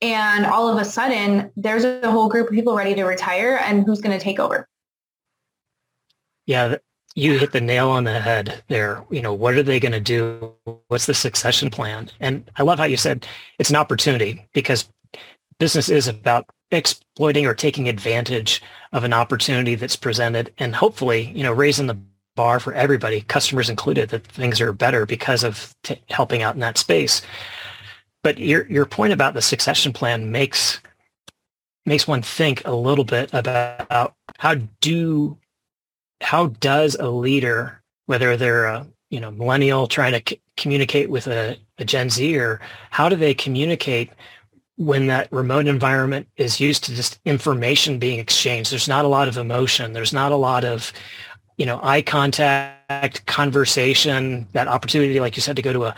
and 0.00 0.46
all 0.46 0.68
of 0.68 0.80
a 0.80 0.84
sudden 0.84 1.50
there's 1.56 1.84
a 1.84 2.10
whole 2.10 2.28
group 2.28 2.48
of 2.48 2.54
people 2.54 2.76
ready 2.76 2.94
to 2.94 3.04
retire 3.04 3.58
and 3.62 3.84
who's 3.84 4.00
going 4.00 4.16
to 4.16 4.22
take 4.22 4.38
over? 4.38 4.68
Yeah, 6.46 6.76
you 7.14 7.38
hit 7.38 7.52
the 7.52 7.60
nail 7.60 7.88
on 7.90 8.04
the 8.04 8.20
head 8.20 8.62
there. 8.68 9.04
You 9.10 9.22
know, 9.22 9.34
what 9.34 9.54
are 9.54 9.62
they 9.62 9.80
going 9.80 9.92
to 9.92 10.00
do? 10.00 10.54
What's 10.88 11.06
the 11.06 11.14
succession 11.14 11.70
plan? 11.70 12.10
And 12.20 12.48
I 12.56 12.62
love 12.62 12.78
how 12.78 12.84
you 12.84 12.96
said 12.96 13.26
it's 13.58 13.70
an 13.70 13.76
opportunity 13.76 14.46
because 14.52 14.88
business 15.58 15.88
is 15.88 16.06
about 16.06 16.46
exploiting 16.70 17.46
or 17.46 17.54
taking 17.54 17.88
advantage 17.88 18.62
of 18.92 19.04
an 19.04 19.12
opportunity 19.12 19.74
that's 19.74 19.96
presented 19.96 20.52
and 20.58 20.74
hopefully, 20.76 21.32
you 21.34 21.42
know, 21.42 21.52
raising 21.52 21.86
the 21.86 21.98
bar 22.36 22.60
for 22.60 22.72
everybody, 22.72 23.22
customers 23.22 23.68
included, 23.68 24.10
that 24.10 24.24
things 24.26 24.60
are 24.60 24.72
better 24.72 25.04
because 25.04 25.42
of 25.42 25.74
t- 25.82 26.00
helping 26.08 26.40
out 26.42 26.54
in 26.54 26.60
that 26.60 26.78
space. 26.78 27.20
But 28.22 28.38
your 28.38 28.66
your 28.68 28.86
point 28.86 29.12
about 29.12 29.34
the 29.34 29.42
succession 29.42 29.92
plan 29.92 30.30
makes 30.30 30.80
makes 31.84 32.06
one 32.06 32.22
think 32.22 32.62
a 32.64 32.74
little 32.74 33.04
bit 33.04 33.30
about 33.32 34.14
how 34.38 34.54
do 34.80 35.36
how 36.20 36.48
does 36.60 36.94
a 36.96 37.08
leader, 37.08 37.82
whether 38.06 38.36
they're 38.36 38.66
a 38.66 38.86
you 39.10 39.20
know 39.20 39.30
millennial 39.30 39.86
trying 39.86 40.12
to 40.12 40.22
c- 40.28 40.40
communicate 40.56 41.10
with 41.10 41.26
a, 41.26 41.58
a 41.78 41.84
Gen 41.84 42.10
Z, 42.10 42.36
or 42.36 42.60
how 42.90 43.08
do 43.08 43.16
they 43.16 43.34
communicate 43.34 44.10
when 44.76 45.08
that 45.08 45.32
remote 45.32 45.66
environment 45.66 46.28
is 46.36 46.60
used 46.60 46.84
to 46.84 46.94
just 46.94 47.18
information 47.24 47.98
being 47.98 48.18
exchanged? 48.18 48.70
There's 48.70 48.88
not 48.88 49.04
a 49.04 49.08
lot 49.08 49.28
of 49.28 49.36
emotion. 49.36 49.92
There's 49.92 50.12
not 50.12 50.32
a 50.32 50.36
lot 50.36 50.64
of 50.64 50.92
you 51.56 51.66
know 51.66 51.80
eye 51.82 52.02
contact, 52.02 53.26
conversation, 53.26 54.46
that 54.52 54.68
opportunity, 54.68 55.20
like 55.20 55.36
you 55.36 55.42
said, 55.42 55.56
to 55.56 55.62
go 55.62 55.72
to 55.72 55.84
a 55.86 55.94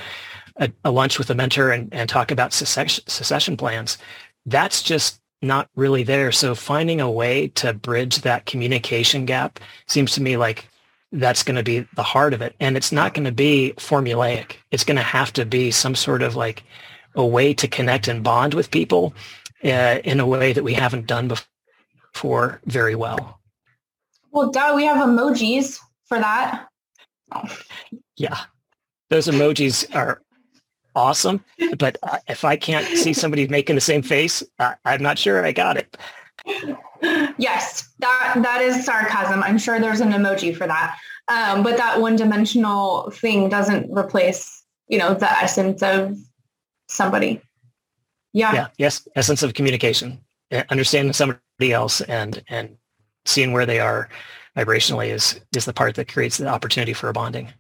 a, 0.57 0.71
a 0.85 0.91
lunch 0.91 1.19
with 1.19 1.31
a 1.31 1.35
mentor 1.35 1.71
and, 1.71 1.93
and 1.93 2.09
talk 2.09 2.31
about 2.31 2.53
succession, 2.53 3.03
succession 3.07 3.57
plans. 3.57 3.99
That's 4.47 4.83
just 4.83 5.20
not 5.43 5.69
really 5.75 6.03
there. 6.03 6.33
So 6.33 6.55
finding 6.55 7.01
a 7.01 7.11
way 7.11 7.49
to 7.49 7.73
bridge 7.73 8.23
that 8.23 8.47
communication 8.47 9.25
gap 9.25 9.59
seems 9.87 10.13
to 10.13 10.23
me 10.23 10.37
like 10.37 10.69
that's 11.13 11.43
going 11.43 11.57
to 11.57 11.63
be 11.63 11.87
the 11.97 12.03
heart 12.03 12.35
of 12.35 12.43
it. 12.43 12.55
And 12.61 12.77
it's 12.77 12.93
not 12.93 13.15
going 13.15 13.25
to 13.25 13.33
be 13.33 13.73
formulaic. 13.77 14.57
It's 14.71 14.85
going 14.85 14.97
to 14.97 15.03
have 15.03 15.33
to 15.35 15.45
be 15.45 15.71
some 15.71 15.95
sort 15.95 16.23
of 16.23 16.37
like 16.37 16.63
a 17.15 17.27
way 17.27 17.55
to 17.55 17.67
connect 17.67 18.07
and 18.07 18.23
bond 18.23 18.55
with 18.55 18.71
people 18.71 19.15
uh, 19.65 19.99
in 20.05 20.21
a 20.21 20.27
way 20.27 20.53
that 20.53 20.65
we 20.65 20.75
haven't 20.75 21.07
done 21.07 21.33
before 22.15 22.61
very 22.67 22.95
well. 22.95 23.41
Well, 24.31 24.51
duh, 24.51 24.75
we 24.77 24.85
have 24.85 24.99
emojis 24.99 25.79
for 26.07 26.19
that. 26.19 26.69
Yeah. 28.17 28.39
Those 29.09 29.27
emojis 29.27 29.93
are 29.95 30.23
awesome. 30.95 31.45
But 31.79 31.99
uh, 32.03 32.19
if 32.29 32.45
I 32.45 32.57
can't 32.57 32.87
see 32.97 33.13
somebody 33.13 33.47
making 33.49 33.75
the 33.75 33.81
same 33.81 34.03
face, 34.03 34.43
uh, 34.59 34.75
I'm 34.85 35.03
not 35.03 35.19
sure 35.19 35.45
I 35.45 35.53
got 35.53 35.77
it. 35.77 35.97
yes, 37.39 37.89
that 37.99 38.35
that 38.43 38.63
is 38.63 38.85
sarcasm. 38.85 39.43
I'm 39.43 39.59
sure 39.59 39.81
there's 39.81 40.01
an 40.01 40.13
emoji 40.13 40.57
for 40.57 40.67
that. 40.67 40.97
Um, 41.29 41.63
but 41.63 41.77
that 41.77 42.01
one-dimensional 42.01 43.11
thing 43.11 43.49
doesn't 43.49 43.97
replace, 43.97 44.65
you 44.89 44.99
know, 44.99 45.15
the 45.15 45.31
essence 45.31 45.83
of 45.83 46.17
somebody. 46.89 47.41
Yeah. 48.33 48.53
Yeah. 48.53 48.67
Yes. 48.79 49.07
Essence 49.15 49.43
of 49.43 49.55
communication. 49.55 50.21
Understanding 50.69 51.13
somebody 51.13 51.73
else 51.73 52.01
and 52.03 52.43
and 52.49 52.77
seeing 53.25 53.53
where 53.53 53.67
they 53.67 53.79
are 53.79 54.09
vibrationally 54.57 55.11
is 55.11 55.41
is 55.55 55.65
the 55.65 55.73
part 55.73 55.95
that 55.95 56.09
creates 56.09 56.39
the 56.39 56.49
opportunity 56.49 56.93
for 56.93 57.09
a 57.09 57.13
bonding. 57.13 57.53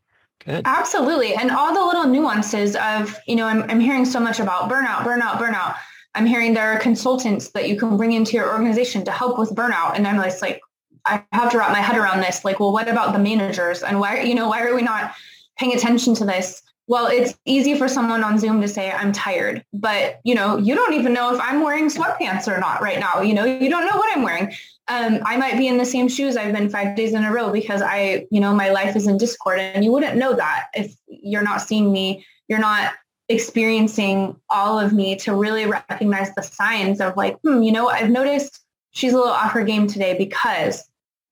Good. 0.44 0.62
Absolutely. 0.64 1.35
And 1.35 1.50
all 1.50 1.74
the 1.74 1.85
little 1.85 2.07
nuances 2.07 2.74
of, 2.76 3.18
you 3.26 3.37
know, 3.37 3.46
I'm, 3.46 3.62
I'm 3.64 3.81
hearing 3.81 4.05
so 4.05 4.18
much 4.18 4.40
about 4.40 4.70
burnout, 4.70 5.05
burnout, 5.05 5.38
burnout. 5.38 5.76
I'm 6.14 6.26
hearing 6.26 6.55
there 6.55 6.72
are 6.72 6.79
consultants 6.79 7.50
that 7.50 7.68
you 7.68 7.76
can 7.76 7.96
bring 7.96 8.12
into 8.12 8.37
your 8.37 8.50
organization 8.50 9.05
to 9.05 9.11
help 9.11 9.38
with 9.38 9.50
burnout. 9.50 9.96
And 9.96 10.07
I'm 10.09 10.16
just 10.22 10.42
like, 10.42 10.61
I 11.07 11.24
have 11.33 11.50
to 11.53 11.59
wrap 11.59 11.72
my 11.72 11.81
head 11.81 11.96
around 11.96 12.20
this. 12.20 12.44
Like, 12.44 12.59
well, 12.59 12.72
what 12.72 12.88
about 12.88 13.12
the 13.12 13.18
managers? 13.18 13.83
And 13.83 14.00
why, 14.00 14.20
you 14.20 14.35
know, 14.35 14.48
why 14.48 14.62
are 14.62 14.74
we 14.74 14.83
not 14.83 15.14
paying 15.57 15.74
attention 15.74 16.14
to 16.16 16.24
this? 16.24 16.62
Well, 16.87 17.07
it's 17.07 17.38
easy 17.44 17.76
for 17.76 17.87
someone 17.87 18.24
on 18.24 18.38
Zoom 18.38 18.61
to 18.62 18.66
say, 18.66 18.90
I'm 18.90 19.12
tired, 19.12 19.64
but 19.72 20.20
you 20.24 20.35
know, 20.35 20.57
you 20.57 20.74
don't 20.74 20.94
even 20.94 21.12
know 21.12 21.33
if 21.33 21.40
I'm 21.40 21.62
wearing 21.62 21.88
sweatpants 21.88 22.48
or 22.48 22.59
not 22.59 22.83
right 22.83 22.98
now. 22.98 23.20
You 23.20 23.33
know, 23.33 23.44
you 23.44 23.70
don't 23.70 23.87
know 23.87 23.96
what 23.96 24.11
I'm 24.16 24.24
wearing. 24.24 24.53
Um, 24.90 25.20
I 25.24 25.37
might 25.37 25.57
be 25.57 25.68
in 25.68 25.79
the 25.79 25.85
same 25.85 26.09
shoes. 26.09 26.37
I've 26.37 26.53
been 26.53 26.68
five 26.68 26.96
days 26.96 27.14
in 27.14 27.22
a 27.22 27.33
row 27.33 27.53
because 27.53 27.81
I, 27.81 28.26
you 28.33 28.40
know, 28.40 28.53
my 28.53 28.70
life 28.70 28.96
is 28.96 29.07
in 29.07 29.18
discord 29.18 29.61
and 29.61 29.85
you 29.85 29.92
wouldn't 29.92 30.16
know 30.16 30.35
that 30.35 30.66
if 30.74 30.92
you're 31.07 31.44
not 31.44 31.62
seeing 31.62 31.92
me, 31.92 32.26
you're 32.48 32.59
not 32.59 32.94
experiencing 33.29 34.35
all 34.50 34.81
of 34.81 34.92
me 34.92 35.14
to 35.14 35.33
really 35.33 35.64
recognize 35.64 36.35
the 36.35 36.42
signs 36.42 37.00
of 37.00 37.16
like, 37.16 37.38
hmm, 37.42 37.62
you 37.62 37.70
know, 37.70 37.88
I've 37.88 38.11
noticed 38.11 38.64
she's 38.90 39.12
a 39.12 39.16
little 39.16 39.31
off 39.31 39.53
her 39.53 39.62
game 39.62 39.87
today 39.87 40.18
because 40.18 40.83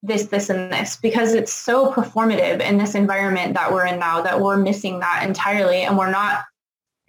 this, 0.04 0.26
this, 0.26 0.50
and 0.50 0.72
this, 0.72 0.96
because 0.96 1.34
it's 1.34 1.52
so 1.52 1.90
performative 1.90 2.60
in 2.60 2.78
this 2.78 2.94
environment 2.94 3.54
that 3.54 3.72
we're 3.72 3.86
in 3.86 3.98
now 3.98 4.22
that 4.22 4.40
we're 4.40 4.56
missing 4.56 5.00
that 5.00 5.24
entirely 5.26 5.82
and 5.82 5.98
we're 5.98 6.12
not 6.12 6.44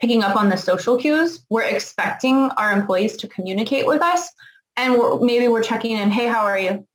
picking 0.01 0.23
up 0.23 0.35
on 0.35 0.49
the 0.49 0.57
social 0.57 0.97
cues. 0.97 1.45
We're 1.51 1.61
expecting 1.61 2.49
our 2.57 2.71
employees 2.71 3.17
to 3.17 3.27
communicate 3.27 3.85
with 3.85 4.01
us 4.01 4.31
and 4.77 4.93
we're, 4.93 5.19
maybe 5.19 5.47
we're 5.47 5.63
checking 5.63 5.97
in, 5.97 6.11
hey, 6.11 6.27
how 6.27 6.45
are 6.45 6.57
you? 6.57 6.85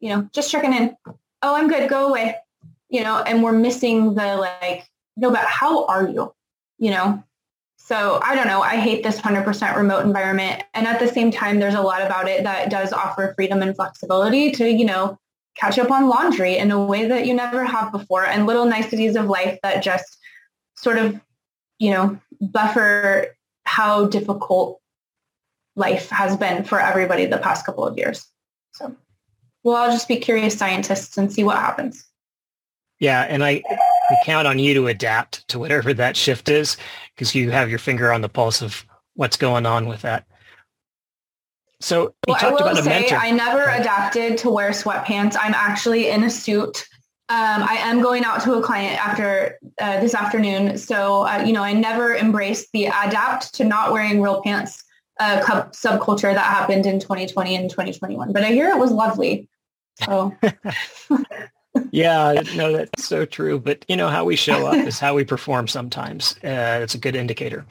You 0.00 0.10
know, 0.10 0.28
just 0.32 0.50
checking 0.50 0.72
in. 0.72 0.96
Oh, 1.42 1.54
I'm 1.54 1.68
good. 1.68 1.88
Go 1.88 2.08
away. 2.08 2.36
You 2.88 3.02
know, 3.02 3.18
and 3.18 3.42
we're 3.42 3.52
missing 3.52 4.14
the 4.14 4.36
like, 4.36 4.88
no, 5.16 5.30
but 5.30 5.44
how 5.44 5.86
are 5.86 6.08
you? 6.08 6.32
You 6.78 6.90
know, 6.90 7.24
so 7.76 8.18
I 8.22 8.34
don't 8.34 8.46
know. 8.46 8.62
I 8.62 8.76
hate 8.76 9.02
this 9.02 9.20
100% 9.20 9.76
remote 9.76 10.06
environment. 10.06 10.62
And 10.72 10.86
at 10.86 11.00
the 11.00 11.08
same 11.08 11.30
time, 11.30 11.60
there's 11.60 11.74
a 11.74 11.82
lot 11.82 12.00
about 12.00 12.28
it 12.28 12.42
that 12.44 12.70
does 12.70 12.92
offer 12.92 13.34
freedom 13.34 13.60
and 13.60 13.76
flexibility 13.76 14.50
to, 14.52 14.66
you 14.70 14.86
know, 14.86 15.18
catch 15.54 15.78
up 15.78 15.90
on 15.90 16.08
laundry 16.08 16.56
in 16.56 16.70
a 16.70 16.82
way 16.82 17.06
that 17.06 17.26
you 17.26 17.34
never 17.34 17.64
have 17.64 17.92
before 17.92 18.24
and 18.24 18.46
little 18.46 18.64
niceties 18.64 19.16
of 19.16 19.26
life 19.26 19.58
that 19.62 19.82
just 19.82 20.18
sort 20.76 20.98
of, 20.98 21.20
you 21.78 21.90
know, 21.90 22.18
buffer 22.40 23.36
how 23.64 24.06
difficult 24.06 24.80
life 25.76 26.08
has 26.10 26.36
been 26.36 26.64
for 26.64 26.80
everybody 26.80 27.26
the 27.26 27.38
past 27.38 27.66
couple 27.66 27.86
of 27.86 27.96
years. 27.98 28.26
So 28.72 28.94
we'll 29.62 29.76
all 29.76 29.90
just 29.90 30.08
be 30.08 30.16
curious 30.16 30.56
scientists 30.56 31.16
and 31.16 31.32
see 31.32 31.44
what 31.44 31.56
happens. 31.56 32.04
Yeah, 33.00 33.22
and 33.22 33.42
I, 33.42 33.62
count 34.24 34.46
on 34.46 34.58
you 34.58 34.74
to 34.74 34.86
adapt 34.86 35.46
to 35.48 35.58
whatever 35.58 35.92
that 35.94 36.16
shift 36.16 36.48
is 36.48 36.76
because 37.14 37.34
you 37.34 37.50
have 37.50 37.68
your 37.68 37.78
finger 37.78 38.12
on 38.12 38.20
the 38.20 38.28
pulse 38.28 38.62
of 38.62 38.84
what's 39.14 39.36
going 39.36 39.66
on 39.66 39.86
with 39.86 40.02
that. 40.02 40.26
So 41.80 42.14
well, 42.26 42.38
I 42.40 42.50
will 42.50 42.76
say 42.76 43.10
I 43.10 43.30
never 43.30 43.64
adapted 43.68 44.38
to 44.38 44.50
wear 44.50 44.70
sweatpants. 44.70 45.36
I'm 45.38 45.54
actually 45.54 46.08
in 46.08 46.24
a 46.24 46.30
suit. 46.30 46.86
Um, 47.28 47.62
I 47.62 47.76
am 47.80 48.00
going 48.00 48.24
out 48.24 48.42
to 48.42 48.54
a 48.54 48.62
client 48.62 49.04
after 49.04 49.58
uh, 49.80 50.00
this 50.00 50.14
afternoon. 50.14 50.78
So, 50.78 51.26
uh, 51.26 51.42
you 51.44 51.52
know, 51.52 51.62
I 51.62 51.72
never 51.72 52.14
embraced 52.14 52.70
the 52.72 52.86
adapt 52.86 53.54
to 53.54 53.64
not 53.64 53.92
wearing 53.92 54.20
real 54.22 54.40
pants 54.42 54.83
uh, 55.20 55.40
subculture 55.70 56.34
that 56.34 56.38
happened 56.38 56.86
in 56.86 56.98
2020 56.98 57.56
and 57.56 57.70
2021. 57.70 58.32
But 58.32 58.44
I 58.44 58.52
hear 58.52 58.70
it 58.70 58.78
was 58.78 58.90
lovely. 58.90 59.48
So. 60.04 60.34
yeah, 61.90 62.42
no, 62.56 62.72
that's 62.72 63.04
so 63.04 63.24
true. 63.24 63.58
But 63.60 63.84
you 63.88 63.96
know 63.96 64.08
how 64.08 64.24
we 64.24 64.36
show 64.36 64.66
up 64.66 64.74
is 64.74 64.98
how 64.98 65.14
we 65.14 65.24
perform. 65.24 65.68
Sometimes 65.68 66.36
uh, 66.44 66.80
it's 66.82 66.94
a 66.94 66.98
good 66.98 67.16
indicator. 67.16 67.64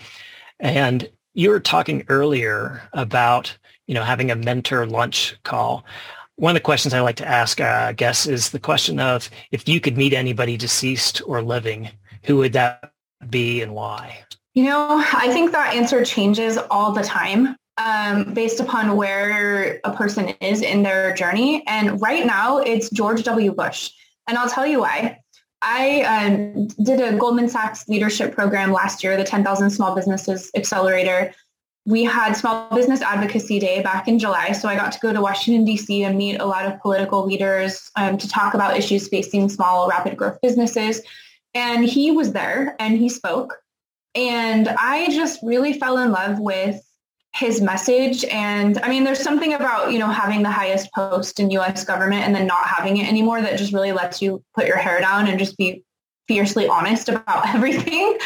And 0.59 1.09
you 1.33 1.49
were 1.49 1.59
talking 1.59 2.05
earlier 2.09 2.81
about 2.93 3.55
you 3.87 3.93
know 3.93 4.03
having 4.03 4.31
a 4.31 4.35
mentor 4.35 4.85
lunch 4.85 5.35
call. 5.43 5.85
One 6.35 6.51
of 6.51 6.55
the 6.55 6.61
questions 6.65 6.93
I 6.93 7.01
like 7.01 7.17
to 7.17 7.27
ask 7.27 7.61
uh, 7.61 7.91
guests 7.91 8.25
is 8.25 8.49
the 8.49 8.59
question 8.59 8.99
of 8.99 9.29
if 9.51 9.67
you 9.67 9.79
could 9.79 9.97
meet 9.97 10.13
anybody 10.13 10.57
deceased 10.57 11.21
or 11.27 11.43
living, 11.43 11.89
who 12.23 12.37
would 12.37 12.53
that 12.53 12.91
be 13.29 13.61
and 13.61 13.73
why? 13.75 14.23
You 14.53 14.65
know, 14.65 15.03
I 15.13 15.31
think 15.31 15.51
that 15.51 15.73
answer 15.73 16.05
changes 16.05 16.57
all 16.69 16.91
the 16.91 17.03
time 17.03 17.55
um, 17.77 18.33
based 18.33 18.59
upon 18.59 18.95
where 18.95 19.79
a 19.83 19.95
person 19.95 20.29
is 20.41 20.61
in 20.61 20.83
their 20.83 21.13
journey. 21.15 21.63
And 21.67 21.99
right 22.01 22.25
now 22.25 22.59
it's 22.59 22.89
George 22.89 23.23
W. 23.23 23.51
Bush. 23.51 23.91
And 24.27 24.37
I'll 24.37 24.49
tell 24.49 24.67
you 24.67 24.81
why. 24.81 25.19
I 25.63 26.01
um, 26.01 26.67
did 26.83 26.99
a 26.99 27.17
Goldman 27.17 27.47
Sachs 27.47 27.87
leadership 27.87 28.35
program 28.35 28.71
last 28.71 29.03
year, 29.03 29.15
the 29.15 29.23
10,000 29.23 29.69
Small 29.69 29.95
Businesses 29.95 30.51
Accelerator. 30.55 31.33
We 31.85 32.03
had 32.03 32.33
Small 32.33 32.73
Business 32.75 33.01
Advocacy 33.01 33.59
Day 33.59 33.81
back 33.81 34.07
in 34.07 34.19
July. 34.19 34.51
So 34.51 34.67
I 34.67 34.75
got 34.75 34.91
to 34.91 34.99
go 34.99 35.13
to 35.13 35.21
Washington, 35.21 35.65
D.C. 35.65 36.03
and 36.03 36.17
meet 36.17 36.39
a 36.39 36.45
lot 36.45 36.65
of 36.65 36.79
political 36.81 37.25
leaders 37.25 37.89
um, 37.95 38.17
to 38.17 38.27
talk 38.27 38.53
about 38.53 38.77
issues 38.77 39.07
facing 39.07 39.49
small, 39.49 39.87
rapid 39.89 40.17
growth 40.17 40.37
businesses. 40.41 41.01
And 41.53 41.85
he 41.85 42.11
was 42.11 42.33
there 42.33 42.75
and 42.79 42.97
he 42.97 43.09
spoke. 43.09 43.62
And 44.15 44.67
I 44.67 45.09
just 45.09 45.39
really 45.43 45.73
fell 45.73 45.97
in 45.97 46.11
love 46.11 46.39
with 46.39 46.81
his 47.33 47.61
message. 47.61 48.23
And 48.25 48.77
I 48.79 48.89
mean, 48.89 49.03
there's 49.03 49.21
something 49.21 49.53
about, 49.53 49.91
you 49.91 49.97
know, 49.97 50.09
having 50.09 50.43
the 50.43 50.51
highest 50.51 50.91
post 50.93 51.39
in 51.39 51.49
US 51.51 51.83
government 51.83 52.23
and 52.23 52.35
then 52.35 52.45
not 52.45 52.65
having 52.67 52.97
it 52.97 53.07
anymore 53.07 53.41
that 53.41 53.57
just 53.57 53.73
really 53.73 53.91
lets 53.91 54.21
you 54.21 54.43
put 54.53 54.67
your 54.67 54.77
hair 54.77 55.01
down 55.01 55.27
and 55.27 55.39
just 55.39 55.57
be 55.57 55.83
fiercely 56.27 56.67
honest 56.67 57.09
about 57.09 57.47
everything. 57.55 58.17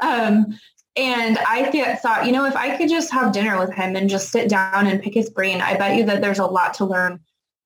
Um, 0.00 0.58
and 0.96 1.38
I 1.38 1.70
th- 1.70 1.98
thought, 1.98 2.24
you 2.24 2.32
know, 2.32 2.46
if 2.46 2.56
I 2.56 2.76
could 2.76 2.88
just 2.88 3.12
have 3.12 3.32
dinner 3.32 3.58
with 3.58 3.74
him 3.74 3.96
and 3.96 4.08
just 4.08 4.30
sit 4.30 4.48
down 4.48 4.86
and 4.86 5.02
pick 5.02 5.12
his 5.12 5.28
brain, 5.28 5.60
I 5.60 5.76
bet 5.76 5.96
you 5.96 6.04
that 6.06 6.20
there's 6.20 6.38
a 6.38 6.46
lot 6.46 6.74
to 6.74 6.84
learn 6.84 7.20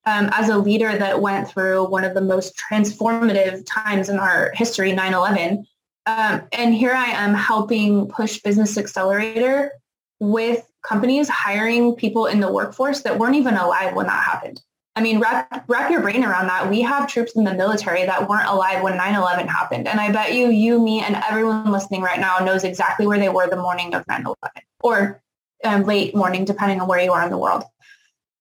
um, 0.05 0.29
as 0.31 0.49
a 0.49 0.57
leader 0.57 0.97
that 0.97 1.21
went 1.21 1.47
through 1.47 1.87
one 1.87 2.03
of 2.03 2.15
the 2.15 2.21
most 2.21 2.57
transformative 2.57 3.63
times 3.67 4.09
in 4.09 4.17
our 4.17 4.51
history, 4.55 4.91
9-11. 4.91 5.65
Um, 6.09 6.41
and 6.51 6.73
here 6.73 6.93
I 6.93 7.11
am 7.11 7.35
helping 7.35 8.07
push 8.07 8.39
Business 8.39 8.79
Accelerator 8.79 9.71
with 10.19 10.65
companies 10.81 11.29
hiring 11.29 11.95
people 11.95 12.25
in 12.25 12.39
the 12.39 12.51
workforce 12.51 13.01
that 13.01 13.19
weren't 13.19 13.35
even 13.35 13.55
alive 13.55 13.95
when 13.95 14.07
that 14.07 14.23
happened. 14.23 14.59
I 14.95 15.01
mean, 15.01 15.19
wrap, 15.19 15.65
wrap 15.67 15.91
your 15.91 16.01
brain 16.01 16.23
around 16.23 16.47
that. 16.47 16.67
We 16.67 16.81
have 16.81 17.07
troops 17.07 17.35
in 17.35 17.43
the 17.43 17.53
military 17.53 18.05
that 18.05 18.27
weren't 18.27 18.49
alive 18.49 18.81
when 18.81 18.97
9-11 18.97 19.45
happened. 19.45 19.87
And 19.87 19.99
I 19.99 20.11
bet 20.11 20.33
you, 20.33 20.49
you, 20.49 20.81
me, 20.81 20.99
and 21.01 21.15
everyone 21.29 21.71
listening 21.71 22.01
right 22.01 22.19
now 22.19 22.39
knows 22.39 22.63
exactly 22.63 23.05
where 23.05 23.19
they 23.19 23.29
were 23.29 23.47
the 23.47 23.55
morning 23.55 23.93
of 23.93 24.03
9-11 24.07 24.35
or 24.81 25.21
um, 25.63 25.83
late 25.83 26.15
morning, 26.15 26.43
depending 26.43 26.81
on 26.81 26.87
where 26.87 26.99
you 26.99 27.11
are 27.11 27.23
in 27.23 27.29
the 27.29 27.37
world. 27.37 27.63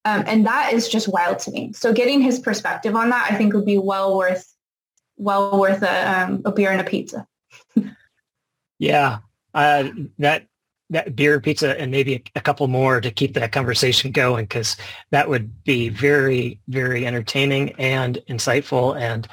Um, 0.06 0.24
and 0.26 0.46
that 0.46 0.72
is 0.72 0.88
just 0.88 1.06
wild 1.06 1.38
to 1.40 1.50
me. 1.50 1.74
So 1.74 1.92
getting 1.92 2.22
his 2.22 2.38
perspective 2.38 2.96
on 2.96 3.10
that, 3.10 3.30
I 3.30 3.36
think 3.36 3.52
would 3.52 3.66
be 3.66 3.76
well 3.76 4.16
worth, 4.16 4.50
well 5.18 5.60
worth 5.60 5.82
a, 5.82 6.22
um, 6.22 6.40
a 6.46 6.50
beer 6.50 6.70
and 6.70 6.80
a 6.80 6.84
pizza. 6.84 7.26
Yeah, 8.78 9.18
uh, 9.54 9.88
that 10.18 10.46
that 10.90 11.14
beer, 11.14 11.40
pizza, 11.40 11.78
and 11.78 11.90
maybe 11.90 12.22
a, 12.34 12.40
couple 12.40 12.66
more 12.66 13.00
to 13.00 13.10
keep 13.10 13.34
that 13.34 13.52
conversation 13.52 14.10
going 14.10 14.44
because 14.44 14.76
that 15.10 15.28
would 15.28 15.62
be 15.64 15.88
very, 15.90 16.60
very 16.68 17.06
entertaining 17.06 17.72
and 17.72 18.18
insightful. 18.28 18.98
And 18.98 19.28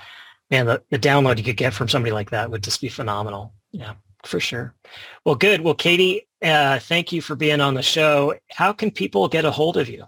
man, 0.51 0.65
the, 0.65 0.83
the 0.89 0.99
download 0.99 1.37
you 1.37 1.43
could 1.43 1.57
get 1.57 1.73
from 1.73 1.87
somebody 1.87 2.11
like 2.11 2.31
that 2.31 2.51
would 2.51 2.63
just 2.63 2.81
be 2.81 2.89
phenomenal. 2.89 3.53
Yeah, 3.71 3.93
for 4.25 4.39
sure. 4.39 4.73
Well, 5.23 5.35
good. 5.35 5.61
Well, 5.61 5.75
Katie, 5.75 6.27
uh, 6.43 6.79
thank 6.79 7.13
you 7.13 7.21
for 7.21 7.35
being 7.35 7.61
on 7.61 7.73
the 7.73 7.81
show. 7.81 8.35
How 8.51 8.73
can 8.73 8.91
people 8.91 9.27
get 9.29 9.45
a 9.45 9.51
hold 9.51 9.77
of 9.77 9.87
you? 9.87 10.03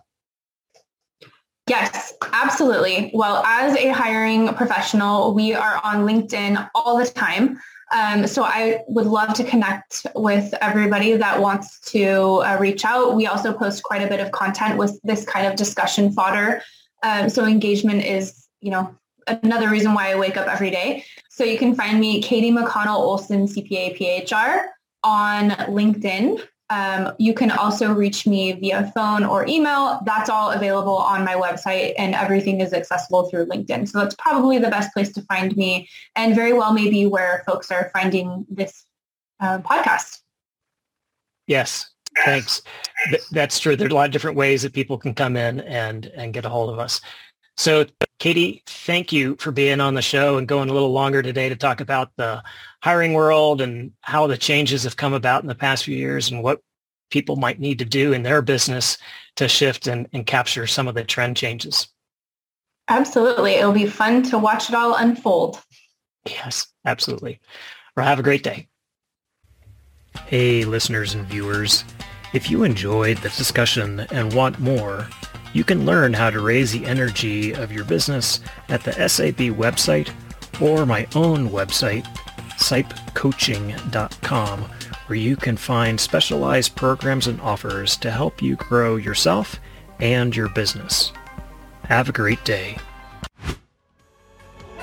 Yes, 1.69 2.13
absolutely. 2.33 3.11
Well, 3.13 3.43
as 3.45 3.75
a 3.75 3.89
hiring 3.89 4.47
professional, 4.53 5.33
we 5.33 5.53
are 5.53 5.81
on 5.83 6.05
LinkedIn 6.05 6.69
all 6.73 6.97
the 6.97 7.05
time. 7.05 7.59
Um, 7.95 8.27
so 8.27 8.43
I 8.43 8.83
would 8.87 9.05
love 9.05 9.33
to 9.35 9.43
connect 9.43 10.05
with 10.13 10.53
everybody 10.61 11.15
that 11.15 11.41
wants 11.41 11.79
to 11.91 12.41
uh, 12.43 12.57
reach 12.59 12.83
out. 12.83 13.15
We 13.15 13.27
also 13.27 13.53
post 13.53 13.83
quite 13.83 14.01
a 14.01 14.07
bit 14.07 14.19
of 14.19 14.31
content 14.31 14.77
with 14.77 14.99
this 15.03 15.25
kind 15.25 15.47
of 15.47 15.55
discussion 15.55 16.11
fodder. 16.11 16.61
Um, 17.03 17.29
so 17.29 17.45
engagement 17.45 18.03
is, 18.03 18.47
you 18.59 18.71
know, 18.71 18.93
another 19.27 19.69
reason 19.69 19.93
why 19.93 20.11
I 20.11 20.15
wake 20.15 20.37
up 20.37 20.47
every 20.47 20.69
day. 20.69 21.05
So 21.29 21.43
you 21.43 21.57
can 21.57 21.75
find 21.75 21.99
me 21.99 22.21
Katie 22.21 22.51
McConnell 22.51 22.97
Olson 22.97 23.47
CPA 23.47 23.97
PHR 23.97 24.65
on 25.03 25.51
LinkedIn. 25.51 26.41
Um, 26.69 27.13
you 27.17 27.33
can 27.33 27.49
also 27.51 27.93
reach 27.93 28.27
me 28.27 28.51
via 28.51 28.91
phone 28.93 29.23
or 29.23 29.47
email. 29.47 30.01
That's 30.05 30.29
all 30.29 30.51
available 30.51 30.97
on 30.97 31.23
my 31.23 31.35
website 31.35 31.93
and 31.97 32.13
everything 32.13 32.59
is 32.59 32.73
accessible 32.73 33.29
through 33.29 33.45
LinkedIn. 33.45 33.87
So 33.87 33.99
that's 33.99 34.15
probably 34.15 34.57
the 34.57 34.69
best 34.69 34.93
place 34.93 35.13
to 35.13 35.21
find 35.23 35.55
me 35.55 35.87
and 36.15 36.35
very 36.35 36.53
well 36.53 36.73
maybe 36.73 37.05
where 37.05 37.43
folks 37.45 37.71
are 37.71 37.89
finding 37.93 38.45
this 38.49 38.83
uh, 39.39 39.59
podcast. 39.59 40.19
Yes, 41.47 41.89
thanks. 42.25 42.61
Th- 43.09 43.23
that's 43.31 43.59
true. 43.59 43.77
There's 43.77 43.91
a 43.91 43.95
lot 43.95 44.07
of 44.07 44.11
different 44.11 44.35
ways 44.35 44.63
that 44.63 44.73
people 44.73 44.97
can 44.97 45.13
come 45.13 45.37
in 45.37 45.61
and, 45.61 46.07
and 46.07 46.33
get 46.33 46.43
a 46.43 46.49
hold 46.49 46.69
of 46.69 46.79
us. 46.79 46.99
So 47.57 47.85
Katie, 48.19 48.63
thank 48.67 49.11
you 49.11 49.35
for 49.39 49.51
being 49.51 49.81
on 49.81 49.95
the 49.95 50.01
show 50.01 50.37
and 50.37 50.47
going 50.47 50.69
a 50.69 50.73
little 50.73 50.91
longer 50.91 51.21
today 51.21 51.49
to 51.49 51.55
talk 51.55 51.81
about 51.81 52.11
the 52.15 52.43
hiring 52.81 53.13
world 53.13 53.61
and 53.61 53.91
how 54.01 54.27
the 54.27 54.37
changes 54.37 54.83
have 54.83 54.97
come 54.97 55.13
about 55.13 55.41
in 55.41 55.47
the 55.47 55.55
past 55.55 55.83
few 55.83 55.97
years 55.97 56.31
and 56.31 56.43
what 56.43 56.61
people 57.09 57.35
might 57.35 57.59
need 57.59 57.79
to 57.79 57.85
do 57.85 58.13
in 58.13 58.23
their 58.23 58.41
business 58.41 58.97
to 59.35 59.47
shift 59.47 59.87
and, 59.87 60.07
and 60.13 60.25
capture 60.25 60.67
some 60.67 60.87
of 60.87 60.95
the 60.95 61.03
trend 61.03 61.37
changes. 61.37 61.87
Absolutely. 62.89 63.53
It'll 63.53 63.71
be 63.71 63.85
fun 63.85 64.23
to 64.23 64.37
watch 64.37 64.69
it 64.69 64.75
all 64.75 64.95
unfold. 64.95 65.61
Yes, 66.25 66.67
absolutely. 66.85 67.39
Well, 67.95 68.05
have 68.05 68.19
a 68.19 68.23
great 68.23 68.43
day. 68.43 68.67
Hey, 70.25 70.63
listeners 70.63 71.13
and 71.13 71.25
viewers. 71.25 71.83
If 72.33 72.51
you 72.51 72.63
enjoyed 72.63 73.17
the 73.17 73.29
discussion 73.29 74.01
and 74.11 74.33
want 74.33 74.59
more, 74.59 75.07
you 75.57 75.63
can 75.63 75.87
learn 75.87 76.13
how 76.13 76.29
to 76.29 76.39
raise 76.39 76.71
the 76.71 76.85
energy 76.85 77.51
of 77.51 77.71
your 77.71 77.83
business 77.83 78.41
at 78.69 78.83
the 78.83 78.91
SAB 79.09 79.57
website 79.57 80.11
or 80.61 80.85
my 80.85 81.07
own 81.15 81.49
website, 81.49 82.05
sipecoaching.com, 82.59 84.61
where 85.07 85.17
you 85.17 85.35
can 85.35 85.57
find 85.57 85.99
specialized 85.99 86.75
programs 86.75 87.25
and 87.25 87.41
offers 87.41 87.97
to 87.97 88.11
help 88.11 88.39
you 88.39 88.55
grow 88.57 88.97
yourself 88.97 89.59
and 89.99 90.35
your 90.35 90.49
business. 90.49 91.11
Have 91.85 92.07
a 92.07 92.13
great 92.13 92.45
day. 92.45 92.77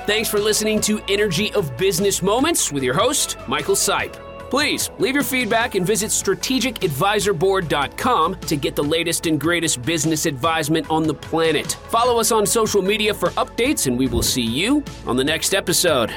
Thanks 0.06 0.28
for 0.28 0.40
listening 0.40 0.80
to 0.80 1.00
Energy 1.08 1.52
of 1.52 1.76
Business 1.76 2.20
Moments 2.20 2.72
with 2.72 2.82
your 2.82 2.94
host, 2.94 3.36
Michael 3.46 3.76
Sipe. 3.76 4.23
Please 4.50 4.90
leave 4.98 5.14
your 5.14 5.24
feedback 5.24 5.74
and 5.74 5.86
visit 5.86 6.10
strategicadvisorboard.com 6.10 8.34
to 8.40 8.56
get 8.56 8.76
the 8.76 8.84
latest 8.84 9.26
and 9.26 9.40
greatest 9.40 9.80
business 9.82 10.26
advisement 10.26 10.90
on 10.90 11.04
the 11.04 11.14
planet. 11.14 11.72
Follow 11.88 12.20
us 12.20 12.30
on 12.32 12.44
social 12.46 12.82
media 12.82 13.14
for 13.14 13.30
updates, 13.30 13.86
and 13.86 13.98
we 13.98 14.06
will 14.06 14.22
see 14.22 14.42
you 14.42 14.84
on 15.06 15.16
the 15.16 15.24
next 15.24 15.54
episode. 15.54 16.14